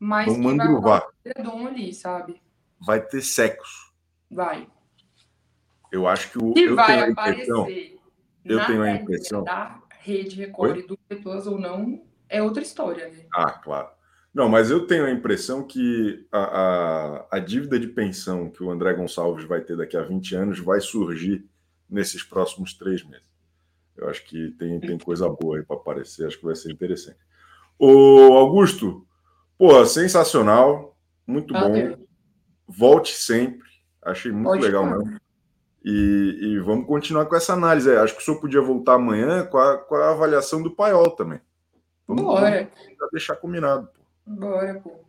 mas 0.00 0.26
Vamos 0.26 0.52
que 0.52 0.80
vai 0.80 1.02
redom 1.24 1.66
ali, 1.66 1.92
sabe? 1.92 2.40
Vai 2.80 3.00
ter 3.02 3.20
sexo. 3.20 3.92
Vai. 4.30 4.66
Eu 5.92 6.08
acho 6.08 6.30
que 6.32 6.38
o. 6.42 6.54
Se 6.54 6.64
eu 6.64 6.74
vai 6.74 7.10
aparecer 7.10 8.00
eu 8.44 8.66
tenho 8.66 8.82
a 8.82 8.92
impressão. 8.92 9.44
Da 9.44 9.80
rede 9.98 10.36
Record 10.36 10.76
Oi? 10.76 10.86
do 10.86 10.96
Plus 11.22 11.46
ou 11.46 11.58
não, 11.58 12.02
é 12.28 12.42
outra 12.42 12.62
história, 12.62 13.08
né? 13.08 13.26
Ah, 13.34 13.52
claro. 13.52 13.88
Não, 14.32 14.48
mas 14.48 14.70
eu 14.70 14.86
tenho 14.86 15.04
a 15.04 15.10
impressão 15.10 15.66
que 15.66 16.26
a, 16.32 16.38
a, 16.38 17.26
a, 17.32 17.38
dívida 17.38 17.78
de 17.78 17.88
pensão 17.88 18.48
que 18.48 18.62
o 18.62 18.70
André 18.70 18.94
Gonçalves 18.94 19.44
vai 19.44 19.60
ter 19.60 19.76
daqui 19.76 19.96
a 19.96 20.02
20 20.02 20.34
anos 20.36 20.60
vai 20.60 20.80
surgir 20.80 21.44
nesses 21.88 22.22
próximos 22.22 22.72
três 22.72 23.04
meses. 23.04 23.26
Eu 23.96 24.08
acho 24.08 24.24
que 24.24 24.52
tem, 24.52 24.78
tem 24.80 24.96
coisa 24.96 25.28
boa 25.28 25.58
aí 25.58 25.64
para 25.64 25.76
aparecer, 25.76 26.26
acho 26.26 26.38
que 26.38 26.44
vai 26.44 26.54
ser 26.54 26.72
interessante. 26.72 27.18
O 27.76 28.32
Augusto, 28.34 29.06
pô, 29.60 29.84
sensacional, 29.84 30.96
muito 31.26 31.52
bom. 31.52 31.98
Volte 32.66 33.12
sempre, 33.14 33.68
achei 34.02 34.32
muito 34.32 34.46
Pode 34.46 34.62
legal 34.62 34.86
mesmo. 34.86 35.20
E, 35.84 36.38
e, 36.42 36.58
vamos 36.60 36.86
continuar 36.86 37.26
com 37.26 37.36
essa 37.36 37.52
análise. 37.52 37.90
Acho 37.90 38.14
que 38.14 38.22
o 38.22 38.24
senhor 38.24 38.40
podia 38.40 38.60
voltar 38.60 38.94
amanhã 38.94 39.44
com 39.44 39.58
a, 39.58 39.76
com 39.78 39.94
a 39.96 40.10
avaliação 40.10 40.62
do 40.62 40.70
Paiol 40.70 41.10
também. 41.10 41.40
Vamos, 42.06 42.22
Bora. 42.22 42.70
Vamos 42.98 43.12
deixar 43.12 43.36
combinado. 43.36 43.86
Pô. 43.86 44.00
Bora, 44.26 44.80
pô. 44.82 45.04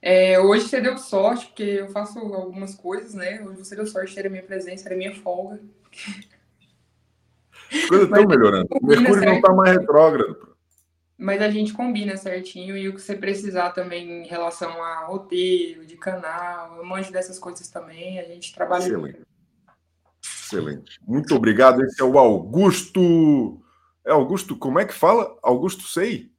É, 0.00 0.38
hoje 0.38 0.68
você 0.68 0.82
deu 0.82 0.98
sorte, 0.98 1.46
porque 1.46 1.62
eu 1.62 1.88
faço 1.88 2.18
algumas 2.18 2.74
coisas, 2.74 3.14
né? 3.14 3.42
Hoje 3.42 3.58
você 3.58 3.74
deu 3.74 3.86
sorte 3.86 4.10
de 4.10 4.16
ter 4.16 4.26
a 4.26 4.30
minha 4.30 4.42
presença, 4.42 4.86
era 4.86 4.96
minha 4.96 5.14
folga. 5.14 5.60
As 7.72 7.84
coisas 7.86 8.08
estão 8.08 8.26
melhorando. 8.26 8.68
O 8.70 8.80
Mercúrio 8.86 9.24
não 9.24 9.36
está 9.36 9.52
mais 9.52 9.78
retrógrado. 9.78 10.53
Mas 11.24 11.40
a 11.40 11.48
gente 11.48 11.72
combina 11.72 12.18
certinho 12.18 12.76
e 12.76 12.86
o 12.86 12.94
que 12.94 13.00
você 13.00 13.16
precisar 13.16 13.70
também 13.70 14.24
em 14.24 14.26
relação 14.26 14.82
a 14.82 15.06
roteiro, 15.06 15.86
de 15.86 15.96
canal, 15.96 16.76
eu 16.76 16.84
manjo 16.84 17.10
dessas 17.10 17.38
coisas 17.38 17.66
também, 17.68 18.18
a 18.18 18.24
gente 18.24 18.54
trabalha. 18.54 18.82
Excelente. 18.82 19.22
Excelente. 20.22 21.00
Muito 21.02 21.34
obrigado. 21.34 21.82
Esse 21.82 22.02
é 22.02 22.04
o 22.04 22.18
Augusto. 22.18 23.58
É 24.04 24.12
Augusto, 24.12 24.54
como 24.54 24.78
é 24.78 24.84
que 24.84 24.92
fala? 24.92 25.38
Augusto 25.42 25.84
Sei? 25.84 26.30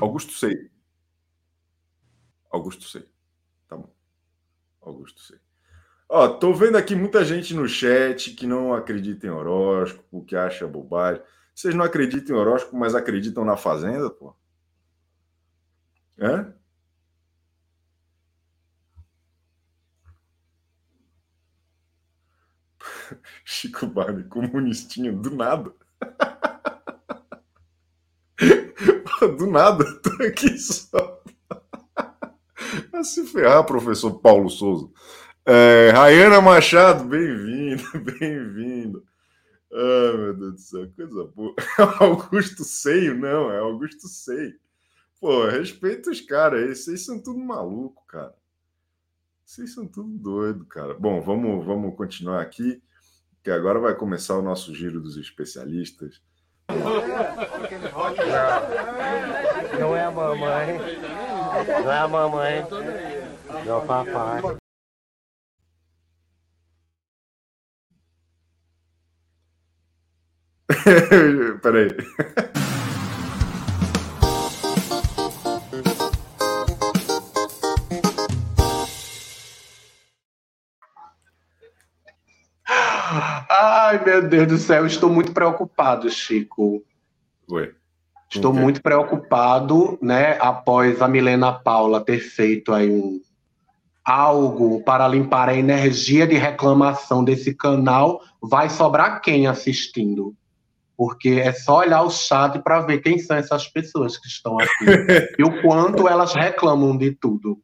Augusto 0.00 0.32
Sei. 0.32 0.70
Augusto 2.52 2.84
Sei. 2.84 3.04
Tá 3.66 3.76
bom. 3.76 3.90
Augusto 4.80 5.20
Sei. 5.22 5.38
Ó, 6.08 6.28
tô 6.28 6.54
vendo 6.54 6.76
aqui 6.76 6.94
muita 6.94 7.24
gente 7.24 7.52
no 7.52 7.68
chat 7.68 8.30
que 8.32 8.46
não 8.46 8.72
acredita 8.72 9.26
em 9.26 9.30
horóscopo, 9.30 10.24
que 10.24 10.36
acha 10.36 10.68
bobagem. 10.68 11.20
Vocês 11.60 11.74
não 11.74 11.84
acreditam 11.84 12.34
em 12.34 12.38
horóscopo, 12.38 12.74
mas 12.74 12.94
acreditam 12.94 13.44
na 13.44 13.54
fazenda, 13.54 14.08
pô? 14.08 14.34
É? 16.16 16.46
Chico 23.44 23.86
Barney, 23.86 24.24
comunistinho, 24.24 25.20
do 25.20 25.36
nada. 25.36 25.70
do 29.36 29.46
nada, 29.46 29.84
tô 30.00 30.10
aqui 30.24 30.56
só. 30.56 31.22
A 32.90 33.04
se 33.04 33.26
ferrar, 33.26 33.64
professor 33.64 34.18
Paulo 34.20 34.48
Souza. 34.48 34.90
É, 35.44 35.90
Rayana 35.90 36.40
Machado, 36.40 37.04
bem-vindo, 37.04 37.82
bem-vindo. 38.18 39.09
Ah, 39.72 40.16
meu 40.16 40.34
Deus 40.34 40.54
do 40.54 40.60
céu, 40.60 40.90
coisa 40.96 41.24
boa. 41.26 41.54
Augusto 42.00 42.64
Seio, 42.64 43.16
não, 43.16 43.50
é 43.52 43.58
Augusto 43.58 44.08
Seio. 44.08 44.58
Pô, 45.20 45.46
respeita 45.46 46.10
os 46.10 46.20
caras 46.20 46.62
aí, 46.62 46.74
vocês 46.74 47.04
são 47.04 47.22
tudo 47.22 47.38
maluco, 47.38 48.04
cara. 48.06 48.34
Vocês 49.44 49.74
são 49.74 49.86
tudo 49.86 50.08
doido, 50.16 50.64
cara. 50.64 50.94
Bom, 50.94 51.20
vamos, 51.20 51.64
vamos 51.64 51.96
continuar 51.96 52.40
aqui, 52.40 52.82
que 53.42 53.50
agora 53.50 53.78
vai 53.78 53.94
começar 53.94 54.36
o 54.38 54.42
nosso 54.42 54.74
giro 54.74 55.00
dos 55.00 55.16
especialistas. 55.16 56.22
Não 59.78 59.96
é 59.96 60.04
a 60.04 60.10
mamãe. 60.10 60.78
Não 61.82 61.92
é 61.92 61.98
a 61.98 62.08
mamãe. 62.08 62.66
Não 63.66 63.72
é 63.72 63.74
o 63.74 63.86
papai. 63.86 64.59
Peraí. 71.62 71.88
Ai, 83.48 84.04
meu 84.04 84.28
Deus 84.28 84.48
do 84.48 84.58
céu, 84.58 84.86
estou 84.86 85.10
muito 85.10 85.32
preocupado, 85.32 86.08
Chico. 86.10 86.82
Oi. 87.48 87.74
Estou 88.32 88.52
okay. 88.52 88.62
muito 88.62 88.82
preocupado, 88.82 89.98
né, 90.00 90.38
após 90.40 91.02
a 91.02 91.08
Milena 91.08 91.52
Paula 91.52 92.00
ter 92.00 92.20
feito 92.20 92.72
aí 92.72 92.88
um 92.88 93.20
algo 94.04 94.82
para 94.82 95.06
limpar 95.06 95.48
a 95.48 95.54
energia 95.54 96.26
de 96.26 96.34
reclamação 96.34 97.22
desse 97.22 97.54
canal, 97.54 98.20
vai 98.40 98.68
sobrar 98.68 99.20
quem 99.20 99.46
assistindo? 99.46 100.34
Porque 101.00 101.30
é 101.30 101.50
só 101.50 101.78
olhar 101.78 102.02
o 102.02 102.10
chat 102.10 102.58
para 102.58 102.82
ver 102.82 103.00
quem 103.00 103.18
são 103.18 103.34
essas 103.34 103.66
pessoas 103.66 104.18
que 104.18 104.28
estão 104.28 104.58
aqui 104.58 104.84
e 105.38 105.42
o 105.42 105.62
quanto 105.62 106.06
elas 106.06 106.34
reclamam 106.34 106.94
de 106.94 107.12
tudo. 107.12 107.58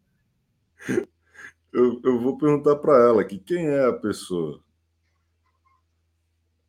Eu, 1.71 2.01
eu 2.03 2.19
vou 2.19 2.39
perguntar 2.39 2.77
para 2.77 2.97
ela 2.97 3.23
que 3.23 3.37
quem 3.37 3.67
é 3.67 3.85
a 3.85 3.93
pessoa. 3.93 4.59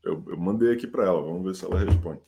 Eu, 0.03 0.21
eu 0.27 0.38
mandei 0.38 0.73
aqui 0.73 0.86
para 0.86 1.06
ela, 1.06 1.21
vamos 1.21 1.45
ver 1.45 1.56
se 1.56 1.63
ela 1.63 1.80
responde. 1.80 2.19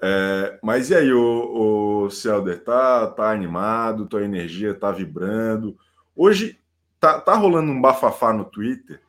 É, 0.00 0.60
mas 0.62 0.90
e 0.90 0.94
aí, 0.94 1.12
o, 1.12 2.04
o 2.04 2.10
Celder, 2.10 2.62
tá, 2.62 3.08
tá 3.08 3.32
animado, 3.32 4.06
tua 4.06 4.22
energia 4.22 4.74
tá 4.74 4.92
vibrando. 4.92 5.76
Hoje 6.14 6.56
tá, 7.00 7.20
tá 7.20 7.34
rolando 7.34 7.72
um 7.72 7.80
bafafá 7.80 8.32
no 8.32 8.44
Twitter 8.44 9.02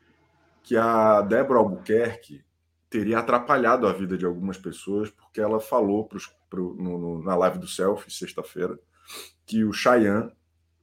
que 0.64 0.76
a 0.76 1.20
Débora 1.20 1.60
Albuquerque 1.60 2.43
teria 2.94 3.18
atrapalhado 3.18 3.88
a 3.88 3.92
vida 3.92 4.16
de 4.16 4.24
algumas 4.24 4.56
pessoas, 4.56 5.10
porque 5.10 5.40
ela 5.40 5.58
falou 5.58 6.04
pros, 6.04 6.30
pro, 6.48 6.76
no, 6.78 6.96
no, 6.96 7.22
na 7.24 7.34
live 7.34 7.58
do 7.58 7.66
Selfie, 7.66 8.08
sexta-feira, 8.08 8.78
que 9.44 9.64
o 9.64 9.72
Cheyenne, 9.72 10.30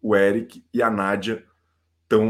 o 0.02 0.14
Eric 0.14 0.62
e 0.74 0.84
a 0.84 0.90
Nádia 0.90 1.46
estão 2.04 2.30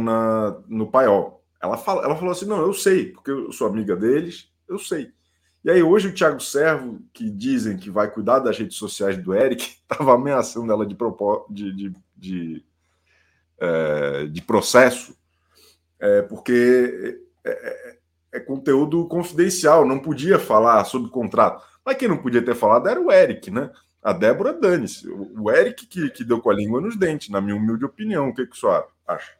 no 0.67 0.85
paiol. 0.91 1.43
Ela, 1.59 1.79
fala, 1.79 2.03
ela 2.03 2.15
falou 2.15 2.31
assim: 2.31 2.45
não, 2.45 2.61
eu 2.61 2.75
sei, 2.75 3.11
porque 3.11 3.31
eu 3.31 3.51
sou 3.51 3.65
amiga 3.65 3.95
deles, 3.95 4.51
eu 4.69 4.77
sei. 4.77 5.11
E 5.63 5.71
aí, 5.71 5.81
hoje, 5.81 6.09
o 6.09 6.13
Thiago 6.13 6.39
Servo, 6.39 7.01
que 7.11 7.31
dizem 7.31 7.75
que 7.75 7.89
vai 7.89 8.11
cuidar 8.11 8.37
das 8.37 8.59
redes 8.59 8.77
sociais 8.77 9.17
do 9.17 9.33
Eric, 9.33 9.63
estava 9.81 10.13
ameaçando 10.13 10.71
ela 10.71 10.85
de, 10.85 10.95
de, 11.49 11.71
de, 11.73 11.95
de, 12.15 12.65
é, 13.57 14.25
de 14.27 14.43
processo, 14.43 15.17
é, 15.99 16.21
porque 16.21 17.19
é, 17.43 17.97
é, 18.33 18.37
é, 18.37 18.39
conteúdo 18.39 19.05
confidencial, 19.07 19.85
não 19.85 19.99
podia 19.99 20.39
falar 20.39 20.83
sobre 20.85 21.09
contrato. 21.09 21.63
Mas 21.85 21.97
quem 21.97 22.07
não 22.07 22.17
podia 22.17 22.43
ter 22.43 22.55
falado 22.55 22.87
era 22.87 22.99
o 22.99 23.11
Eric, 23.11 23.49
né? 23.49 23.69
A 24.03 24.13
Débora 24.13 24.53
dane-se. 24.53 25.07
O 25.09 25.51
Eric 25.51 25.85
que, 25.85 26.09
que 26.09 26.23
deu 26.23 26.39
com 26.39 26.49
a 26.49 26.53
língua 26.53 26.81
nos 26.81 26.95
dentes, 26.95 27.29
na 27.29 27.41
minha 27.41 27.55
humilde 27.55 27.85
opinião. 27.85 28.29
O 28.29 28.33
que, 28.33 28.45
que 28.45 28.55
o 28.55 28.59
senhor 28.59 28.87
acha? 29.07 29.31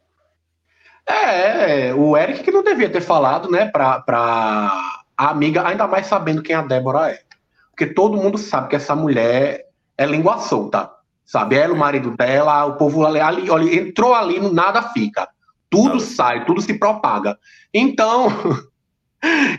É, 1.06 1.92
o 1.94 2.16
Eric 2.16 2.44
que 2.44 2.50
não 2.52 2.62
devia 2.62 2.88
ter 2.88 3.00
falado, 3.00 3.50
né, 3.50 3.66
para 3.66 4.00
pra 4.00 5.02
a 5.16 5.30
amiga, 5.30 5.66
ainda 5.66 5.86
mais 5.86 6.06
sabendo 6.06 6.42
quem 6.42 6.54
a 6.54 6.62
Débora 6.62 7.10
é. 7.10 7.22
Porque 7.70 7.86
todo 7.86 8.16
mundo 8.16 8.38
sabe 8.38 8.68
que 8.68 8.76
essa 8.76 8.94
mulher 8.94 9.66
é 9.96 10.06
língua 10.06 10.38
solta, 10.38 10.90
sabe? 11.24 11.56
Ela, 11.56 11.74
o 11.74 11.76
marido 11.76 12.16
dela, 12.16 12.64
o 12.64 12.76
povo 12.76 13.06
ali, 13.06 13.20
ali 13.20 13.50
olha, 13.50 13.74
entrou 13.74 14.14
ali, 14.14 14.40
nada 14.52 14.82
fica. 14.90 15.28
Tudo 15.70 16.00
sai, 16.00 16.44
tudo 16.44 16.60
se 16.60 16.74
propaga. 16.74 17.38
Então, 17.72 18.28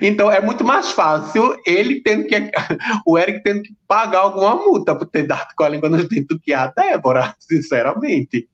então 0.02 0.32
é 0.32 0.42
muito 0.42 0.64
mais 0.64 0.92
fácil 0.92 1.58
ele 1.66 2.02
tendo 2.02 2.26
que. 2.26 2.36
O 3.06 3.18
Eric 3.18 3.44
tendo 3.44 3.64
que 3.64 3.76
pagar 3.88 4.20
alguma 4.20 4.56
multa 4.56 4.96
por 4.96 5.06
ter 5.06 5.26
dado 5.26 5.54
com 5.56 5.64
a 5.64 5.70
língua 5.70 5.90
nos 5.90 6.08
dentes 6.08 6.28
do 6.28 6.40
que 6.40 6.54
a 6.54 6.68
Débora, 6.68 7.36
sinceramente. 7.40 8.50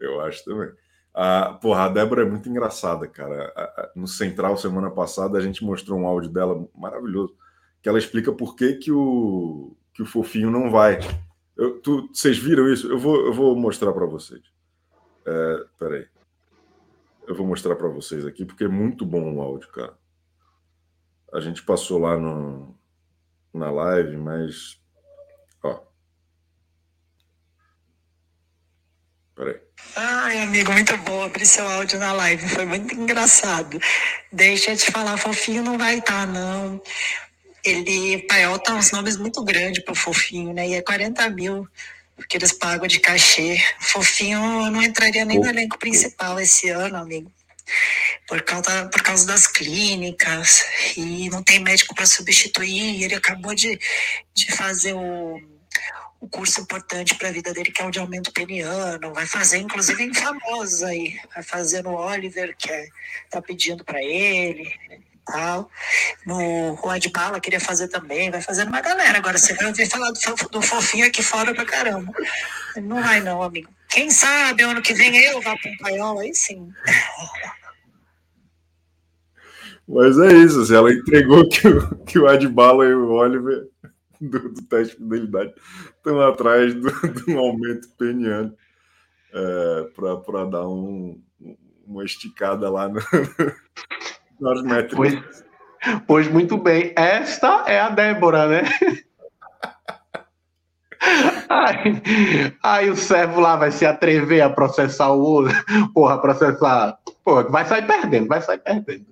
Eu 0.00 0.20
acho 0.20 0.44
também. 0.44 0.70
A, 1.12 1.58
porra, 1.60 1.84
a 1.84 1.88
Débora 1.88 2.22
é 2.22 2.28
muito 2.28 2.48
engraçada, 2.48 3.06
cara. 3.06 3.52
no 3.96 4.06
Central, 4.06 4.56
semana 4.56 4.90
passada, 4.90 5.38
a 5.38 5.40
gente 5.40 5.64
mostrou 5.64 5.98
um 5.98 6.06
áudio 6.06 6.30
dela 6.30 6.66
maravilhoso, 6.74 7.34
que 7.82 7.88
ela 7.88 7.98
explica 7.98 8.32
por 8.32 8.54
que, 8.54 8.74
que, 8.74 8.92
o, 8.92 9.76
que 9.92 10.02
o 10.02 10.06
fofinho 10.06 10.50
não 10.50 10.70
vai. 10.70 11.00
Eu, 11.56 11.78
tu, 11.80 12.08
vocês 12.12 12.38
viram 12.38 12.72
isso? 12.72 12.88
Eu 12.88 12.98
vou, 12.98 13.26
eu 13.26 13.32
vou 13.32 13.56
mostrar 13.56 13.92
para 13.92 14.06
vocês. 14.06 14.40
É, 15.26 15.64
peraí. 15.78 16.06
Eu 17.26 17.34
vou 17.34 17.46
mostrar 17.46 17.76
para 17.76 17.88
vocês 17.88 18.24
aqui, 18.24 18.44
porque 18.44 18.64
é 18.64 18.68
muito 18.68 19.04
bom 19.04 19.34
o 19.34 19.40
áudio, 19.42 19.68
cara. 19.68 19.99
A 21.32 21.40
gente 21.40 21.62
passou 21.62 21.98
lá 21.98 22.16
no, 22.16 22.76
na 23.54 23.70
live, 23.70 24.16
mas. 24.16 24.78
Ó. 25.62 25.80
Peraí. 29.34 29.60
Ai, 29.96 30.42
amigo, 30.42 30.72
muito 30.72 30.96
bom 30.98 31.22
abrir 31.22 31.46
seu 31.46 31.68
áudio 31.68 31.98
na 31.98 32.12
live. 32.12 32.48
Foi 32.48 32.64
muito 32.64 32.94
engraçado. 32.94 33.78
Deixa 34.32 34.72
eu 34.72 34.76
te 34.76 34.90
falar, 34.90 35.16
fofinho 35.16 35.62
não 35.62 35.78
vai 35.78 35.98
estar, 35.98 36.26
tá, 36.26 36.32
não. 36.32 36.82
Ele, 37.64 38.22
Paiol 38.26 38.58
tá 38.58 38.74
uns 38.74 38.90
nomes 38.90 39.16
muito 39.16 39.42
grandes 39.44 39.84
pro 39.84 39.94
fofinho, 39.94 40.52
né? 40.52 40.68
E 40.68 40.74
é 40.74 40.82
40 40.82 41.28
mil 41.30 41.68
porque 42.20 42.36
eles 42.36 42.52
pagam 42.52 42.86
de 42.86 43.00
cachê. 43.00 43.56
Fofinho 43.80 44.70
não 44.70 44.82
entraria 44.82 45.24
nem 45.24 45.38
no 45.38 45.46
elenco 45.46 45.78
principal 45.78 46.38
esse 46.38 46.68
ano, 46.68 46.96
amigo. 46.96 47.32
Por 48.26 48.42
causa, 48.42 48.86
por 48.86 49.02
causa 49.02 49.26
das 49.26 49.46
clínicas, 49.46 50.64
e 50.96 51.28
não 51.30 51.42
tem 51.42 51.58
médico 51.58 51.94
para 51.94 52.06
substituir. 52.06 53.02
Ele 53.02 53.14
acabou 53.14 53.54
de, 53.54 53.78
de 54.34 54.52
fazer 54.52 54.94
o, 54.94 55.40
o 56.20 56.28
curso 56.28 56.60
importante 56.60 57.14
para 57.14 57.28
a 57.28 57.32
vida 57.32 57.52
dele, 57.52 57.72
que 57.72 57.82
é 57.82 57.86
o 57.86 57.90
de 57.90 57.98
aumento 57.98 58.32
peniano. 58.32 59.12
Vai 59.12 59.26
fazer, 59.26 59.58
inclusive, 59.58 60.02
em 60.02 60.14
famosos 60.14 60.82
aí. 60.82 61.18
Vai 61.34 61.42
fazer 61.42 61.82
no 61.82 61.94
Oliver, 61.94 62.56
que 62.56 62.70
é, 62.70 62.88
tá 63.30 63.42
pedindo 63.42 63.84
para 63.84 64.02
ele 64.02 64.70
tal. 65.30 65.70
No 66.26 66.74
Rua 66.74 66.98
de 66.98 67.08
Bala 67.08 67.40
queria 67.40 67.60
fazer 67.60 67.88
também, 67.88 68.30
vai 68.30 68.40
fazendo 68.40 68.68
uma 68.68 68.80
galera. 68.80 69.18
Agora 69.18 69.38
você 69.38 69.54
vai 69.54 69.66
ouvir 69.66 69.88
falar 69.88 70.10
do, 70.10 70.48
do 70.48 70.62
fofinho 70.62 71.06
aqui 71.06 71.22
fora 71.22 71.54
pra 71.54 71.64
caramba. 71.64 72.12
Não 72.76 73.02
vai 73.02 73.20
não, 73.20 73.42
amigo. 73.42 73.70
Quem 73.88 74.10
sabe 74.10 74.62
ano 74.62 74.82
que 74.82 74.94
vem 74.94 75.16
eu 75.16 75.40
vá 75.40 75.56
para 75.56 75.70
um 75.70 75.76
paiol, 75.78 76.20
aí 76.20 76.34
sim. 76.34 76.72
Mas 79.92 80.16
é 80.20 80.32
isso, 80.34 80.60
assim, 80.60 80.76
ela 80.76 80.92
entregou 80.92 81.48
que 81.48 81.66
o, 81.66 81.96
que 82.04 82.18
o 82.18 82.28
Adbala 82.28 82.86
e 82.86 82.94
o 82.94 83.10
Oliver 83.10 83.66
do, 84.20 84.38
do 84.50 84.62
teste 84.62 84.96
de 84.96 85.02
fidelidade 85.02 85.52
estão 85.96 86.20
atrás 86.20 86.72
do, 86.74 86.90
do 87.26 87.36
aumento 87.36 87.88
peniano 87.98 88.54
é, 89.34 89.86
para 90.26 90.44
dar 90.44 90.68
um, 90.68 91.20
uma 91.84 92.04
esticada 92.04 92.70
lá 92.70 92.88
no, 92.88 93.00
nas 94.40 94.62
métricas. 94.62 94.96
Pois, 94.96 95.44
pois 96.06 96.28
muito 96.28 96.56
bem, 96.56 96.92
esta 96.94 97.64
é 97.66 97.80
a 97.80 97.88
Débora, 97.88 98.46
né? 98.46 98.62
Aí 102.62 102.88
o 102.90 102.96
servo 102.96 103.40
lá 103.40 103.56
vai 103.56 103.72
se 103.72 103.84
atrever 103.84 104.40
a 104.42 104.50
processar 104.50 105.10
o 105.10 105.20
outro. 105.20 105.52
Porra, 105.92 106.20
processar. 106.20 106.96
Porra, 107.24 107.42
vai 107.48 107.64
sair 107.64 107.84
perdendo, 107.84 108.28
vai 108.28 108.40
sair 108.40 108.58
perdendo. 108.58 109.06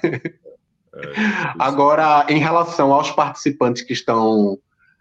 Agora, 1.58 2.26
em 2.28 2.38
relação 2.38 2.92
aos 2.92 3.10
participantes 3.10 3.82
que 3.82 3.92
estão, 3.92 4.58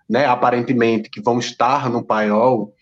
né, 0.09 0.25
aparentemente, 0.25 1.09
que 1.09 1.21
vão 1.21 1.39
estar 1.39 1.89
no 1.89 2.03
paiol, 2.03 2.73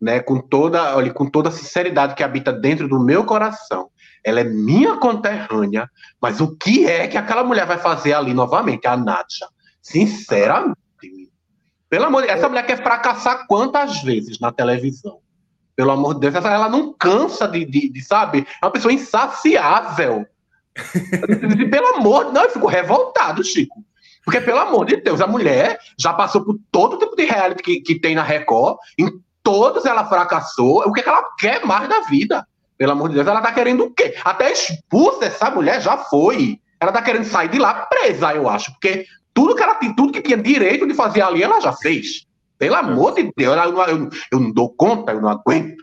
né, 0.00 0.20
com 0.20 0.40
toda, 0.40 0.96
olha, 0.96 1.12
com 1.12 1.28
toda 1.28 1.48
a 1.48 1.52
sinceridade 1.52 2.14
que 2.14 2.22
habita 2.22 2.52
dentro 2.52 2.88
do 2.88 2.98
meu 2.98 3.24
coração, 3.24 3.90
ela 4.24 4.40
é 4.40 4.44
minha 4.44 4.96
conterrânea, 4.96 5.90
mas 6.20 6.40
o 6.40 6.56
que 6.56 6.86
é 6.86 7.08
que 7.08 7.18
aquela 7.18 7.42
mulher 7.42 7.66
vai 7.66 7.78
fazer 7.78 8.12
ali 8.12 8.32
novamente, 8.32 8.86
a 8.86 8.96
Nádia? 8.96 9.48
Sinceramente, 9.80 10.76
pelo 11.92 12.06
amor 12.06 12.22
de 12.22 12.28
Deus, 12.28 12.38
essa 12.38 12.48
mulher 12.48 12.64
quer 12.64 12.82
fracassar 12.82 13.46
quantas 13.46 14.02
vezes 14.02 14.38
na 14.40 14.50
televisão? 14.50 15.18
Pelo 15.76 15.90
amor 15.90 16.14
de 16.14 16.20
Deus, 16.20 16.34
ela 16.34 16.68
não 16.68 16.94
cansa 16.94 17.46
de, 17.46 17.64
de, 17.64 17.90
de, 17.90 18.02
sabe? 18.02 18.46
É 18.62 18.64
uma 18.64 18.72
pessoa 18.72 18.94
insaciável. 18.94 20.26
pelo 21.70 21.96
amor, 21.96 22.32
não, 22.32 22.44
eu 22.44 22.50
fico 22.50 22.66
revoltado, 22.66 23.44
Chico. 23.44 23.84
Porque, 24.24 24.40
pelo 24.40 24.58
amor 24.60 24.86
de 24.86 24.96
Deus, 24.96 25.20
a 25.20 25.26
mulher 25.26 25.78
já 25.98 26.12
passou 26.12 26.44
por 26.44 26.56
todo 26.70 26.98
tipo 26.98 27.16
de 27.16 27.24
reality 27.24 27.62
que, 27.62 27.80
que 27.80 27.98
tem 27.98 28.14
na 28.14 28.22
Record, 28.22 28.78
em 28.98 29.08
todos 29.42 29.84
ela 29.84 30.04
fracassou. 30.06 30.82
O 30.86 30.92
que, 30.92 31.02
que 31.02 31.08
ela 31.08 31.24
quer 31.38 31.64
mais 31.66 31.88
da 31.88 32.00
vida? 32.02 32.46
Pelo 32.78 32.92
amor 32.92 33.08
de 33.08 33.16
Deus, 33.16 33.26
ela 33.26 33.40
tá 33.40 33.52
querendo 33.52 33.84
o 33.84 33.90
quê? 33.90 34.14
Até 34.24 34.52
expulsa 34.52 35.24
essa 35.26 35.50
mulher 35.50 35.80
já 35.80 35.96
foi. 35.96 36.58
Ela 36.80 36.92
tá 36.92 37.02
querendo 37.02 37.24
sair 37.24 37.48
de 37.48 37.58
lá 37.58 37.74
presa, 37.86 38.32
eu 38.34 38.48
acho, 38.48 38.72
porque 38.72 39.06
tudo 39.32 39.54
que 39.54 39.62
ela 39.62 39.76
tem, 39.76 39.94
tudo 39.94 40.12
que 40.12 40.20
tinha 40.20 40.36
direito 40.36 40.86
de 40.86 40.94
fazer 40.94 41.22
ali, 41.22 41.42
ela 41.42 41.60
já 41.60 41.72
fez. 41.72 42.26
Pelo 42.58 42.74
amor 42.76 43.14
de 43.14 43.32
Deus, 43.36 43.56
eu 43.56 43.72
não, 43.72 43.82
eu, 43.86 44.08
eu 44.32 44.40
não 44.40 44.52
dou 44.52 44.70
conta, 44.70 45.12
eu 45.12 45.20
não 45.20 45.28
aguento. 45.28 45.82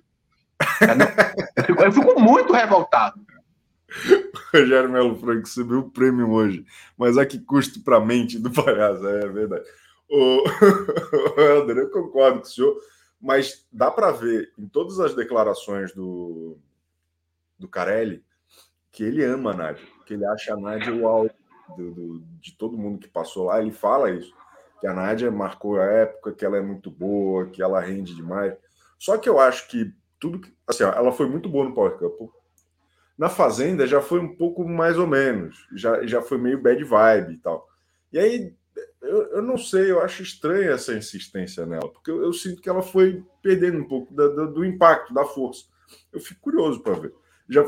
Eu, 0.81 0.95
não- 0.95 1.85
eu 1.85 1.91
fico 1.91 2.19
muito 2.19 2.51
revoltado. 2.51 3.15
Rogério 4.53 4.89
Melo 4.89 5.15
Franco 5.17 5.47
subiu 5.47 5.79
o 5.79 5.91
prêmio 5.91 6.29
hoje, 6.31 6.65
mas 6.97 7.17
a 7.17 7.25
que 7.25 7.39
custo 7.39 7.83
para 7.83 7.97
a 7.97 8.05
mente 8.05 8.39
do 8.39 8.51
palhaço, 8.53 9.05
é 9.07 9.27
verdade. 9.27 9.65
O 10.09 10.43
o 11.37 11.39
Helder, 11.41 11.77
eu 11.77 11.89
concordo 11.91 12.39
com 12.39 12.45
o 12.45 12.49
senhor, 12.49 12.77
mas 13.21 13.65
dá 13.71 13.91
para 13.91 14.11
ver 14.11 14.51
em 14.57 14.67
todas 14.67 14.99
as 14.99 15.13
declarações 15.15 15.93
do, 15.93 16.57
do 17.57 17.67
Carelli 17.67 18.23
que 18.91 19.03
ele 19.03 19.23
ama 19.23 19.51
a 19.51 19.55
Nádia, 19.57 19.87
que 20.05 20.13
ele 20.15 20.25
acha 20.25 20.53
a 20.53 20.57
Nádia 20.57 20.93
o 20.95 21.29
do- 21.77 22.19
de 22.41 22.53
todo 22.57 22.77
mundo 22.77 22.99
que 22.99 23.07
passou 23.07 23.45
lá. 23.45 23.61
Ele 23.61 23.71
fala 23.71 24.11
isso, 24.11 24.33
que 24.81 24.87
a 24.87 24.93
Nádia 24.93 25.31
marcou 25.31 25.79
a 25.79 25.85
época, 25.85 26.33
que 26.33 26.45
ela 26.45 26.57
é 26.57 26.61
muito 26.61 26.89
boa, 26.91 27.47
que 27.47 27.61
ela 27.61 27.79
rende 27.79 28.15
demais. 28.15 28.55
Só 28.97 29.17
que 29.17 29.29
eu 29.29 29.39
acho 29.39 29.67
que 29.69 29.93
tudo 30.19 30.39
que. 30.39 30.53
Assim, 30.67 30.83
ela 30.83 31.11
foi 31.11 31.27
muito 31.27 31.49
boa 31.49 31.65
no 31.65 31.73
Power 31.73 31.97
Couple. 31.97 32.29
Na 33.19 33.27
Fazenda 33.27 33.85
já 33.85 33.99
foi 33.99 34.17
um 34.21 34.33
pouco 34.33 34.65
mais 34.65 34.97
ou 34.97 35.05
menos, 35.05 35.67
já, 35.75 36.05
já 36.07 36.21
foi 36.21 36.37
meio 36.37 36.61
bad 36.61 36.81
vibe 36.81 37.33
e 37.33 37.37
tal. 37.37 37.67
E 38.13 38.17
aí, 38.17 38.53
eu, 39.01 39.23
eu 39.33 39.41
não 39.41 39.57
sei, 39.57 39.91
eu 39.91 40.01
acho 40.01 40.23
estranha 40.23 40.71
essa 40.71 40.93
insistência 40.93 41.65
nela, 41.65 41.89
porque 41.91 42.09
eu, 42.09 42.21
eu 42.23 42.31
sinto 42.31 42.61
que 42.61 42.69
ela 42.69 42.81
foi 42.81 43.21
perdendo 43.41 43.77
um 43.77 43.83
pouco 43.83 44.13
da- 44.13 44.29
da- 44.29 44.45
do 44.45 44.63
impacto, 44.63 45.13
da 45.13 45.25
força. 45.25 45.65
Eu 46.13 46.21
fico 46.21 46.39
curioso 46.39 46.79
para 46.79 46.93
ver. 46.93 47.13
Já, 47.49 47.65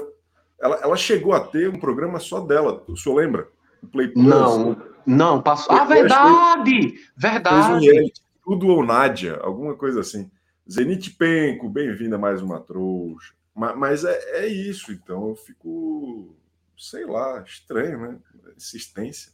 ela, 0.58 0.80
ela 0.82 0.96
chegou 0.96 1.34
a 1.34 1.42
ter 1.42 1.68
um 1.70 1.80
programa 1.80 2.18
só 2.18 2.40
dela, 2.40 2.82
o 2.88 2.96
senhor 2.96 3.16
lembra? 3.18 3.50
O 3.84 3.88
Play 3.88 4.08
Plus. 4.08 4.26
Não, 4.26 4.82
não, 5.06 5.42
passou. 5.42 5.76
Ah, 5.76 5.84
verdade! 5.84 6.72
Um 6.72 6.94
Verdade! 7.18 7.86
reality, 7.90 8.22
tudo 8.42 8.68
ou 8.68 8.86
Nádia, 8.86 9.38
alguma 9.42 9.76
coisa 9.76 10.00
assim. 10.00 10.32
Zenit 10.72 11.12
Penco, 11.18 11.68
bem-vinda 11.68 12.16
a 12.16 12.20
mais 12.20 12.42
uma 12.42 12.62
trouxa. 12.62 13.34
Ma- 13.62 13.76
Mas 13.76 14.04
é, 14.04 14.44
é 14.44 14.48
isso, 14.48 14.92
então 14.92 15.30
eu 15.30 15.36
fico, 15.36 16.36
sei 16.76 17.06
lá, 17.06 17.44
estranho, 17.46 18.00
né? 18.02 18.18
Insistência. 18.58 19.32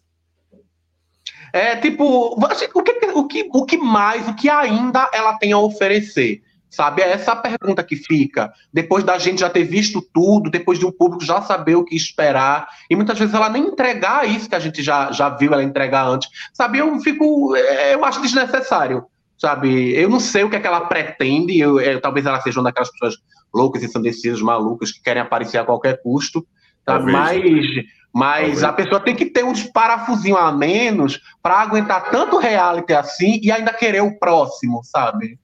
É 1.53 1.77
tipo, 1.77 2.03
o 2.35 2.47
que, 2.83 3.05
o, 3.13 3.27
que, 3.27 3.49
o 3.53 3.65
que 3.65 3.77
mais, 3.77 4.27
o 4.27 4.35
que 4.35 4.49
ainda 4.49 5.09
ela 5.13 5.37
tem 5.37 5.53
a 5.53 5.57
oferecer? 5.57 6.41
Sabe? 6.69 7.01
É 7.01 7.11
essa 7.11 7.33
pergunta 7.37 7.81
que 7.85 7.95
fica. 7.95 8.51
Depois 8.73 9.01
da 9.05 9.17
gente 9.17 9.39
já 9.39 9.49
ter 9.49 9.63
visto 9.63 10.01
tudo, 10.13 10.49
depois 10.49 10.77
de 10.77 10.85
um 10.85 10.91
público 10.91 11.23
já 11.23 11.41
saber 11.41 11.75
o 11.75 11.85
que 11.85 11.95
esperar, 11.95 12.67
e 12.89 12.95
muitas 12.97 13.17
vezes 13.17 13.33
ela 13.33 13.49
nem 13.49 13.63
entregar 13.67 14.27
isso 14.27 14.49
que 14.49 14.55
a 14.55 14.59
gente 14.59 14.83
já, 14.83 15.09
já 15.13 15.29
viu 15.29 15.53
ela 15.53 15.63
entregar 15.63 16.05
antes. 16.05 16.29
Sabe? 16.53 16.79
Eu 16.79 16.99
fico. 16.99 17.55
é, 17.55 17.93
Eu 17.95 18.03
acho 18.03 18.21
desnecessário. 18.21 19.05
Sabe? 19.37 19.93
Eu 19.95 20.09
não 20.09 20.19
sei 20.19 20.43
o 20.43 20.49
que 20.49 20.55
é 20.57 20.59
que 20.59 20.67
ela 20.67 20.81
pretende. 20.81 21.57
Eu, 21.57 21.79
é, 21.79 21.97
talvez 21.99 22.25
ela 22.25 22.41
seja 22.41 22.59
uma 22.59 22.65
daquelas 22.65 22.91
pessoas 22.91 23.15
loucas, 23.53 23.83
ensandecidas, 23.83 24.41
malucas, 24.41 24.91
que 24.91 25.01
querem 25.01 25.21
aparecer 25.21 25.57
a 25.57 25.65
qualquer 25.65 26.01
custo. 26.01 26.45
Talvez. 26.85 27.13
Mas. 27.13 27.97
Mas 28.13 28.61
Talvez. 28.61 28.63
a 28.63 28.73
pessoa 28.73 28.99
tem 28.99 29.15
que 29.15 29.25
ter 29.25 29.43
uns 29.43 29.63
parafusinhos 29.63 30.39
a 30.39 30.51
menos 30.51 31.21
para 31.43 31.59
aguentar 31.59 32.09
tanto 32.09 32.37
reality 32.39 32.93
assim 32.93 33.39
e 33.43 33.51
ainda 33.51 33.71
querer 33.73 34.01
o 34.01 34.17
próximo, 34.17 34.81
sabe? 34.83 35.37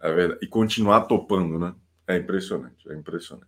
É 0.00 0.12
verdade. 0.12 0.40
E 0.42 0.46
continuar 0.48 1.02
topando, 1.02 1.58
né? 1.58 1.74
É 2.08 2.16
impressionante, 2.16 2.90
é 2.90 2.94
impressionante. 2.94 3.46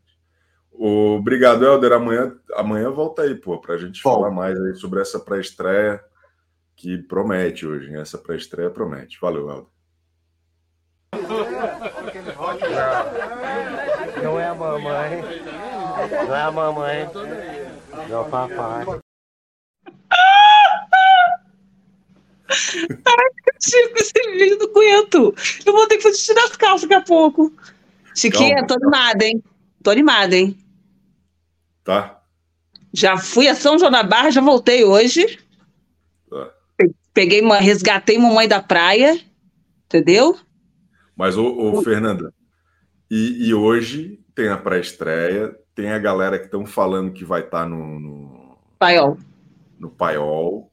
Obrigado, 0.73 1.65
Helder. 1.65 1.93
Amanhã, 1.93 2.33
amanhã 2.55 2.91
volta 2.91 3.23
aí, 3.23 3.35
pô, 3.35 3.59
pra 3.59 3.77
gente 3.77 4.03
Bom. 4.03 4.15
falar 4.15 4.31
mais 4.31 4.61
aí 4.61 4.75
sobre 4.75 5.01
essa 5.01 5.19
pré-estreia 5.19 6.01
que 6.77 6.99
promete 6.99 7.67
hoje. 7.67 7.91
hein? 7.91 8.01
Essa 8.01 8.19
pré-estreia 8.19 8.71
promete. 8.71 9.19
Valeu, 9.21 9.51
Helder. 9.51 9.67
Não 14.23 14.39
é 14.39 14.45
a 14.47 14.55
mamãe. 14.55 15.23
Não 16.27 16.35
é 16.37 16.43
a 16.43 16.51
mamãe. 16.51 17.09
Não 18.09 18.17
é 18.17 18.19
o 18.19 18.25
papai. 18.31 18.85
Chico, 23.63 23.95
esse 23.97 24.13
vídeo 24.33 24.59
do 24.59 24.69
Coentro. 24.69 25.35
Eu 25.65 25.73
vou 25.73 25.87
ter 25.87 25.97
que 25.97 26.03
fazer 26.03 26.17
xixi 26.17 26.35
nas 26.35 26.57
calças 26.57 26.83
daqui 26.89 26.95
a 26.95 27.01
pouco. 27.03 27.53
Chiquinha, 28.15 28.57
Calma, 28.57 28.67
tô 28.67 28.75
animada, 28.75 29.25
hein? 29.25 29.43
Tô 29.83 29.91
animada, 29.91 30.37
hein? 30.37 30.59
Tá? 31.85 32.21
Já 32.93 33.17
fui 33.17 33.47
a 33.49 33.55
São 33.55 33.79
João 33.79 33.91
da 33.91 34.03
Barra, 34.03 34.31
já 34.31 34.41
voltei 34.41 34.85
hoje. 34.85 35.39
Tá. 36.29 36.51
Pe- 36.77 36.95
Peguei 37.15 37.41
uma, 37.41 37.59
resgatei 37.59 38.19
mamãe 38.19 38.49
da 38.49 38.61
praia, 38.61 39.19
entendeu? 39.85 40.37
Mas, 41.17 41.37
ô, 41.37 41.47
ô, 41.47 41.83
Fernanda, 41.83 42.33
e, 43.11 43.49
e 43.49 43.55
hoje 43.55 44.21
tem 44.35 44.49
a 44.49 44.57
pré-estreia, 44.57 45.57
tem 45.75 45.91
a 45.91 45.99
galera 45.99 46.39
que 46.39 46.45
estão 46.47 46.65
falando 46.67 47.13
que 47.13 47.25
vai 47.25 47.41
estar 47.41 47.67
no, 47.69 47.99
no, 48.01 48.59
Paiol. 48.79 49.19
no 49.79 49.91
paiol. 49.91 50.71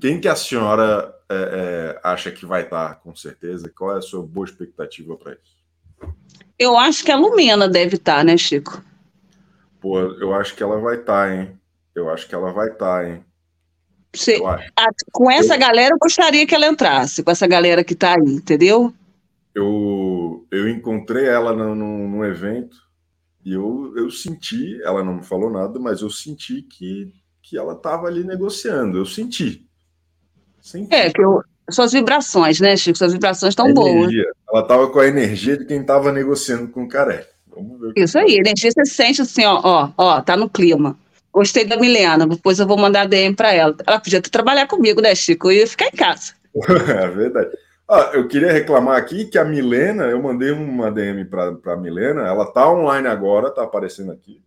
Quem 0.00 0.20
que 0.20 0.28
a 0.28 0.36
senhora 0.36 1.14
é, 1.28 1.34
é, 1.34 2.00
acha 2.04 2.30
que 2.30 2.46
vai 2.46 2.62
estar, 2.62 2.96
com 3.00 3.14
certeza? 3.16 3.72
Qual 3.76 3.94
é 3.94 3.98
a 3.98 4.02
sua 4.02 4.22
boa 4.22 4.46
expectativa 4.46 5.16
para 5.16 5.32
isso? 5.32 5.58
Eu 6.58 6.76
acho 6.76 7.04
que 7.04 7.10
a 7.12 7.16
Lumena 7.16 7.68
deve 7.68 7.96
estar, 7.96 8.24
né, 8.24 8.36
Chico? 8.36 8.82
Pô, 9.80 9.98
eu 9.98 10.34
acho 10.34 10.54
que 10.54 10.62
ela 10.62 10.78
vai 10.80 10.96
estar, 10.96 11.32
hein? 11.32 11.58
Eu 11.94 12.10
acho 12.10 12.28
que 12.28 12.34
ela 12.34 12.52
vai 12.52 12.68
estar, 12.68 13.08
hein? 13.08 13.24
Você- 14.14 14.38
Eu 14.38 14.46
a- 14.48 14.60
com 15.12 15.30
essa 15.30 15.56
galera, 15.56 15.94
eu 15.94 15.98
gostaria 15.98 16.46
que 16.46 16.54
ela 16.54 16.66
entrasse, 16.66 17.22
com 17.22 17.30
essa 17.30 17.46
galera 17.46 17.84
que 17.84 17.94
tá 17.94 18.14
aí, 18.14 18.34
entendeu? 18.34 18.92
Eu, 19.54 19.64
eu 20.50 20.68
encontrei 20.68 21.26
ela 21.26 21.52
no 21.52 22.24
evento 22.24 22.76
e 23.44 23.52
eu, 23.54 23.94
eu 23.96 24.10
senti, 24.10 24.80
ela 24.82 25.02
não 25.02 25.16
me 25.16 25.24
falou 25.24 25.50
nada, 25.50 25.78
mas 25.78 26.02
eu 26.02 26.10
senti 26.10 26.62
que, 26.62 27.12
que 27.42 27.56
ela 27.56 27.72
estava 27.72 28.06
ali 28.06 28.24
negociando. 28.24 28.98
Eu 28.98 29.06
senti. 29.06 29.66
senti. 30.60 30.94
É, 30.94 31.10
que 31.10 31.22
eu, 31.22 31.42
suas 31.70 31.92
vibrações, 31.92 32.60
né, 32.60 32.76
Chico? 32.76 32.98
Suas 32.98 33.12
vibrações 33.12 33.52
estão 33.52 33.72
boas. 33.72 34.12
Ela 34.50 34.62
estava 34.62 34.88
com 34.90 34.98
a 34.98 35.06
energia 35.06 35.56
de 35.56 35.64
quem 35.64 35.80
estava 35.80 36.12
negociando 36.12 36.68
com 36.68 36.84
o 36.84 36.88
careca. 36.88 37.28
Isso 37.96 38.18
aí, 38.18 38.36
energia 38.36 38.70
você 38.70 38.84
sente 38.84 39.22
assim, 39.22 39.44
ó, 39.44 39.60
ó, 39.64 39.90
ó, 39.96 40.20
tá 40.20 40.36
no 40.36 40.48
clima. 40.48 40.96
Gostei 41.32 41.64
da 41.64 41.76
Milena, 41.76 42.26
depois 42.26 42.58
eu 42.58 42.66
vou 42.66 42.78
mandar 42.78 43.06
DM 43.06 43.34
para 43.34 43.52
ela. 43.52 43.74
Ela 43.86 44.00
podia 44.00 44.20
ter 44.20 44.30
trabalhar 44.30 44.66
comigo, 44.66 45.00
né, 45.00 45.14
Chico? 45.14 45.50
Eu 45.50 45.58
ia 45.58 45.66
ficar 45.66 45.86
em 45.86 45.96
casa. 45.96 46.34
é 46.88 47.08
verdade. 47.08 47.50
Ah, 47.90 48.10
eu 48.12 48.28
queria 48.28 48.52
reclamar 48.52 48.98
aqui 48.98 49.24
que 49.24 49.38
a 49.38 49.44
Milena, 49.44 50.04
eu 50.04 50.22
mandei 50.22 50.50
uma 50.50 50.90
DM 50.92 51.24
para 51.24 51.56
a 51.72 51.76
Milena, 51.76 52.26
ela 52.26 52.44
tá 52.44 52.70
online 52.70 53.08
agora, 53.08 53.50
tá 53.50 53.62
aparecendo 53.62 54.12
aqui, 54.12 54.44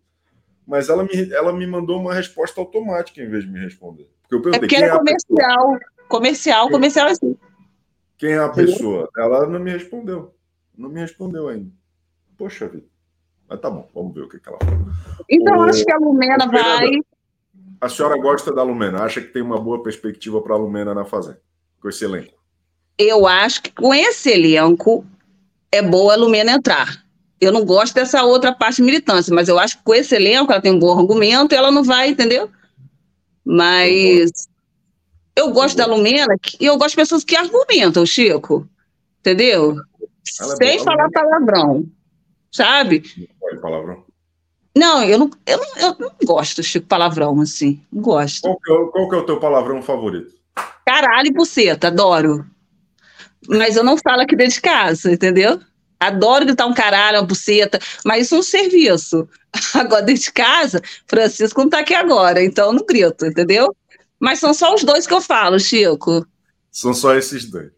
mas 0.67 0.89
ela 0.89 1.03
me, 1.03 1.33
ela 1.33 1.51
me 1.51 1.65
mandou 1.65 1.99
uma 1.99 2.13
resposta 2.13 2.61
automática 2.61 3.19
em 3.19 3.27
vez 3.27 3.43
de 3.43 3.49
me 3.49 3.59
responder. 3.59 4.07
Porque 4.21 4.35
eu 4.35 4.41
perguntei, 4.43 4.57
é 4.57 4.59
porque 4.59 4.75
ela 4.75 4.85
é, 4.85 4.89
é 4.89 4.97
comercial, 4.97 5.79
comercial, 6.07 6.63
quem, 6.65 6.71
comercial 6.71 7.07
é 7.07 7.11
assim. 7.11 7.37
Quem 8.15 8.31
é 8.33 8.37
a 8.37 8.49
pessoa? 8.49 9.09
Ela 9.17 9.47
não 9.47 9.59
me 9.59 9.71
respondeu, 9.71 10.35
não 10.77 10.89
me 10.89 10.99
respondeu 10.99 11.47
ainda. 11.47 11.71
Poxa 12.37 12.67
vida. 12.67 12.85
Mas 13.49 13.59
tá 13.59 13.71
bom, 13.71 13.89
vamos 13.91 14.13
ver 14.13 14.21
o 14.21 14.29
que, 14.29 14.39
que 14.39 14.47
ela 14.47 14.59
fala. 14.63 14.77
Então, 15.27 15.57
o... 15.57 15.63
acho 15.63 15.83
que 15.83 15.91
a 15.91 15.97
Lumena 15.97 16.45
vai. 16.45 16.91
A 17.81 17.89
senhora 17.89 18.15
gosta 18.21 18.53
da 18.53 18.61
Lumena, 18.61 19.01
acha 19.01 19.19
que 19.19 19.33
tem 19.33 19.41
uma 19.41 19.59
boa 19.59 19.81
perspectiva 19.81 20.39
para 20.43 20.53
a 20.53 20.57
Lumena 20.57 20.93
na 20.93 21.05
Fazenda, 21.05 21.41
com 21.81 21.89
esse 21.89 22.05
elenco? 22.05 22.40
Eu 22.97 23.27
acho 23.27 23.63
que 23.63 23.71
com 23.71 23.93
esse 23.93 24.29
elenco 24.29 25.05
é 25.71 25.81
boa 25.81 26.13
a 26.13 26.15
Lumena 26.15 26.51
entrar. 26.51 27.03
Eu 27.39 27.51
não 27.51 27.65
gosto 27.65 27.95
dessa 27.95 28.23
outra 28.23 28.53
parte 28.53 28.81
militância, 28.81 29.33
mas 29.33 29.47
eu 29.47 29.57
acho 29.57 29.77
que 29.77 29.83
com 29.83 29.95
esse 29.95 30.15
elenco 30.15 30.51
ela 30.51 30.61
tem 30.61 30.71
um 30.71 30.79
bom 30.79 30.99
argumento 30.99 31.53
e 31.53 31.57
ela 31.57 31.71
não 31.71 31.83
vai, 31.83 32.09
entendeu? 32.09 32.49
Mas 33.43 34.31
eu 35.35 35.51
gosto 35.51 35.75
da 35.75 35.87
Lumena 35.87 36.35
e 36.59 36.65
eu 36.65 36.77
gosto 36.77 36.91
de 36.91 36.97
pessoas 36.97 37.23
que 37.23 37.35
argumentam, 37.35 38.05
Chico. 38.05 38.67
Entendeu? 39.19 39.77
É 39.79 40.43
Sem 40.55 40.79
falar 40.83 41.09
palavrão 41.09 41.85
sabe? 42.51 43.03
Pode 43.39 43.59
palavrão. 43.59 44.03
Não, 44.75 45.03
eu 45.03 45.17
não, 45.17 45.29
eu 45.45 45.57
não, 45.57 45.77
eu 45.77 45.95
não 45.99 46.11
gosto 46.23 46.61
de 46.61 46.79
palavrão, 46.79 47.41
assim. 47.41 47.81
Não 47.91 48.01
gosto. 48.01 48.41
Qual 48.41 48.59
que, 48.59 48.71
é, 48.71 48.91
qual 48.91 49.09
que 49.09 49.15
é 49.15 49.17
o 49.17 49.25
teu 49.25 49.39
palavrão 49.39 49.81
favorito? 49.81 50.33
Caralho 50.85 51.27
e 51.27 51.33
buceta, 51.33 51.87
adoro. 51.87 52.45
Mas 53.47 53.75
eu 53.75 53.83
não 53.83 53.97
falo 53.97 54.21
aqui 54.21 54.35
dentro 54.35 54.55
de 54.55 54.61
casa, 54.61 55.11
entendeu? 55.11 55.59
Adoro 55.99 56.45
gritar 56.45 56.65
um 56.65 56.73
caralho, 56.73 57.19
uma 57.19 57.27
buceta, 57.27 57.79
mas 58.03 58.25
isso 58.25 58.35
é 58.35 58.39
um 58.39 58.43
serviço. 58.43 59.29
Agora, 59.75 60.01
dentro 60.01 60.23
de 60.23 60.31
casa, 60.31 60.81
Francisco 61.07 61.61
não 61.61 61.69
tá 61.69 61.79
aqui 61.79 61.93
agora, 61.93 62.43
então 62.43 62.67
eu 62.67 62.73
não 62.73 62.85
grito, 62.85 63.25
entendeu? 63.25 63.75
Mas 64.19 64.39
são 64.39 64.53
só 64.53 64.73
os 64.73 64.83
dois 64.83 65.05
que 65.05 65.13
eu 65.13 65.21
falo, 65.21 65.59
Chico. 65.59 66.25
São 66.71 66.93
só 66.93 67.15
esses 67.15 67.45
dois. 67.45 67.71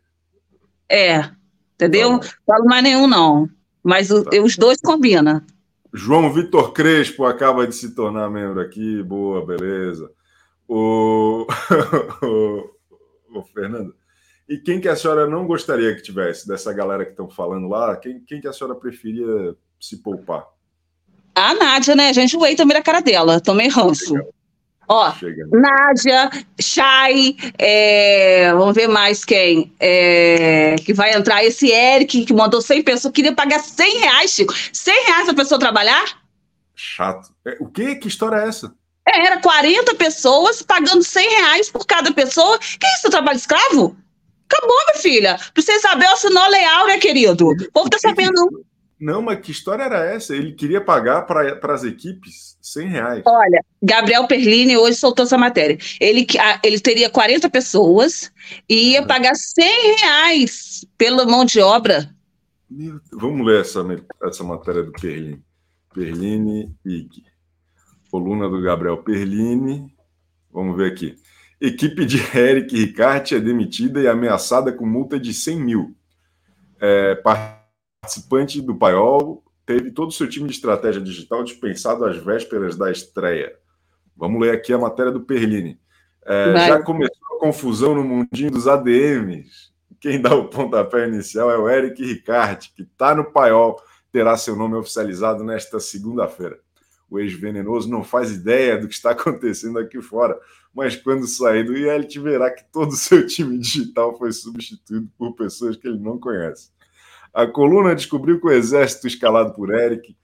É, 0.90 1.30
entendeu? 1.74 2.20
Tá 2.20 2.28
falo 2.46 2.66
mais 2.66 2.84
nenhum, 2.84 3.08
não. 3.08 3.50
Mas 3.84 4.12
o, 4.12 4.24
tá. 4.24 4.40
os 4.42 4.56
dois 4.56 4.78
combinam. 4.82 5.42
João 5.94 6.32
Vitor 6.32 6.72
Crespo 6.72 7.26
acaba 7.26 7.68
de 7.68 7.76
se 7.76 7.94
tornar 7.96 8.30
membro 8.30 8.60
aqui. 8.60 9.02
Boa, 9.04 9.46
beleza. 9.46 10.10
O, 10.68 11.46
o, 12.24 12.70
o 13.40 13.44
Fernando. 13.54 13.96
E 14.48 14.58
quem 14.58 14.80
que 14.80 14.90
a 14.90 14.96
senhora 14.96 15.28
não 15.28 15.48
gostaria 15.48 15.96
que 15.96 16.02
tivesse 16.02 16.48
dessa 16.48 16.74
galera 16.74 17.06
que 17.06 17.12
estão 17.12 17.30
falando 17.30 17.68
lá? 17.68 17.96
Quem, 17.96 18.20
quem 18.20 18.42
que 18.42 18.48
a 18.48 18.54
senhora 18.54 18.76
preferia 18.76 19.56
se 19.80 19.98
poupar? 19.98 20.46
A 21.36 21.54
Nádia, 21.54 21.96
né? 21.96 22.10
A 22.10 22.14
gente 22.14 22.38
veio 22.38 22.56
também 22.56 22.78
na 22.78 22.84
cara 22.84 23.02
dela. 23.02 23.40
Tomei 23.40 23.68
ranço. 23.68 24.14
Legal. 24.14 24.34
Ó, 24.88 25.12
Chega. 25.14 25.48
Nádia, 25.52 26.30
Chay, 26.60 27.38
é, 27.58 28.54
vamos 28.54 28.76
ver 28.76 28.88
mais 28.88 29.24
quem. 29.24 29.74
É, 29.80 30.76
que 30.86 30.94
vai 30.94 31.14
entrar 31.14 31.44
esse 31.44 31.72
Eric, 31.72 32.26
que 32.26 32.34
mandou 32.34 32.62
100 32.62 32.84
pessoas, 32.84 33.14
queria 33.14 33.34
pagar 33.34 33.60
100 33.60 34.00
reais, 34.00 34.32
Chico. 34.32 34.54
100 34.74 35.06
reais 35.06 35.30
a 35.30 35.34
pessoa 35.34 35.60
trabalhar? 35.60 36.22
Chato. 36.76 37.30
É, 37.46 37.58
o 37.60 37.68
quê? 37.68 37.96
Que 37.96 38.08
história 38.08 38.36
é 38.38 38.48
essa? 38.48 38.74
É, 39.08 39.26
era 39.26 39.40
40 39.40 39.96
pessoas 39.96 40.62
pagando 40.62 41.04
100 41.04 41.30
reais 41.30 41.70
por 41.70 41.86
cada 41.86 42.12
pessoa. 42.12 42.60
Que 42.60 42.88
isso, 42.98 43.10
trabalho 43.10 43.38
escravo? 43.38 43.96
Acabou, 44.54 44.78
minha 44.88 45.02
filha. 45.02 45.40
Precisa 45.54 45.80
saber 45.80 46.06
assinou 46.06 46.48
leal, 46.50 46.88
né, 46.88 46.98
querido? 47.00 47.50
O 47.50 47.72
povo 47.72 47.90
tá 47.90 47.98
sabendo. 48.00 48.66
Não, 49.00 49.22
mas 49.22 49.40
que 49.40 49.52
história 49.52 49.84
era 49.84 50.06
essa? 50.06 50.36
Ele 50.36 50.54
queria 50.54 50.80
pagar 50.80 51.24
para 51.24 51.74
as 51.74 51.84
equipes 51.84 52.58
100 52.62 52.88
reais. 52.88 53.24
Olha, 53.26 53.66
Gabriel 53.82 54.28
Perlini 54.28 54.78
hoje 54.78 54.98
soltou 54.98 55.26
essa 55.26 55.38
matéria. 55.38 55.78
Ele, 56.00 56.26
ele 56.64 56.80
teria 56.80 57.10
40 57.10 57.50
pessoas 57.50 58.32
e 58.70 58.92
ia 58.92 59.06
pagar 59.06 59.36
100 59.36 59.96
reais 59.98 60.86
pela 60.98 61.26
mão 61.26 61.44
de 61.44 61.60
obra. 61.60 62.10
Vamos 63.12 63.46
ler 63.46 63.62
essa, 63.62 63.86
essa 64.24 64.44
matéria 64.44 64.84
do 64.84 64.94
Perlini. 64.94 65.44
Perlini 65.94 66.74
IG. 66.86 67.24
Coluna 68.10 68.48
do 68.48 68.62
Gabriel 68.62 69.04
Perlini. 69.04 69.94
Vamos 70.52 70.78
ver 70.78 70.94
aqui. 70.94 71.18
Equipe 71.66 72.06
de 72.06 72.18
Eric 72.38 72.76
Ricarte 72.76 73.36
é 73.36 73.40
demitida 73.40 74.02
e 74.02 74.08
ameaçada 74.08 74.74
com 74.74 74.86
multa 74.86 75.18
de 75.18 75.34
100 75.34 75.60
mil. 75.62 75.96
É, 76.78 77.16
participante 77.16 78.62
do 78.62 78.76
Paiol 78.76 79.42
teve 79.66 79.90
todo 79.92 80.10
o 80.10 80.12
seu 80.12 80.28
time 80.28 80.50
de 80.50 80.56
estratégia 80.56 81.02
digital 81.02 81.42
dispensado 81.42 82.04
às 82.04 82.18
vésperas 82.18 82.76
da 82.76 82.92
estreia. 82.92 83.56
Vamos 84.14 84.42
ler 84.42 84.54
aqui 84.54 84.74
a 84.74 84.78
matéria 84.78 85.10
do 85.10 85.22
Perline. 85.22 85.80
É, 86.26 86.68
já 86.68 86.84
começou 86.84 87.38
a 87.38 87.40
confusão 87.40 87.96
no 87.96 88.04
mundinho 88.04 88.52
dos 88.52 88.68
ADMs. 88.68 89.72
Quem 90.02 90.22
dá 90.22 90.36
o 90.36 90.50
pontapé 90.50 91.08
inicial 91.08 91.50
é 91.50 91.58
o 91.58 91.70
Eric 91.70 92.04
Ricard, 92.04 92.74
que 92.76 92.84
está 92.84 93.16
no 93.16 93.32
Paiol, 93.32 93.82
terá 94.12 94.36
seu 94.36 94.54
nome 94.58 94.76
oficializado 94.76 95.46
nesta 95.46 95.80
segunda-feira. 95.80 96.60
O 97.14 97.20
ex-venenoso 97.20 97.88
não 97.88 98.04
faz 98.04 98.32
ideia 98.32 98.76
do 98.76 98.88
que 98.88 98.96
está 98.96 99.12
acontecendo 99.14 99.78
aqui 99.78 100.02
fora, 100.02 100.36
mas 100.74 100.96
quando 100.96 101.28
sair 101.28 101.64
do 101.64 101.78
IELT 101.78 102.18
verá 102.20 102.50
que 102.50 102.64
todo 102.72 102.90
o 102.90 102.96
seu 102.96 103.28
time 103.28 103.60
digital 103.60 104.18
foi 104.18 104.32
substituído 104.32 105.08
por 105.16 105.36
pessoas 105.36 105.78
que 105.78 105.88
ele 105.88 106.00
não 106.00 106.18
conhece. 106.18 106.72
A 107.32 107.46
coluna 107.46 107.96
descobriu 107.96 108.40
que 108.40 108.48
o 108.48 108.52
exército 108.52 109.06
escalado 109.06 109.54
por 109.54 109.72
Eric 109.72 110.16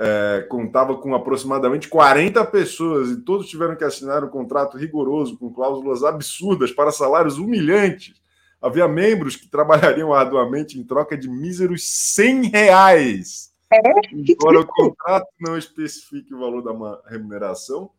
é, 0.00 0.44
contava 0.48 0.96
com 0.96 1.14
aproximadamente 1.14 1.88
40 1.88 2.44
pessoas 2.46 3.10
e 3.10 3.20
todos 3.20 3.48
tiveram 3.48 3.76
que 3.76 3.84
assinar 3.84 4.24
um 4.24 4.28
contrato 4.28 4.76
rigoroso 4.76 5.38
com 5.38 5.54
cláusulas 5.54 6.02
absurdas 6.02 6.72
para 6.72 6.90
salários 6.90 7.38
humilhantes. 7.38 8.14
Havia 8.60 8.88
membros 8.88 9.36
que 9.36 9.48
trabalhariam 9.48 10.12
arduamente 10.12 10.76
em 10.76 10.82
troca 10.82 11.16
de 11.16 11.28
míseros 11.28 11.84
100 11.84 12.48
reais. 12.48 13.54
É? 13.84 13.92
Embora 14.12 14.60
o 14.60 14.66
contrato 14.66 15.26
não 15.40 15.56
especifique 15.56 16.34
o 16.34 16.38
valor 16.38 16.62
da 16.62 17.10
remuneração, 17.10 17.90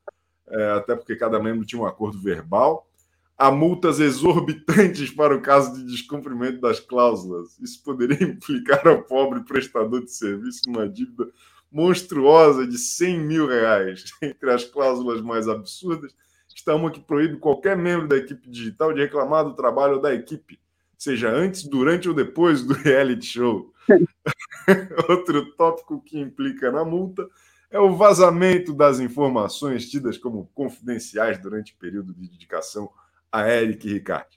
é, 0.50 0.72
até 0.72 0.96
porque 0.96 1.16
cada 1.16 1.40
membro 1.40 1.66
tinha 1.66 1.82
um 1.82 1.86
acordo 1.86 2.20
verbal, 2.20 2.88
a 3.38 3.52
multas 3.52 4.00
exorbitantes 4.00 5.12
para 5.12 5.36
o 5.36 5.42
caso 5.42 5.76
de 5.76 5.86
descumprimento 5.86 6.60
das 6.60 6.80
cláusulas. 6.80 7.58
Isso 7.60 7.84
poderia 7.84 8.22
implicar 8.24 8.88
ao 8.88 9.04
pobre 9.04 9.44
prestador 9.44 10.04
de 10.04 10.12
serviço 10.12 10.62
uma 10.68 10.90
dívida 10.90 11.28
monstruosa 11.72 12.66
de 12.66 12.78
100 12.78 13.20
mil 13.20 13.48
reais. 13.48 14.06
Entre 14.22 14.52
as 14.52 14.64
cláusulas 14.64 15.22
mais 15.22 15.48
absurdas 15.48 16.16
está 16.58 16.74
uma 16.74 16.90
que 16.90 17.00
proíbe 17.00 17.38
qualquer 17.38 17.78
membro 17.78 18.08
da 18.08 18.18
equipe 18.18 18.50
digital 18.50 18.92
de 18.92 19.02
reclamar 19.02 19.46
do 19.46 19.54
trabalho 19.54 20.02
da 20.02 20.14
equipe, 20.14 20.60
seja 20.98 21.30
antes, 21.30 21.64
durante 21.64 22.10
ou 22.10 22.16
depois 22.16 22.64
do 22.64 22.74
reality 22.82 23.28
show. 23.28 23.72
Outro 25.10 25.52
tópico 25.54 26.02
que 26.02 26.20
implica 26.20 26.72
na 26.72 26.84
multa 26.84 27.28
é 27.70 27.80
o 27.80 27.96
vazamento 27.96 28.74
das 28.74 29.00
informações 29.00 29.90
tidas 29.90 30.18
como 30.18 30.50
confidenciais 30.54 31.38
durante 31.38 31.74
o 31.74 31.78
período 31.78 32.14
de 32.14 32.28
dedicação 32.30 32.90
a 33.32 33.50
Eric 33.50 33.88
Ricard. 33.88 34.28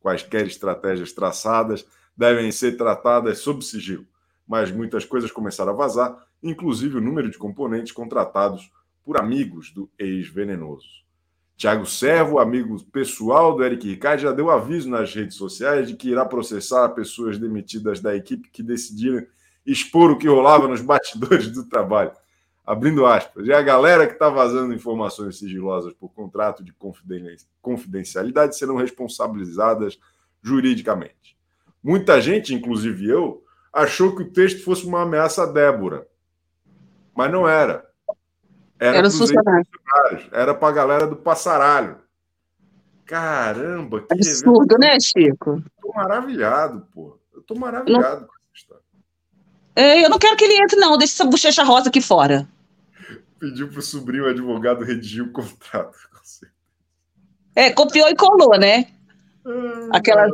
Quaisquer 0.00 0.46
estratégias 0.46 1.12
traçadas 1.12 1.86
devem 2.16 2.50
ser 2.50 2.76
tratadas 2.76 3.38
sob 3.38 3.64
sigilo, 3.64 4.06
mas 4.46 4.70
muitas 4.70 5.04
coisas 5.04 5.30
começaram 5.30 5.72
a 5.72 5.76
vazar, 5.76 6.16
inclusive 6.42 6.96
o 6.96 7.00
número 7.00 7.30
de 7.30 7.38
componentes 7.38 7.92
contratados 7.92 8.70
por 9.04 9.18
amigos 9.18 9.70
do 9.70 9.90
ex-venenoso. 9.98 11.07
Tiago 11.58 11.84
Servo, 11.84 12.38
amigo 12.38 12.82
pessoal 12.84 13.54
do 13.54 13.62
Eric 13.62 13.86
Ricard, 13.86 14.22
já 14.22 14.32
deu 14.32 14.50
aviso 14.50 14.88
nas 14.88 15.14
redes 15.14 15.36
sociais 15.36 15.88
de 15.88 15.94
que 15.94 16.08
irá 16.08 16.24
processar 16.24 16.88
pessoas 16.90 17.36
demitidas 17.36 18.00
da 18.00 18.16
equipe 18.16 18.48
que 18.50 18.62
decidiram 18.62 19.26
expor 19.66 20.10
o 20.10 20.16
que 20.16 20.26
rolava 20.28 20.66
nos 20.66 20.80
bastidores 20.80 21.50
do 21.50 21.68
trabalho 21.68 22.12
abrindo 22.68 23.06
aspas, 23.06 23.46
e 23.46 23.52
a 23.52 23.62
galera 23.62 24.06
que 24.06 24.12
está 24.12 24.28
vazando 24.28 24.74
informações 24.74 25.38
sigilosas 25.38 25.94
por 25.94 26.10
contrato 26.10 26.62
de 26.62 26.70
confidencialidade 27.62 28.58
serão 28.58 28.76
responsabilizadas 28.76 29.98
juridicamente. 30.42 31.34
Muita 31.82 32.20
gente, 32.20 32.54
inclusive 32.54 33.08
eu, 33.08 33.42
achou 33.72 34.14
que 34.14 34.22
o 34.22 34.30
texto 34.30 34.62
fosse 34.62 34.84
uma 34.84 35.00
ameaça 35.00 35.44
a 35.44 35.46
Débora. 35.46 36.06
Mas 37.16 37.32
não 37.32 37.48
era. 37.48 37.87
Era 38.78 39.08
os 39.08 39.18
funcionários. 39.18 39.68
Era 40.30 40.54
para 40.54 40.68
a 40.68 40.72
galera 40.72 41.06
do 41.06 41.16
passaralho. 41.16 41.98
Caramba, 43.04 44.02
que 44.02 44.12
Absurdo, 44.12 44.76
né, 44.78 44.98
Chico? 45.00 45.62
Eu 45.62 45.82
tô 45.82 45.92
maravilhado, 45.94 46.86
pô. 46.92 47.18
Eu 47.34 47.42
tô 47.42 47.54
maravilhado 47.54 48.26
com 48.26 48.32
essa 48.34 48.54
história. 48.54 48.82
É, 49.74 50.04
eu 50.04 50.10
não 50.10 50.18
quero 50.18 50.36
que 50.36 50.44
ele 50.44 50.62
entre, 50.62 50.76
não. 50.76 50.98
Deixa 50.98 51.14
essa 51.14 51.24
bochecha 51.24 51.64
rosa 51.64 51.88
aqui 51.88 52.00
fora. 52.00 52.46
Pediu 53.38 53.68
pro 53.68 53.80
sobrinho 53.80 54.28
advogado 54.28 54.84
redigir 54.84 55.24
o 55.24 55.32
contrato. 55.32 55.96
É, 57.54 57.72
copiou 57.72 58.08
e 58.08 58.14
colou, 58.14 58.56
né? 58.58 58.86
Aquela. 59.92 60.28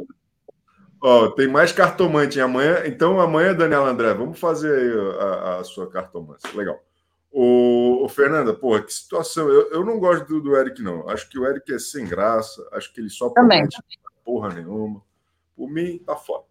Ó, 1.01 1.29
tem 1.31 1.49
mais 1.49 1.73
cartomante 1.73 2.41
amanhã. 2.41 2.83
Então, 2.87 3.21
amanhã, 3.21 3.55
Daniela 3.55 3.89
André, 3.89 4.13
vamos 4.13 4.39
fazer 4.39 4.75
aí 4.75 5.19
a, 5.21 5.59
a 5.61 5.65
sua 5.65 5.89
cartomância. 5.89 6.51
Legal. 6.55 6.83
Ô, 7.37 8.05
ô, 8.05 8.09
Fernanda, 8.09 8.55
porra, 8.55 8.81
que 8.81 8.95
situação. 8.95 9.49
Eu, 9.49 9.69
eu 9.73 9.85
não 9.85 9.99
gosto 9.99 10.25
do, 10.25 10.41
do 10.41 10.57
Eric, 10.57 10.81
não. 10.81 11.09
Acho 11.09 11.29
que 11.29 11.37
o 11.37 11.45
Eric 11.45 11.75
é 11.75 11.81
sem 11.81 12.07
graça. 12.07 12.65
Acho 12.71 12.93
que 12.93 13.01
ele 13.01 13.11
só 13.11 13.29
Também. 13.31 13.67
porra 14.25 14.55
nenhuma. 14.55 15.03
Por 15.57 15.69
mim, 15.69 15.99
tá 16.07 16.15
foda. 16.15 16.45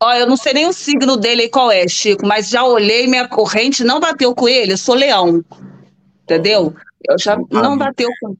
Ó, 0.00 0.10
eu 0.14 0.26
não 0.26 0.36
sei 0.38 0.54
nem 0.54 0.66
o 0.66 0.72
signo 0.72 1.14
dele 1.18 1.42
aí 1.42 1.48
qual 1.50 1.70
é, 1.70 1.86
Chico, 1.86 2.24
mas 2.24 2.48
já 2.48 2.64
olhei, 2.64 3.06
minha 3.06 3.28
corrente 3.28 3.84
não 3.84 4.00
bateu 4.00 4.34
com 4.34 4.48
ele, 4.48 4.72
eu 4.72 4.78
sou 4.78 4.94
leão. 4.94 5.44
Entendeu? 6.22 6.74
Eu 7.06 7.18
já 7.18 7.36
não 7.50 7.76
bateu 7.76 8.08
com. 8.20 8.34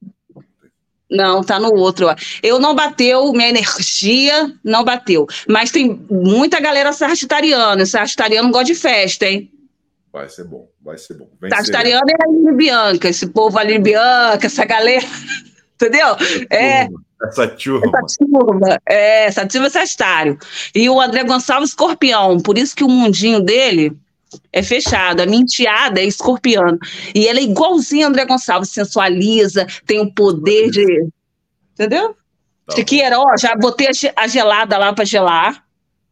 Não, 1.10 1.42
tá 1.42 1.58
no 1.60 1.74
outro. 1.74 2.06
ó. 2.06 2.14
Eu 2.42 2.58
não 2.58 2.74
bateu, 2.74 3.30
minha 3.32 3.48
energia 3.50 4.54
não 4.64 4.84
bateu. 4.84 5.26
Mas 5.46 5.70
tem 5.70 6.00
muita 6.10 6.60
galera 6.60 6.94
sagitariana. 6.94 7.84
Sagitariano 7.84 8.50
gosta 8.50 8.66
de 8.66 8.74
festa, 8.74 9.26
hein? 9.26 9.50
Vai 10.12 10.28
ser 10.28 10.44
bom, 10.44 10.68
vai 10.80 10.96
ser 10.96 11.14
bom. 11.14 11.28
Vem 11.40 11.50
Sagitariano 11.50 12.06
é 12.08 12.14
a 12.14 12.28
Aline 12.28 12.52
Bianca, 12.52 13.08
esse 13.08 13.26
povo 13.26 13.58
ali, 13.58 13.78
Bianca, 13.78 14.46
essa 14.46 14.64
galera. 14.64 15.06
Entendeu? 15.74 16.16
É. 16.50 16.88
Essa 17.22 17.48
turma. 17.48 17.98
Essa 17.98 18.16
turma, 18.18 18.80
é, 18.88 19.24
essa 19.26 19.46
turma 19.46 19.66
é 19.66 19.70
Sagitário. 19.70 20.38
E 20.74 20.88
o 20.88 21.00
André 21.00 21.24
Gonçalves, 21.24 21.70
escorpião. 21.70 22.38
Por 22.40 22.56
isso 22.56 22.74
que 22.74 22.84
o 22.84 22.88
mundinho 22.88 23.40
dele 23.40 23.96
é 24.52 24.62
fechado. 24.62 25.20
A 25.20 25.26
minha 25.26 25.42
enteada 25.42 26.00
é 26.00 26.04
escorpiano. 26.04 26.78
E 27.14 27.26
ela 27.26 27.38
é 27.38 27.42
igualzinha 27.42 28.06
a 28.06 28.08
André 28.08 28.24
Gonçalves, 28.24 28.70
sensualiza, 28.70 29.66
tem 29.86 30.00
o 30.00 30.12
poder 30.12 30.70
de. 30.70 31.08
Entendeu? 31.74 32.16
Tá 32.66 32.76
Chiqueira, 32.76 33.18
ó, 33.18 33.36
já 33.36 33.54
botei 33.56 33.88
a 34.16 34.26
gelada 34.26 34.78
lá 34.78 34.92
para 34.92 35.04
gelar. 35.04 35.64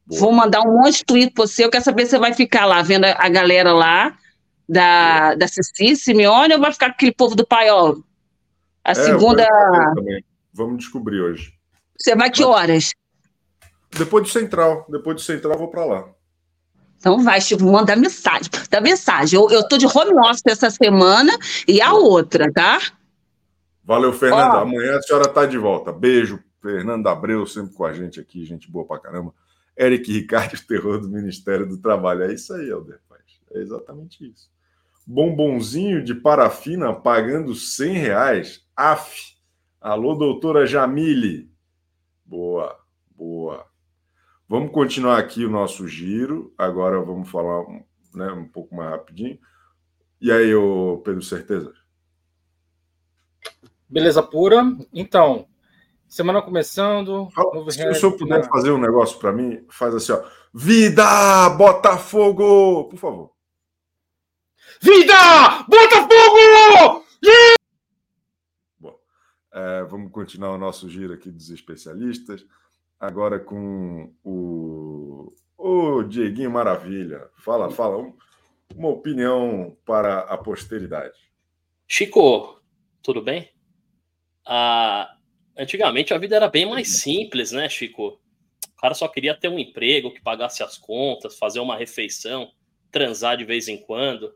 Boa. 0.07 0.21
Vou 0.21 0.33
mandar 0.33 0.63
um 0.63 0.73
monte 0.83 0.99
de 0.99 1.05
tweet 1.05 1.33
pra 1.33 1.47
você. 1.47 1.65
Eu 1.65 1.71
quero 1.71 1.85
saber 1.85 2.05
se 2.05 2.11
você 2.11 2.19
vai 2.19 2.33
ficar 2.33 2.65
lá 2.65 2.81
vendo 2.83 3.05
a 3.05 3.29
galera 3.29 3.73
lá 3.73 4.17
da, 4.69 5.35
da 5.35 5.49
Ceci, 5.49 5.97
Simeone, 5.97 6.55
ou 6.55 6.61
vai 6.61 6.73
ficar 6.73 6.87
com 6.87 6.93
aquele 6.93 7.13
povo 7.13 7.35
do 7.35 7.47
paiol? 7.47 7.99
A 8.85 8.93
É, 8.93 8.95
segunda. 8.95 9.47
Vamos 10.53 10.79
descobrir 10.79 11.21
hoje. 11.21 11.53
Você 11.99 12.15
vai 12.15 12.31
que 12.31 12.45
horas? 12.45 12.91
Depois 13.91 14.25
do 14.25 14.31
Central. 14.31 14.87
Depois 14.89 15.17
do 15.17 15.23
Central, 15.23 15.55
eu 15.55 15.59
vou 15.59 15.69
pra 15.69 15.85
lá. 15.85 16.05
Então 16.99 17.23
vai, 17.23 17.41
Chico, 17.41 17.65
manda 17.65 17.95
mensagem. 17.97 18.51
Dá 18.71 18.81
mensagem. 18.81 19.39
Eu, 19.39 19.51
eu 19.51 19.67
tô 19.69 19.77
de 19.77 19.87
home 19.87 20.19
office 20.19 20.43
essa 20.47 20.71
semana 20.71 21.37
e 21.69 21.81
a 21.81 21.93
outra, 21.95 22.51
tá? 22.53 22.81
Valeu, 23.85 24.13
Fernanda. 24.13 24.59
Ó. 24.59 24.61
Amanhã 24.63 24.97
a 24.97 25.03
senhora 25.03 25.29
tá 25.29 25.47
de 25.47 25.59
volta. 25.59 25.93
Beijo. 25.93 26.43
Fernanda 26.61 27.13
Abreu, 27.13 27.47
sempre 27.47 27.75
com 27.75 27.85
a 27.85 27.93
gente 27.93 28.19
aqui, 28.19 28.45
gente 28.45 28.69
boa 28.69 28.85
pra 28.85 28.99
caramba. 28.99 29.33
Eric 29.77 30.11
Ricardo, 30.11 30.59
terror 30.67 31.01
do 31.01 31.09
Ministério 31.09 31.69
do 31.69 31.79
Trabalho. 31.79 32.25
É 32.25 32.33
isso 32.33 32.55
aí, 32.55 32.69
Helder 32.69 33.01
Paz. 33.09 33.23
É 33.53 33.59
exatamente 33.61 34.29
isso. 34.29 34.51
Bombonzinho 35.07 36.03
de 36.03 36.15
parafina 36.15 36.93
pagando 36.93 37.55
100 37.55 37.93
reais. 37.93 38.67
Af. 38.75 39.37
Alô, 39.81 40.15
doutora 40.15 40.67
Jamile. 40.67 41.51
Boa, 42.25 42.77
boa. 43.15 43.67
Vamos 44.49 44.73
continuar 44.73 45.19
aqui 45.19 45.45
o 45.45 45.51
nosso 45.51 45.87
giro. 45.87 46.53
Agora 46.59 47.01
vamos 47.01 47.29
falar 47.29 47.65
né, 48.15 48.33
um 48.33 48.49
pouco 48.49 48.75
mais 48.75 48.91
rapidinho. 48.91 49.39
E 50.21 50.33
aí, 50.33 50.51
Pedro 51.05 51.23
Certeza? 51.23 51.73
Beleza 53.89 54.23
pura. 54.23 54.63
Então, 54.93 55.47
semana 56.09 56.43
começando. 56.43 57.29
novo 57.37 57.71
Se 57.71 57.87
o 57.89 57.95
senhor 57.95 58.17
puder 58.17 58.41
na- 58.43 58.49
fazer 58.49 58.71
um 58.71 58.79
negócio 58.79 59.19
para 59.19 59.33
mim, 59.33 59.65
faz 59.71 59.95
assim, 59.95 60.13
ó. 60.13 60.23
Vida! 60.55 61.49
Botafogo! 61.51 62.85
Por 62.89 62.99
favor. 62.99 63.31
Vida! 64.81 65.15
Botafogo! 65.69 67.05
É, 69.53 69.85
vamos 69.85 70.13
continuar 70.13 70.53
o 70.53 70.59
nosso 70.59 70.89
giro 70.89 71.15
aqui 71.15 71.31
dos 71.31 71.49
especialistas. 71.51 72.45
Agora 73.01 73.39
com 73.41 74.13
o, 74.23 75.33
o 75.57 76.03
Dieguinho 76.03 76.51
Maravilha. 76.51 77.29
Fala, 77.39 77.71
fala. 77.71 77.97
um- 77.99 78.15
uma 78.75 78.89
opinião 78.89 79.77
para 79.87 80.21
a 80.21 80.37
posteridade. 80.37 81.17
Chico, 81.87 82.61
tudo 83.01 83.23
bem? 83.23 83.49
Ah, 84.45 85.16
antigamente 85.57 86.13
a 86.15 86.19
vida 86.19 86.37
era 86.37 86.49
bem 86.49 86.67
mais 86.69 86.99
simples, 86.99 87.53
né, 87.53 87.69
Chico? 87.69 88.21
O 88.77 88.81
cara 88.81 88.95
só 88.95 89.09
queria 89.09 89.35
ter 89.35 89.49
um 89.49 89.59
emprego 89.59 90.13
que 90.13 90.21
pagasse 90.23 90.63
as 90.63 90.77
contas, 90.77 91.39
fazer 91.39 91.61
uma 91.61 91.77
refeição, 91.77 92.51
transar 92.91 93.37
de 93.37 93.45
vez 93.45 93.69
em 93.69 93.77
quando. 93.79 94.33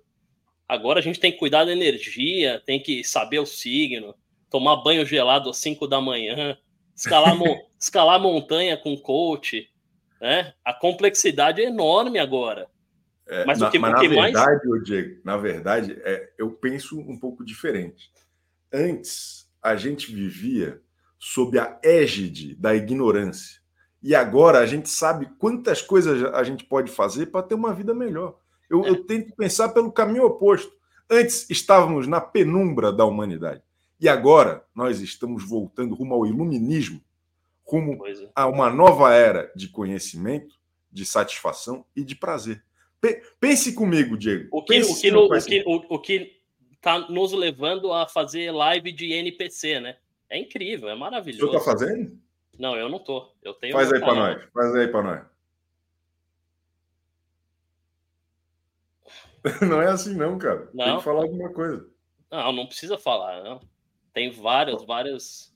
Agora 0.68 0.98
a 0.98 1.02
gente 1.02 1.20
tem 1.20 1.30
que 1.32 1.38
cuidar 1.38 1.64
da 1.64 1.72
energia, 1.72 2.62
tem 2.64 2.80
que 2.80 3.04
saber 3.04 3.38
o 3.38 3.46
signo, 3.46 4.14
tomar 4.48 4.76
banho 4.76 5.04
gelado 5.04 5.50
às 5.50 5.58
5 5.58 5.86
da 5.86 6.00
manhã, 6.00 6.56
escalar, 6.96 7.36
mon- 7.36 7.58
escalar 7.78 8.20
montanha 8.20 8.76
com 8.76 8.96
coach, 8.96 9.68
né? 10.20 10.54
A 10.64 10.72
complexidade 10.72 11.60
é 11.60 11.64
enorme 11.64 12.18
agora. 12.18 12.68
É, 13.28 13.44
Mas 13.44 13.58
o 13.60 13.64
na, 13.64 13.70
que- 13.70 13.78
mas 13.78 13.92
na 13.92 13.98
mais- 13.98 14.10
verdade, 14.32 14.68
ô 14.68 14.78
Diego, 14.78 15.20
na 15.24 15.36
verdade, 15.36 15.96
é, 16.02 16.32
eu 16.38 16.50
penso 16.52 16.98
um 16.98 17.18
pouco 17.18 17.44
diferente. 17.44 18.10
Antes, 18.72 19.48
a 19.62 19.76
gente 19.76 20.12
vivia 20.12 20.80
sob 21.20 21.58
a 21.58 21.78
égide 21.84 22.54
da 22.56 22.74
ignorância. 22.74 23.60
E 24.02 24.14
agora 24.14 24.58
a 24.60 24.66
gente 24.66 24.88
sabe 24.88 25.28
quantas 25.38 25.82
coisas 25.82 26.24
a 26.34 26.42
gente 26.42 26.64
pode 26.64 26.90
fazer 26.90 27.26
para 27.26 27.42
ter 27.42 27.54
uma 27.54 27.74
vida 27.74 27.92
melhor. 27.94 28.38
Eu, 28.70 28.82
eu 28.86 29.04
tento 29.04 29.36
pensar 29.36 29.68
pelo 29.68 29.92
caminho 29.92 30.24
oposto. 30.24 30.72
Antes 31.08 31.48
estávamos 31.50 32.06
na 32.06 32.20
penumbra 32.20 32.90
da 32.90 33.04
humanidade. 33.04 33.62
E 34.00 34.08
agora 34.08 34.64
nós 34.74 35.00
estamos 35.00 35.44
voltando 35.46 35.94
rumo 35.94 36.14
ao 36.14 36.26
iluminismo, 36.26 37.02
rumo 37.62 38.06
é. 38.06 38.28
a 38.34 38.46
uma 38.46 38.70
nova 38.70 39.12
era 39.12 39.52
de 39.54 39.68
conhecimento, 39.68 40.54
de 40.90 41.04
satisfação 41.04 41.84
e 41.94 42.02
de 42.02 42.14
prazer. 42.14 42.64
Pe- 42.98 43.22
Pense 43.38 43.74
comigo, 43.74 44.16
Diego. 44.16 44.48
O 44.50 44.62
que, 44.64 44.80
o, 44.80 44.96
que, 44.96 45.10
no- 45.10 45.26
o, 45.26 45.38
que, 45.44 45.64
o, 45.66 45.94
o 45.94 45.98
que 45.98 46.40
tá 46.80 46.98
nos 47.10 47.32
levando 47.32 47.92
a 47.92 48.08
fazer 48.08 48.50
live 48.50 48.90
de 48.92 49.12
NPC, 49.12 49.80
né? 49.80 49.96
É 50.30 50.38
incrível, 50.38 50.88
é 50.88 50.92
O 50.92 50.96
senhor 50.96 50.98
maravilhoso. 50.98 51.56
está 51.56 51.60
fazendo? 51.72 52.18
Não, 52.58 52.76
eu 52.76 52.88
não 52.88 52.98
tô. 52.98 53.30
Eu 53.42 53.52
tenho 53.54 53.72
Faz 53.74 53.92
aí 53.92 54.00
para 54.00 54.14
nós. 54.14 54.44
Faz 54.52 54.74
aí 54.76 54.88
para 54.88 55.02
nós. 55.02 55.26
Não 59.62 59.80
é 59.80 59.86
assim, 59.88 60.14
não, 60.14 60.36
cara. 60.36 60.66
Tem 60.66 60.86
Não. 60.86 60.98
que 60.98 61.04
falar 61.04 61.22
alguma 61.22 61.50
coisa. 61.50 61.88
Não, 62.30 62.52
não 62.52 62.66
precisa 62.66 62.98
falar, 62.98 63.42
não. 63.42 63.58
Tem 64.12 64.30
vários, 64.30 64.84
vários. 64.84 65.50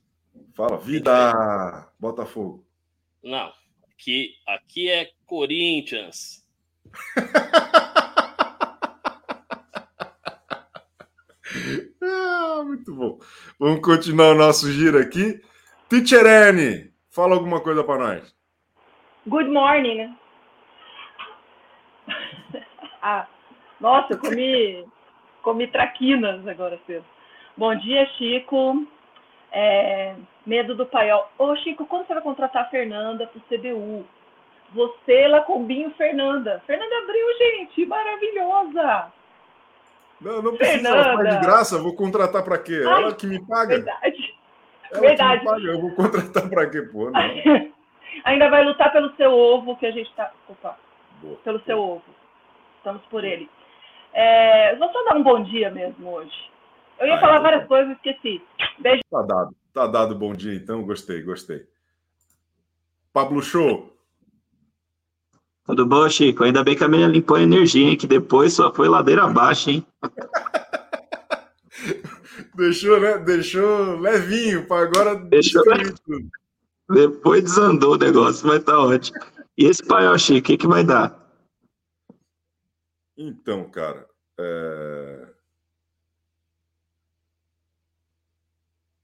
Fala, 0.55 0.79
vida! 0.79 1.93
Botafogo. 2.01 2.64
Não. 3.22 3.53
Aqui, 3.93 4.37
aqui 4.47 4.89
é 4.91 5.12
Corinthians. 5.27 6.43
Ah, 12.03 12.64
muito 12.75 12.95
bom. 12.95 13.18
Vamos 13.59 13.81
continuar 13.81 14.33
o 14.33 14.39
nosso 14.39 14.70
giro 14.70 14.99
aqui. 14.99 15.41
Teacherene, 15.89 16.91
fala 17.11 17.35
alguma 17.35 17.61
coisa 17.61 17.85
para 17.85 17.99
nós. 17.99 18.35
Good 19.27 19.51
morning. 19.51 20.14
ah, 23.01 23.27
nossa, 23.81 24.14
eu 24.14 24.18
comi, 24.18 24.85
comi 25.43 25.66
traquinas 25.68 26.47
agora 26.47 26.79
cedo. 26.87 27.05
Bom 27.57 27.75
dia, 27.77 28.07
Chico. 28.18 28.87
É, 29.53 30.16
medo 30.45 30.75
do 30.75 30.85
paiol. 30.87 31.31
Ô, 31.39 31.55
Chico, 31.57 31.87
quando 31.87 32.07
você 32.07 32.14
vai 32.14 32.22
contratar 32.22 32.62
a 32.62 32.70
Fernanda 32.70 33.27
para 33.27 33.39
o 33.39 33.43
CBU? 33.43 34.05
Você, 34.72 35.29
Lacombinho, 35.29 35.93
Fernanda. 35.93 36.61
Fernanda 36.66 36.99
abriu, 36.99 37.27
gente, 37.39 37.87
maravilhosa. 37.87 39.12
Não, 40.25 40.43
não 40.43 40.57
precisa, 40.57 40.89
ela 40.89 41.16
faz 41.16 41.35
de 41.35 41.41
graça. 41.45 41.79
Vou 41.79 41.95
contratar 41.95 42.43
para 42.43 42.59
quê? 42.59 42.83
Ai, 42.87 43.03
ela 43.03 43.14
que 43.14 43.27
me 43.27 43.45
paga. 43.47 43.77
Verdade. 43.77 44.35
Ela 44.91 45.01
verdade. 45.01 45.39
que 45.41 45.45
me 45.45 45.51
paga. 45.51 45.66
Eu 45.66 45.81
vou 45.81 45.95
contratar 45.95 46.49
para 46.49 46.70
quê, 46.70 46.83
pô? 46.83 47.11
Ainda 48.25 48.49
vai 48.49 48.64
lutar 48.64 48.91
pelo 48.93 49.14
seu 49.16 49.31
ovo 49.31 49.77
que 49.77 49.87
a 49.87 49.91
gente 49.91 50.12
tá. 50.14 50.33
Opa. 50.49 50.79
pelo 51.45 51.61
seu 51.64 51.79
ovo. 51.79 52.03
Estamos 52.79 53.03
por 53.07 53.25
ele. 53.25 53.49
É, 54.12 54.77
vou 54.77 54.91
só 54.93 55.05
dar 55.05 55.16
um 55.16 55.22
bom 55.22 55.43
dia 55.43 55.70
mesmo 55.70 56.09
hoje. 56.11 56.51
Eu 56.99 57.07
ia 57.09 57.16
Ah, 57.16 57.20
falar 57.20 57.33
então 57.35 57.43
várias 57.43 57.66
coisas, 57.66 57.97
esqueci. 57.97 58.43
Beijo. 58.79 59.03
Tá 59.11 59.22
dado. 59.22 59.55
Tá 59.72 59.87
dado 59.87 60.14
bom 60.14 60.33
dia, 60.33 60.55
então. 60.55 60.83
Gostei, 60.85 61.22
gostei. 61.22 61.66
Pablo 63.12 63.43
Show. 63.43 63.93
Tudo 65.67 65.87
bom, 65.87 66.09
Chico? 66.09 66.45
Ainda 66.45 66.62
bem 66.62 66.77
que 66.77 66.85
a 66.85 66.89
menina 66.89 67.11
limpou 67.11 67.37
a 67.37 67.43
energia, 67.43 67.89
hein? 67.89 67.97
Que 67.97 68.07
depois 68.07 68.53
só 68.53 68.73
foi 68.73 68.89
ladeira 68.89 69.25
abaixo, 69.25 69.71
hein? 69.71 69.87
Deixou, 72.55 73.01
né? 73.01 73.19
Deixou 73.19 73.99
levinho 73.99 74.67
para 74.67 74.87
agora 74.87 75.17
Deixou. 75.17 75.65
Depois 76.91 77.43
desandou 77.43 77.95
o 77.95 77.99
negócio, 77.99 78.47
mas 78.47 78.62
tá 78.62 78.79
ótimo. 78.79 79.19
E 79.57 79.65
esse 79.65 79.83
paiol, 79.83 80.19
Chico, 80.19 80.39
o 80.39 80.43
que, 80.43 80.59
que 80.59 80.67
vai 80.67 80.85
dar? 80.85 81.19
Então, 83.17 83.65
cara, 83.71 84.07
é, 84.39 85.29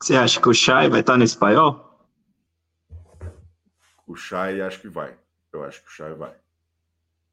Você 0.03 0.17
acha 0.17 0.41
que 0.41 0.49
o 0.49 0.55
Chay 0.55 0.89
vai 0.89 1.01
estar 1.01 1.19
nesse 1.19 1.37
paiol? 1.37 1.87
o 4.07 4.17
Chay 4.17 4.61
acho 4.63 4.81
que 4.81 4.89
vai. 4.89 5.15
Eu 5.53 5.63
acho 5.63 5.83
que 5.83 5.89
o 5.89 5.93
Chay 5.93 6.15
vai. 6.15 6.35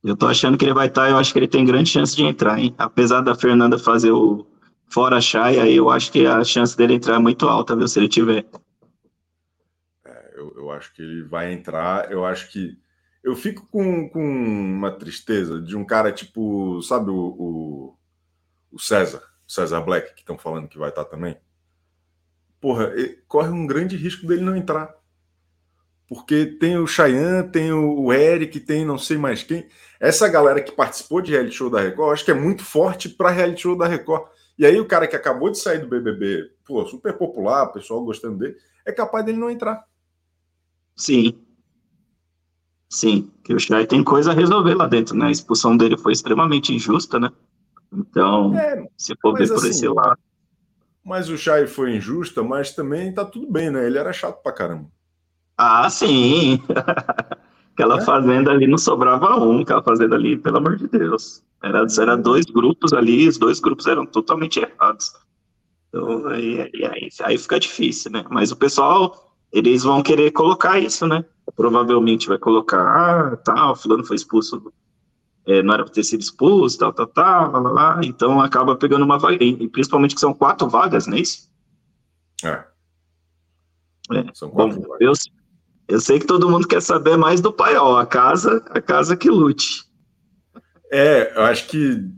Eu 0.07 0.15
tô 0.15 0.25
achando 0.27 0.57
que 0.57 0.63
ele 0.63 0.73
vai 0.73 0.87
estar, 0.87 1.09
eu 1.09 1.17
acho 1.17 1.33
que 1.33 1.39
ele 1.39 1.47
tem 1.49 1.65
grande 1.65 1.89
chance 1.89 2.15
de 2.15 2.23
entrar, 2.23 2.57
hein? 2.57 2.73
Apesar 2.77 3.19
da 3.21 3.35
Fernanda 3.35 3.77
fazer 3.77 4.11
o 4.11 4.47
fora 4.87 5.19
Chay, 5.19 5.59
aí 5.59 5.75
eu 5.75 5.89
acho 5.89 6.11
que 6.11 6.25
a 6.25 6.41
chance 6.45 6.77
dele 6.77 6.93
entrar 6.93 7.15
é 7.15 7.19
muito 7.19 7.45
alta, 7.47 7.75
viu? 7.75 7.87
Se 7.87 7.99
ele 7.99 8.07
tiver. 8.07 8.45
Eu, 10.33 10.53
eu 10.55 10.71
acho 10.71 10.93
que 10.93 11.01
ele 11.01 11.23
vai 11.23 11.51
entrar. 11.51 12.09
Eu 12.11 12.25
acho 12.25 12.49
que. 12.51 12.77
Eu 13.23 13.35
fico 13.35 13.67
com, 13.69 14.07
com 14.09 14.21
uma 14.23 14.91
tristeza 14.91 15.59
de 15.61 15.75
um 15.75 15.83
cara 15.83 16.11
tipo, 16.13 16.81
sabe, 16.81 17.09
o, 17.11 17.15
o, 17.15 17.97
o 18.71 18.79
César, 18.79 19.21
o 19.45 19.51
César 19.51 19.81
Black, 19.81 20.13
que 20.13 20.21
estão 20.21 20.37
falando 20.37 20.69
que 20.69 20.77
vai 20.77 20.87
estar 20.89 21.03
também. 21.03 21.35
Porra, 22.61 22.85
ele- 22.95 23.21
corre 23.27 23.49
um 23.49 23.67
grande 23.67 23.97
risco 23.97 24.25
dele 24.25 24.41
não 24.41 24.55
entrar. 24.55 24.95
Porque 26.07 26.45
tem 26.45 26.77
o 26.77 26.87
Cheyenne, 26.87 27.49
tem 27.51 27.73
o 27.73 28.13
Eric, 28.13 28.59
tem 28.61 28.85
não 28.85 28.97
sei 28.97 29.17
mais 29.17 29.43
quem. 29.43 29.67
Essa 29.99 30.27
galera 30.29 30.61
que 30.61 30.71
participou 30.71 31.21
de 31.21 31.31
reality 31.31 31.55
show 31.55 31.69
da 31.69 31.81
Record, 31.81 32.13
acho 32.13 32.25
que 32.25 32.31
é 32.31 32.33
muito 32.33 32.63
forte 32.63 33.09
para 33.09 33.29
reality 33.29 33.63
show 33.63 33.77
da 33.77 33.87
Record. 33.87 34.29
E 34.57 34.65
aí 34.65 34.79
o 34.79 34.87
cara 34.87 35.07
que 35.07 35.15
acabou 35.15 35.51
de 35.51 35.59
sair 35.59 35.79
do 35.79 35.87
BBB, 35.87 36.49
pô, 36.65 36.85
super 36.85 37.13
popular, 37.13 37.63
o 37.63 37.73
pessoal 37.73 38.03
gostando 38.03 38.37
dele, 38.37 38.55
é 38.85 38.91
capaz 38.91 39.25
dele 39.25 39.37
não 39.37 39.51
entrar. 39.51 39.83
Sim. 40.95 41.37
Sim, 42.89 43.29
que 43.43 43.53
o 43.53 43.59
Chay 43.59 43.85
tem 43.85 44.01
coisa 44.01 44.31
a 44.31 44.33
resolver 44.33 44.73
lá 44.73 44.87
dentro, 44.87 45.15
né? 45.15 45.27
A 45.27 45.31
expulsão 45.31 45.75
dele 45.75 45.97
foi 45.97 46.13
extremamente 46.13 46.73
injusta, 46.73 47.19
né? 47.19 47.29
Então, 47.91 48.57
É, 48.57 48.87
se 48.97 49.13
for 49.21 49.37
ver 49.37 49.47
por 49.47 49.57
assim, 49.57 49.69
esse 49.69 49.87
lado. 49.87 50.17
Mas 51.03 51.29
o 51.29 51.37
Chay 51.37 51.67
foi 51.67 51.95
injusta, 51.95 52.41
mas 52.41 52.73
também 52.73 53.13
tá 53.13 53.25
tudo 53.25 53.51
bem, 53.51 53.69
né? 53.69 53.85
Ele 53.85 53.97
era 53.97 54.13
chato 54.13 54.41
pra 54.41 54.53
caramba. 54.53 54.89
Ah, 55.57 55.89
sim! 55.89 56.61
Aquela 57.73 58.01
fazenda 58.01 58.51
ali 58.51 58.65
não 58.65 58.77
sobrava 58.77 59.37
um, 59.37 59.61
aquela 59.61 59.83
fazenda 59.83 60.15
ali, 60.15 60.35
pelo 60.35 60.57
amor 60.57 60.77
de 60.77 60.87
Deus. 60.87 61.43
Era, 61.61 61.85
era 61.99 62.17
dois 62.17 62.45
grupos 62.45 62.91
ali, 62.91 63.27
os 63.27 63.37
dois 63.37 63.59
grupos 63.59 63.85
eram 63.85 64.03
totalmente 64.03 64.59
errados. 64.59 65.13
Então, 65.89 66.27
aí, 66.27 66.59
aí, 66.61 67.09
aí, 67.21 67.37
fica 67.37 67.59
difícil, 67.59 68.11
né? 68.11 68.25
Mas 68.31 68.51
o 68.51 68.55
pessoal, 68.55 69.31
eles 69.51 69.83
vão 69.83 70.01
querer 70.01 70.31
colocar 70.31 70.79
isso, 70.79 71.05
né? 71.05 71.23
Provavelmente 71.55 72.27
vai 72.27 72.39
colocar, 72.39 72.81
ah, 72.81 73.37
tal, 73.37 73.75
fulano 73.75 74.03
foi 74.03 74.15
expulso, 74.15 74.73
é, 75.45 75.61
não 75.61 75.75
era 75.75 75.83
para 75.83 75.93
ter 75.93 76.03
sido 76.03 76.21
expulso, 76.21 76.79
tal, 76.79 76.91
tal, 76.91 77.07
tal, 77.07 77.51
lá, 77.51 77.59
lá, 77.59 77.71
lá. 77.71 78.01
Então 78.03 78.41
acaba 78.41 78.75
pegando 78.75 79.05
uma 79.05 79.19
vaga, 79.19 79.43
e 79.43 79.67
principalmente 79.69 80.15
que 80.15 80.21
são 80.21 80.33
quatro 80.33 80.67
vagas, 80.67 81.05
não 81.05 81.15
é 81.15 81.21
isso? 81.21 81.47
É. 82.43 82.65
São 84.33 84.49
Bom, 84.49 84.69
eu, 84.99 85.13
eu 85.88 85.99
sei 85.99 86.19
que 86.19 86.25
todo 86.27 86.49
mundo 86.49 86.67
quer 86.67 86.81
saber 86.81 87.17
mais 87.17 87.41
do 87.41 87.51
paiol, 87.53 87.97
a 87.97 88.05
casa, 88.05 88.63
a 88.69 88.81
casa 88.81 89.15
que 89.15 89.29
lute. 89.29 89.85
É, 90.91 91.33
eu 91.38 91.43
acho 91.43 91.67
que 91.67 92.09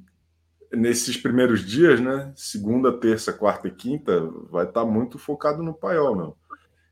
nesses 0.72 1.18
primeiros 1.18 1.66
dias, 1.66 2.00
né? 2.00 2.32
Segunda, 2.36 2.92
terça, 2.92 3.34
quarta 3.34 3.68
e 3.68 3.72
quinta, 3.72 4.22
vai 4.52 4.66
estar 4.66 4.86
muito 4.86 5.18
focado 5.18 5.64
no 5.64 5.74
paiol, 5.74 6.16
não. 6.16 6.36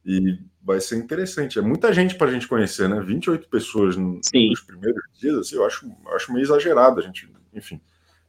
E 0.06 0.40
vai 0.64 0.80
ser 0.82 0.98
interessante. 0.98 1.60
É 1.60 1.62
muita 1.62 1.94
gente 1.94 2.16
para 2.16 2.30
a 2.30 2.32
gente 2.32 2.48
conhecer, 2.48 2.90
né? 2.90 3.00
28 3.02 3.50
pessoas 3.50 3.96
no- 3.98 4.24
nos 4.50 4.62
primeiros 4.62 5.04
dias, 5.20 5.38
assim, 5.38 5.56
eu 5.56 5.66
acho, 5.66 5.90
acho 6.16 6.34
meio 6.34 6.44
exagerado. 6.44 7.00
A 7.00 7.04
gente, 7.04 7.32
enfim, 7.54 7.80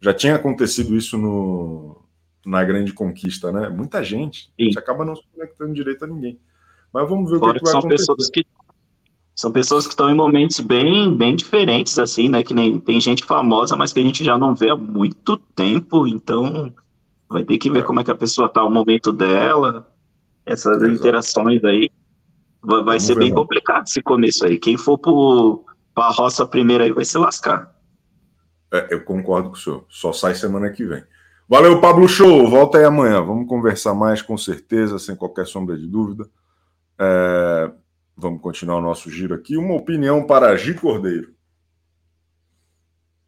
já 0.01 0.12
tinha 0.12 0.34
acontecido 0.36 0.94
isso 0.96 1.16
no, 1.16 2.03
na 2.44 2.62
grande 2.64 2.92
conquista, 2.92 3.51
né? 3.53 3.68
Muita 3.68 4.03
gente. 4.03 4.53
A 4.59 4.62
gente 4.64 4.78
acaba 4.78 5.05
não 5.05 5.16
se 5.16 5.22
conectando 5.32 5.72
direito 5.72 6.05
a 6.05 6.09
ninguém. 6.09 6.40
Mas 6.93 7.09
vamos 7.09 7.30
ver 7.30 7.36
o 7.36 7.41
que, 7.41 7.47
Fora 7.47 7.59
que 7.59 7.64
vai 7.64 7.72
são 7.72 7.80
acontecer. 7.80 8.07
pessoas 8.07 8.30
que 8.30 8.47
são 9.34 9.53
pessoas 9.53 9.86
que 9.86 9.93
estão 9.93 10.11
em 10.11 10.16
momentos 10.16 10.59
bem, 10.59 11.16
bem 11.16 11.36
diferentes, 11.36 11.97
assim, 11.97 12.28
né? 12.28 12.43
Que 12.43 12.53
nem 12.53 12.80
tem 12.80 13.01
gente 13.01 13.24
famosa, 13.24 13.76
mas 13.76 13.93
que 13.93 14.01
a 14.01 14.03
gente 14.03 14.24
já 14.24 14.36
não 14.36 14.53
vê 14.53 14.68
há 14.68 14.74
muito 14.74 15.36
tempo, 15.55 16.09
então 16.09 16.74
vai 17.28 17.45
ter 17.45 17.57
que 17.57 17.70
ver 17.70 17.84
como 17.84 18.01
é 18.01 18.05
que 18.05 18.11
a 18.11 18.16
pessoa 18.16 18.49
tá, 18.49 18.64
o 18.64 18.70
momento 18.70 19.12
dela, 19.12 19.86
essas 20.45 20.82
interações 20.82 21.62
aí. 21.62 21.89
Vai, 22.61 22.82
vai 22.82 22.99
ser 22.99 23.14
bem 23.14 23.30
né? 23.30 23.36
complicado 23.36 23.86
esse 23.86 24.03
começo 24.03 24.45
aí. 24.45 24.59
Quem 24.59 24.76
for 24.76 24.99
pro, 24.99 25.64
pra 25.95 26.09
roça 26.09 26.45
primeiro 26.45 26.82
aí 26.82 26.91
vai 26.91 27.05
se 27.05 27.16
lascar. 27.16 27.72
É, 28.72 28.93
eu 28.93 29.05
concordo 29.05 29.51
com 29.51 29.55
o 29.55 29.59
senhor. 29.59 29.84
Só 29.89 30.12
sai 30.12 30.34
semana 30.34 30.68
que 30.70 30.84
vem. 30.84 31.05
Valeu, 31.49 31.80
Pablo 31.80 32.09
Show. 32.09 32.51
Volta 32.51 32.78
aí 32.78 32.84
amanhã. 32.84 33.22
Vamos 33.22 33.49
conversar 33.49 33.95
mais, 33.95 34.20
com 34.20 34.36
certeza, 34.36 34.99
sem 34.99 35.14
qualquer 35.14 35.47
sombra 35.47 35.78
de 35.78 35.86
dúvida. 35.86 36.28
É, 36.99 37.72
Vamos 38.20 38.42
continuar 38.42 38.78
o 38.78 38.82
nosso 38.82 39.09
giro 39.09 39.32
aqui. 39.32 39.57
Uma 39.57 39.76
opinião 39.76 40.26
para 40.26 40.57
Gi 40.57 40.74
Cordeiro. 40.74 41.32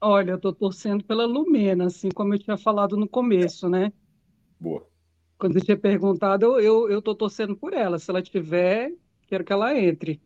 Olha, 0.01 0.33
eu 0.33 0.39
tô 0.39 0.53
torcendo 0.53 1.05
pela 1.05 1.25
Lumena, 1.27 1.87
assim 1.87 2.09
como 2.09 2.35
eu 2.35 2.39
tinha 2.41 2.59
falado 2.59 2.97
no 2.97 3.09
começo, 3.09 3.69
né? 3.69 3.93
Boa. 4.59 4.85
Quando 5.39 5.57
eu 5.57 5.65
tinha 5.65 5.77
perguntado, 5.77 6.45
eu, 6.45 6.61
eu, 6.61 6.91
eu 6.91 7.03
torcendo 7.03 7.57
por 7.57 7.73
ela. 7.73 8.01
Se 8.01 8.11
ela 8.11 8.21
tiver, 8.21 8.93
quero 9.29 9.45
que 9.45 9.53
ela 9.53 9.79
entre. 9.79 10.21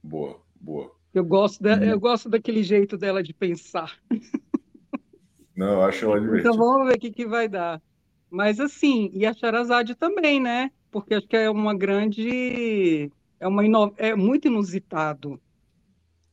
Boa, 0.00 0.40
boa. 0.54 0.94
Eu 1.12 1.24
gosto, 1.24 1.60
de, 1.60 1.90
eu 1.90 1.98
gosto 1.98 2.28
daquele 2.28 2.62
jeito 2.62 2.96
dela 2.96 3.20
de 3.20 3.34
pensar. 3.34 3.98
Não, 5.56 5.82
acho 5.82 6.04
ela 6.04 6.20
divertida. 6.20 6.50
Então 6.50 6.56
vamos 6.56 6.86
ver 6.86 6.94
o 6.94 7.00
que, 7.00 7.10
que 7.10 7.26
vai 7.26 7.48
dar. 7.48 7.82
Mas 8.30 8.60
assim, 8.60 9.10
e 9.12 9.26
a 9.26 9.32
Sherazade 9.32 9.96
também, 9.96 10.38
né? 10.38 10.70
Porque 10.94 11.12
acho 11.14 11.26
que 11.26 11.36
é 11.36 11.50
uma 11.50 11.76
grande. 11.76 13.10
É, 13.40 13.48
uma 13.48 13.64
ino- 13.64 13.92
é 13.96 14.14
muito 14.14 14.46
inusitado. 14.46 15.40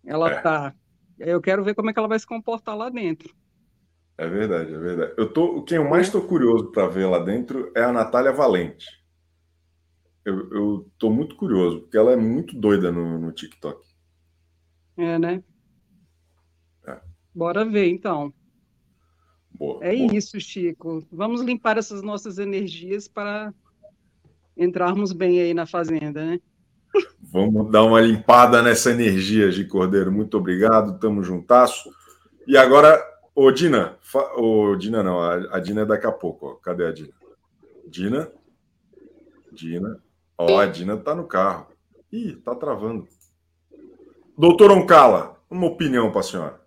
Ela 0.06 0.30
É. 0.30 0.42
tá. 0.42 0.76
Eu 1.18 1.42
quero 1.42 1.64
ver 1.64 1.74
como 1.74 1.90
é 1.90 1.94
que 1.94 1.98
ela 1.98 2.08
vai 2.08 2.20
se 2.20 2.28
comportar 2.28 2.78
lá 2.78 2.88
dentro. 2.90 3.34
É 4.20 4.28
verdade, 4.28 4.72
é 4.72 4.78
verdade. 4.78 5.14
Eu 5.18 5.34
tô, 5.34 5.64
quem 5.64 5.78
eu 5.78 5.90
mais 5.90 6.06
estou 6.06 6.22
curioso 6.28 6.72
para 6.72 6.88
ver 6.88 7.08
lá 7.08 7.18
dentro 7.18 7.72
é 7.76 7.84
a 7.84 7.92
Natália 7.92 8.32
Valente. 8.32 8.86
Eu, 10.24 10.88
tô 11.00 11.10
muito 11.10 11.36
curioso, 11.36 11.82
porque 11.82 11.98
ela 11.98 12.12
é 12.12 12.16
muito 12.16 12.56
doida 12.56 12.92
no, 12.92 13.18
no 13.18 13.32
TikTok. 13.32 13.84
É, 14.96 15.18
né? 15.18 15.44
É. 16.86 17.02
Bora 17.34 17.66
ver, 17.66 17.88
então. 17.90 18.32
Boa, 19.56 19.84
É 19.84 19.96
boa. 19.96 20.16
isso, 20.16 20.40
Chico. 20.40 21.04
Vamos 21.12 21.42
limpar 21.42 21.80
essas 21.80 22.04
nossas 22.04 22.38
energias 22.38 23.08
para 23.08 23.52
entrarmos 24.64 25.12
bem 25.12 25.42
aí 25.42 25.54
na 25.54 25.66
fazenda, 25.66 26.24
né? 26.26 26.40
Vamos 27.22 27.72
dar 27.72 27.84
uma 27.84 28.02
limpada 28.02 28.62
nessa 28.62 28.92
energia, 28.92 29.52
Gi 29.52 29.66
Cordeiro. 29.66 30.12
Muito 30.12 30.38
obrigado, 30.38 31.00
tamo 31.00 31.24
juntasso. 31.24 31.90
E 32.46 32.58
agora, 32.58 33.02
ô 33.34 33.50
Dina, 33.52 33.98
fa... 34.02 34.34
ô 34.36 34.76
Dina 34.76 35.02
não, 35.02 35.20
a, 35.20 35.36
a 35.56 35.60
Dina 35.60 35.82
é 35.82 35.86
daqui 35.86 36.06
a 36.06 36.12
pouco, 36.12 36.48
ó. 36.48 36.54
Cadê 36.56 36.86
a 36.86 36.92
Dina? 36.92 37.14
Dina? 37.88 38.32
Dina. 39.52 40.00
Ó, 40.38 40.60
a 40.60 40.66
Dina 40.66 40.98
tá 40.98 41.16
no 41.16 41.26
carro. 41.26 41.68
Ih, 42.12 42.36
tá 42.36 42.54
travando. 42.54 43.08
Doutor 44.38 44.72
Oncala, 44.72 45.38
uma 45.50 45.68
opinião 45.68 46.12
para 46.12 46.20
a 46.20 46.24
senhora. 46.24 46.62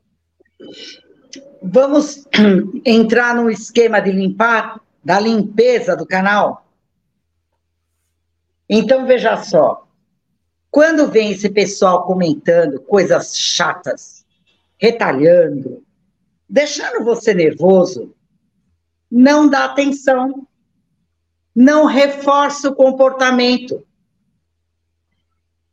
Vamos 1.62 2.26
entrar 2.84 3.34
no 3.34 3.50
esquema 3.50 4.00
de 4.00 4.12
limpar, 4.12 4.80
da 5.04 5.20
limpeza 5.20 5.96
do 5.96 6.06
canal? 6.06 6.63
Então, 8.68 9.06
veja 9.06 9.36
só. 9.42 9.86
Quando 10.70 11.08
vem 11.08 11.30
esse 11.30 11.48
pessoal 11.48 12.04
comentando 12.04 12.80
coisas 12.80 13.36
chatas, 13.36 14.24
retalhando, 14.76 15.84
deixando 16.48 17.04
você 17.04 17.32
nervoso, 17.32 18.14
não 19.10 19.48
dá 19.48 19.66
atenção. 19.66 20.46
Não 21.54 21.84
reforça 21.84 22.70
o 22.70 22.74
comportamento. 22.74 23.86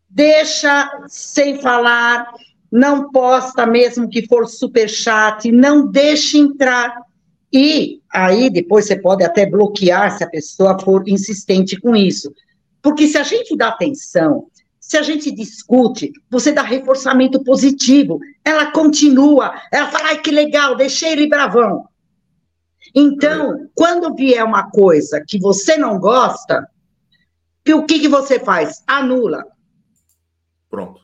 Deixa 0.07 1.05
sem 1.07 1.59
falar, 1.59 2.31
não 2.71 3.11
posta 3.11 3.65
mesmo 3.65 4.07
que 4.07 4.27
for 4.27 4.47
super 4.47 4.87
chat, 4.87 5.51
não 5.51 5.87
deixe 5.87 6.37
entrar. 6.37 7.01
E 7.51 7.99
aí 8.13 8.49
depois 8.49 8.85
você 8.85 8.95
pode 8.95 9.23
até 9.23 9.45
bloquear 9.45 10.15
se 10.15 10.23
a 10.23 10.29
pessoa 10.29 10.79
for 10.79 11.07
insistente 11.09 11.79
com 11.79 11.95
isso. 11.95 12.31
Porque 12.81 13.07
se 13.07 13.17
a 13.17 13.23
gente 13.23 13.55
dá 13.55 13.69
atenção, 13.69 14.47
se 14.79 14.97
a 14.97 15.01
gente 15.01 15.31
discute, 15.31 16.11
você 16.29 16.51
dá 16.51 16.61
reforçamento 16.61 17.43
positivo. 17.43 18.19
Ela 18.43 18.71
continua, 18.71 19.53
ela 19.71 19.87
fala, 19.87 20.09
ai, 20.09 20.21
que 20.21 20.31
legal, 20.31 20.75
deixei 20.75 21.11
ele 21.11 21.27
bravão. 21.27 21.87
Então, 22.93 23.69
quando 23.73 24.13
vier 24.13 24.43
uma 24.43 24.69
coisa 24.69 25.23
que 25.25 25.39
você 25.39 25.77
não 25.77 25.99
gosta, 25.99 26.67
o 27.69 27.85
que, 27.85 27.99
que 27.99 28.07
você 28.07 28.39
faz? 28.39 28.83
Anula. 28.87 29.45
Pronto. 30.69 31.00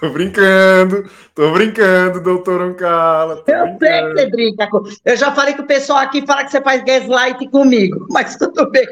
Tô 0.00 0.10
brincando, 0.10 1.08
tô 1.34 1.52
brincando, 1.52 2.20
doutor 2.20 2.60
Ancala. 2.60 3.42
Eu 3.46 3.78
sei 3.78 4.02
que 4.02 4.12
você 4.12 4.26
brinca. 4.30 4.66
Com... 4.68 4.82
Eu 5.04 5.16
já 5.16 5.32
falei 5.32 5.54
que 5.54 5.62
o 5.62 5.66
pessoal 5.66 6.00
aqui 6.00 6.24
fala 6.26 6.44
que 6.44 6.50
você 6.50 6.60
faz 6.60 6.82
gaslight 6.84 7.48
comigo, 7.48 8.06
mas 8.10 8.36
tudo 8.36 8.70
bem. 8.70 8.86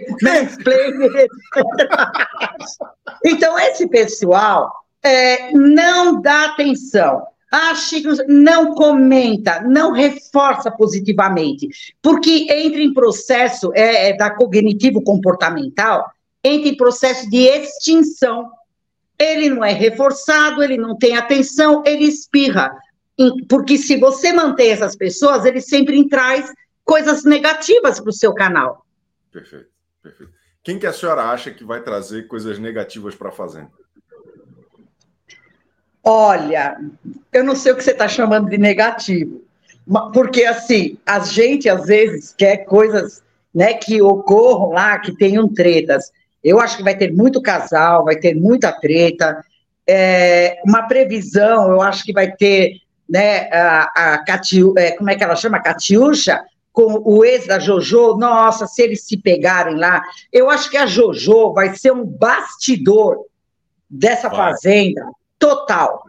então, 3.24 3.58
esse 3.58 3.88
pessoal 3.88 4.72
é, 5.02 5.52
não 5.52 6.20
dá 6.20 6.46
atenção. 6.46 7.26
Ah, 7.52 7.74
Chico, 7.74 8.10
não 8.26 8.74
comenta, 8.74 9.60
não 9.60 9.92
reforça 9.92 10.72
positivamente, 10.72 11.68
porque 12.02 12.48
entra 12.50 12.80
em 12.80 12.92
processo 12.92 13.70
é, 13.74 14.10
é 14.10 14.16
da 14.16 14.28
cognitivo 14.28 15.00
comportamental, 15.00 16.04
entra 16.42 16.68
em 16.68 16.76
processo 16.76 17.30
de 17.30 17.38
extinção 17.46 18.50
ele 19.18 19.48
não 19.48 19.64
é 19.64 19.72
reforçado, 19.72 20.62
ele 20.62 20.76
não 20.76 20.96
tem 20.96 21.16
atenção, 21.16 21.82
ele 21.86 22.04
espirra. 22.04 22.76
Porque 23.48 23.78
se 23.78 23.96
você 23.96 24.32
manter 24.32 24.68
essas 24.68 24.96
pessoas, 24.96 25.44
ele 25.44 25.60
sempre 25.60 26.08
traz 26.08 26.52
coisas 26.84 27.24
negativas 27.24 28.00
para 28.00 28.10
o 28.10 28.12
seu 28.12 28.34
canal. 28.34 28.84
Perfeito, 29.30 29.68
perfeito. 30.02 30.32
Quem 30.62 30.78
que 30.78 30.86
a 30.86 30.92
senhora 30.92 31.24
acha 31.24 31.50
que 31.50 31.64
vai 31.64 31.82
trazer 31.82 32.26
coisas 32.26 32.58
negativas 32.58 33.14
para 33.14 33.28
a 33.28 33.32
Fazenda? 33.32 33.70
Olha, 36.02 36.78
eu 37.32 37.44
não 37.44 37.54
sei 37.54 37.72
o 37.72 37.76
que 37.76 37.84
você 37.84 37.92
está 37.92 38.08
chamando 38.08 38.50
de 38.50 38.58
negativo, 38.58 39.42
porque 40.12 40.44
assim, 40.44 40.98
a 41.06 41.18
gente 41.20 41.68
às 41.68 41.86
vezes 41.86 42.34
quer 42.36 42.58
coisas 42.64 43.22
né, 43.54 43.74
que 43.74 44.02
ocorram 44.02 44.70
lá, 44.70 44.98
que 44.98 45.16
tenham 45.16 45.48
tretas. 45.48 46.12
Eu 46.44 46.60
acho 46.60 46.76
que 46.76 46.82
vai 46.82 46.96
ter 46.96 47.10
muito 47.12 47.40
casal, 47.40 48.04
vai 48.04 48.16
ter 48.16 48.34
muita 48.34 48.70
treta. 48.70 49.42
É, 49.86 50.60
uma 50.64 50.82
previsão, 50.82 51.70
eu 51.70 51.80
acho 51.80 52.04
que 52.04 52.12
vai 52.12 52.30
ter 52.30 52.82
né, 53.08 53.48
a, 53.50 54.14
a 54.14 54.24
Catiu, 54.24 54.74
é, 54.76 54.92
como 54.92 55.10
é 55.10 55.16
que 55.16 55.24
ela 55.24 55.36
chama? 55.36 55.62
Catiuxa, 55.62 56.44
com 56.72 57.02
o 57.04 57.24
ex 57.24 57.46
da 57.46 57.58
Jojo. 57.58 58.16
Nossa, 58.16 58.66
se 58.66 58.82
eles 58.82 59.06
se 59.06 59.16
pegarem 59.16 59.76
lá, 59.76 60.02
eu 60.32 60.50
acho 60.50 60.70
que 60.70 60.76
a 60.76 60.86
Jojo 60.86 61.52
vai 61.52 61.74
ser 61.74 61.92
um 61.92 62.04
bastidor 62.04 63.24
dessa 63.88 64.28
vai. 64.28 64.36
fazenda 64.36 65.02
total. 65.38 66.02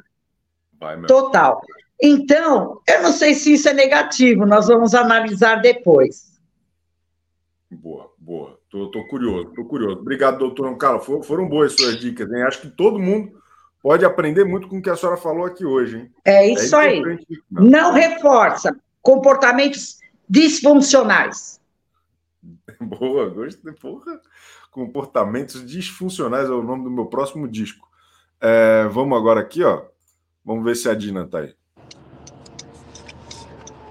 Vai, 0.80 1.02
total. 1.04 1.62
Então, 2.02 2.82
eu 2.88 3.02
não 3.04 3.12
sei 3.12 3.34
se 3.34 3.54
isso 3.54 3.70
é 3.70 3.74
negativo, 3.74 4.46
nós 4.46 4.68
vamos 4.68 4.94
analisar 4.94 5.62
depois. 5.62 6.40
Boa, 7.72 8.12
boa. 8.18 8.55
Tô, 8.76 8.92
tô 8.92 9.08
curioso, 9.08 9.54
tô 9.56 9.64
curioso. 9.64 10.02
Obrigado, 10.02 10.38
doutor 10.38 10.68
Ancala. 10.68 11.00
For, 11.00 11.24
foram 11.24 11.48
boas 11.48 11.72
suas 11.72 11.98
dicas, 11.98 12.30
hein? 12.30 12.44
Acho 12.44 12.60
que 12.60 12.70
todo 12.70 13.00
mundo 13.00 13.42
pode 13.82 14.04
aprender 14.04 14.44
muito 14.44 14.68
com 14.68 14.80
o 14.80 14.82
que 14.82 14.90
a 14.90 14.98
senhora 14.98 15.16
falou 15.16 15.46
aqui 15.46 15.64
hoje, 15.64 15.98
hein? 15.98 16.12
É 16.26 16.46
isso 16.52 16.76
é 16.76 16.80
aí. 16.80 17.02
Não. 17.50 17.64
não 17.64 17.94
reforça 17.94 18.76
comportamentos 19.02 20.00
disfuncionais. 20.28 21.62
Boa, 22.82 23.30
gostei. 23.30 23.72
Porra. 23.72 24.20
Comportamentos 24.72 25.66
disfuncionais 25.66 26.50
é 26.50 26.52
o 26.54 26.62
nome 26.62 26.84
do 26.84 26.92
meu 26.92 27.06
próximo 27.06 27.48
disco. 27.48 27.88
É, 28.42 28.90
vamos 28.90 29.18
agora 29.18 29.40
aqui, 29.40 29.64
ó. 29.64 29.86
Vamos 30.44 30.66
ver 30.66 30.76
se 30.76 30.90
a 30.90 30.94
Dina 30.94 31.26
tá 31.26 31.40
aí. 31.40 31.56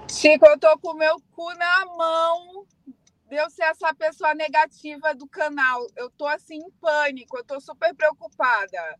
Chico, 0.07 0.45
eu 0.45 0.59
tô 0.59 0.77
com 0.77 0.91
o 0.91 0.97
meu 0.97 1.15
cu 1.31 1.49
na 1.55 1.85
mão 1.97 2.64
de 3.27 3.35
eu 3.35 3.49
ser 3.49 3.63
essa 3.63 3.93
pessoa 3.93 4.33
negativa 4.33 5.13
do 5.15 5.27
canal. 5.27 5.85
Eu 5.95 6.09
tô 6.11 6.27
assim 6.27 6.57
em 6.57 6.71
pânico, 6.79 7.37
eu 7.37 7.43
tô 7.43 7.59
super 7.59 7.93
preocupada. 7.95 8.97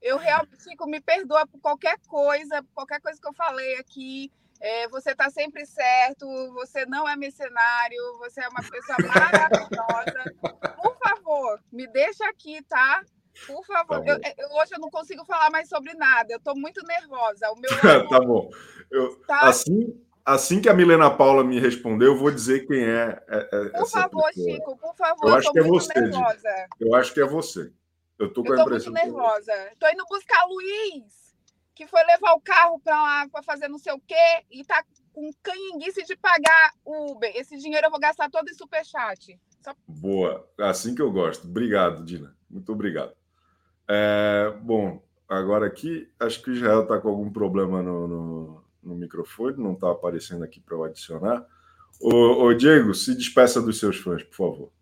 Eu 0.00 0.16
realmente 0.16 0.62
Chico, 0.62 0.86
me 0.86 1.00
perdoa 1.00 1.46
por 1.46 1.60
qualquer 1.60 1.98
coisa, 2.06 2.62
por 2.62 2.72
qualquer 2.74 3.00
coisa 3.00 3.20
que 3.20 3.28
eu 3.28 3.34
falei 3.34 3.76
aqui. 3.76 4.30
É, 4.60 4.88
você 4.88 5.14
tá 5.14 5.30
sempre 5.30 5.64
certo, 5.64 6.26
você 6.52 6.84
não 6.86 7.08
é 7.08 7.14
mercenário, 7.14 8.18
você 8.18 8.40
é 8.42 8.48
uma 8.48 8.62
pessoa 8.62 8.98
maravilhosa. 9.06 10.74
Por 10.82 10.98
favor, 10.98 11.62
me 11.70 11.86
deixa 11.86 12.28
aqui, 12.28 12.60
tá? 12.64 13.04
Por 13.46 13.64
favor. 13.64 14.04
Tá 14.04 14.10
eu, 14.10 14.16
eu, 14.16 14.56
hoje 14.56 14.74
eu 14.74 14.80
não 14.80 14.90
consigo 14.90 15.24
falar 15.24 15.50
mais 15.50 15.68
sobre 15.68 15.94
nada. 15.94 16.32
Eu 16.32 16.40
tô 16.40 16.54
muito 16.56 16.84
nervosa. 16.84 17.50
O 17.52 17.56
meu 17.60 17.70
tá 18.08 18.20
bom. 18.20 18.50
Eu, 18.90 19.20
tá? 19.26 19.42
Assim, 19.42 20.00
assim 20.28 20.60
que 20.60 20.68
a 20.68 20.74
Milena 20.74 21.10
Paula 21.10 21.42
me 21.42 21.58
responder, 21.58 22.06
eu 22.06 22.16
vou 22.16 22.30
dizer 22.30 22.66
quem 22.66 22.82
é. 22.82 23.20
é, 23.28 23.48
é 23.52 23.68
por 23.70 23.88
favor, 23.88 24.24
pessoa. 24.26 24.54
Chico, 24.54 24.76
por 24.76 24.94
favor. 24.94 25.28
Eu 25.28 25.34
acho 25.34 25.52
que 25.52 25.58
é 25.58 25.62
você. 25.62 26.00
Nervosa. 26.00 26.66
Eu 26.78 26.94
acho 26.94 27.14
que 27.14 27.20
é 27.20 27.24
você. 27.24 27.72
Eu 28.18 28.32
tô 28.32 28.42
com 28.42 28.52
eu 28.52 28.60
a 28.60 28.62
impressão. 28.62 28.92
Tô 28.92 29.00
muito 29.00 29.16
nervosa. 29.16 29.52
Tô 29.78 29.88
indo 29.88 30.04
buscar 30.08 30.44
o 30.46 30.54
Luiz, 30.54 31.34
que 31.74 31.86
foi 31.86 32.04
levar 32.04 32.34
o 32.34 32.40
carro 32.40 32.80
para 32.80 33.42
fazer 33.42 33.68
não 33.68 33.78
sei 33.78 33.92
o 33.92 34.00
quê 34.00 34.44
e 34.50 34.64
tá 34.64 34.84
com 35.12 35.30
canhinguice 35.42 36.04
de 36.04 36.16
pagar 36.16 36.74
Uber. 36.84 37.32
Esse 37.34 37.56
dinheiro 37.56 37.86
eu 37.86 37.90
vou 37.90 38.00
gastar 38.00 38.30
todo 38.30 38.48
em 38.48 38.54
superchat. 38.54 39.40
Só... 39.62 39.74
Boa, 39.86 40.48
assim 40.58 40.94
que 40.94 41.02
eu 41.02 41.10
gosto. 41.10 41.48
Obrigado, 41.48 42.04
Dina. 42.04 42.36
Muito 42.50 42.72
obrigado. 42.72 43.12
É, 43.88 44.52
bom, 44.60 45.02
agora 45.28 45.66
aqui, 45.66 46.12
acho 46.20 46.42
que 46.42 46.50
o 46.50 46.54
Israel 46.54 46.82
está 46.82 47.00
com 47.00 47.08
algum 47.08 47.30
problema 47.30 47.82
no, 47.82 48.06
no 48.06 48.67
no 48.82 48.94
microfone, 48.94 49.56
não 49.56 49.72
está 49.72 49.90
aparecendo 49.90 50.44
aqui 50.44 50.60
para 50.60 50.76
eu 50.76 50.84
adicionar. 50.84 51.46
Ô, 52.00 52.44
ô, 52.44 52.54
Diego, 52.54 52.94
se 52.94 53.14
despeça 53.14 53.60
dos 53.60 53.78
seus 53.78 53.96
fãs, 53.96 54.22
por 54.22 54.36
favor. 54.36 54.72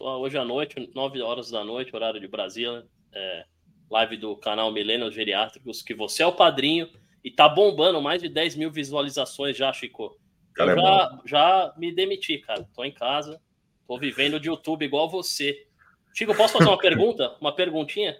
Hoje 0.00 0.36
à 0.36 0.44
noite, 0.44 0.90
9 0.94 1.22
horas 1.22 1.50
da 1.50 1.64
noite, 1.64 1.94
horário 1.94 2.20
de 2.20 2.26
Brasília, 2.26 2.86
é, 3.12 3.44
live 3.90 4.16
do 4.16 4.36
canal 4.36 4.72
Milênios 4.72 5.14
Geriátricos, 5.14 5.82
que 5.82 5.94
você 5.94 6.22
é 6.22 6.26
o 6.26 6.32
padrinho 6.32 6.88
e 7.22 7.30
tá 7.30 7.48
bombando 7.48 8.00
mais 8.02 8.20
de 8.20 8.28
10 8.28 8.56
mil 8.56 8.70
visualizações 8.70 9.56
já, 9.56 9.72
Chico. 9.72 10.18
Cara, 10.54 10.72
eu 10.72 10.78
é 10.78 10.82
já, 10.82 11.22
já 11.24 11.74
me 11.76 11.92
demiti, 11.92 12.38
cara. 12.38 12.68
Tô 12.74 12.84
em 12.84 12.92
casa, 12.92 13.40
tô 13.86 13.98
vivendo 13.98 14.40
de 14.40 14.48
YouTube 14.48 14.84
igual 14.84 15.08
você. 15.08 15.66
Chico, 16.12 16.34
posso 16.34 16.58
fazer 16.58 16.68
uma 16.68 16.78
pergunta? 16.78 17.36
Uma 17.40 17.54
perguntinha? 17.54 18.16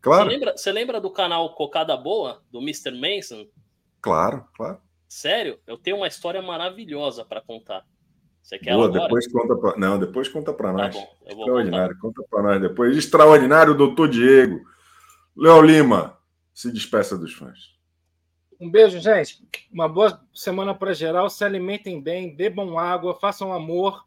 Claro. 0.00 0.24
Você 0.24 0.36
lembra, 0.36 0.56
você 0.56 0.72
lembra 0.72 1.00
do 1.00 1.10
canal 1.10 1.54
Cocada 1.54 1.96
Boa, 1.96 2.42
do 2.50 2.60
Mr. 2.60 2.92
Manson? 2.92 3.46
Claro, 4.00 4.44
claro. 4.56 4.78
Sério? 5.08 5.58
Eu 5.66 5.78
tenho 5.78 5.96
uma 5.96 6.08
história 6.08 6.42
maravilhosa 6.42 7.24
para 7.24 7.40
contar. 7.40 7.84
Você 8.42 8.58
quer 8.58 8.74
Boa, 8.74 8.88
depois 8.88 9.26
conta 9.30 9.56
pra... 9.56 9.76
Não, 9.76 9.98
depois 9.98 10.28
conta 10.28 10.52
para 10.52 10.68
tá 10.68 10.72
nós. 10.72 10.94
Tá 10.94 11.00
bom, 11.00 11.16
Extraordinário, 11.26 11.98
contar. 11.98 12.20
conta 12.20 12.28
para 12.30 12.42
nós 12.42 12.60
depois. 12.60 12.96
Extraordinário, 12.96 13.74
doutor 13.74 14.08
Diego. 14.08 14.60
Léo 15.36 15.60
Lima, 15.62 16.16
se 16.54 16.72
despeça 16.72 17.18
dos 17.18 17.34
fãs. 17.34 17.76
Um 18.60 18.70
beijo, 18.70 18.98
gente. 19.00 19.46
Uma 19.70 19.88
boa 19.88 20.20
semana 20.32 20.74
para 20.74 20.94
geral. 20.94 21.28
Se 21.28 21.44
alimentem 21.44 22.00
bem, 22.00 22.34
bebam 22.34 22.78
água, 22.78 23.14
façam 23.14 23.52
amor. 23.52 24.06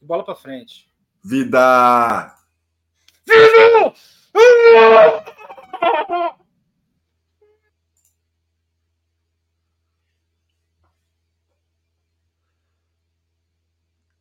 Bola 0.00 0.22
para 0.22 0.34
frente. 0.34 0.88
Vida! 1.24 2.36
Vida! 3.26 3.94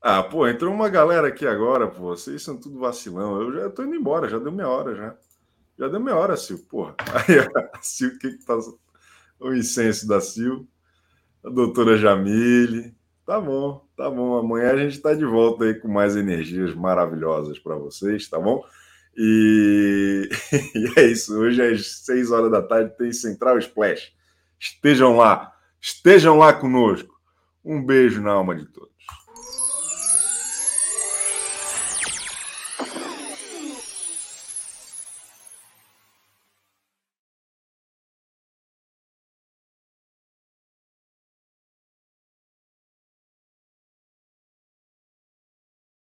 Ah, 0.06 0.22
pô, 0.22 0.46
entrou 0.46 0.74
uma 0.74 0.90
galera 0.90 1.30
aqui 1.30 1.48
agora, 1.48 1.88
pô. 1.88 2.10
Vocês 2.10 2.44
são 2.44 2.58
tudo 2.58 2.78
vacilão. 2.78 3.42
Eu 3.42 3.54
já 3.54 3.70
tô 3.70 3.84
indo 3.84 3.96
embora, 3.96 4.28
já 4.28 4.38
deu 4.38 4.52
meia 4.52 4.68
hora 4.68 4.94
já. 4.94 5.16
Já 5.80 5.88
deu 5.88 6.00
meia 6.02 6.18
hora, 6.18 6.36
Sil, 6.36 6.60
porra. 6.70 6.94
Aí 7.16 7.40
a 7.40 7.80
Sil, 7.80 8.10
o 8.10 8.20
que 8.20 8.32
que 8.32 8.46
tá. 8.46 8.60
O 9.40 9.54
incenso 9.54 10.06
da 10.06 10.20
Sil, 10.20 10.68
a 11.42 11.50
doutora 11.50 11.96
Jamile. 11.96 12.94
Tá 13.26 13.40
bom, 13.40 13.88
tá 13.96 14.10
bom. 14.10 14.38
Amanhã 14.38 14.74
a 14.74 14.78
gente 14.78 15.00
tá 15.00 15.14
de 15.14 15.24
volta 15.24 15.64
aí 15.64 15.76
com 15.76 15.88
mais 15.88 16.18
energias 16.18 16.76
maravilhosas 16.76 17.58
para 17.58 17.76
vocês, 17.76 18.28
tá 18.28 18.38
bom? 18.38 18.62
E... 19.16 20.28
e 20.76 21.00
é 21.00 21.06
isso. 21.06 21.40
Hoje 21.40 21.62
às 21.62 22.04
seis 22.04 22.30
horas 22.30 22.52
da 22.52 22.62
tarde 22.62 22.94
tem 22.98 23.14
Central 23.14 23.58
Splash. 23.58 24.12
Estejam 24.60 25.16
lá, 25.16 25.54
estejam 25.80 26.38
lá 26.38 26.52
conosco. 26.52 27.18
Um 27.64 27.82
beijo 27.82 28.22
na 28.22 28.32
alma 28.34 28.54
de 28.54 28.66
todos. 28.66 28.93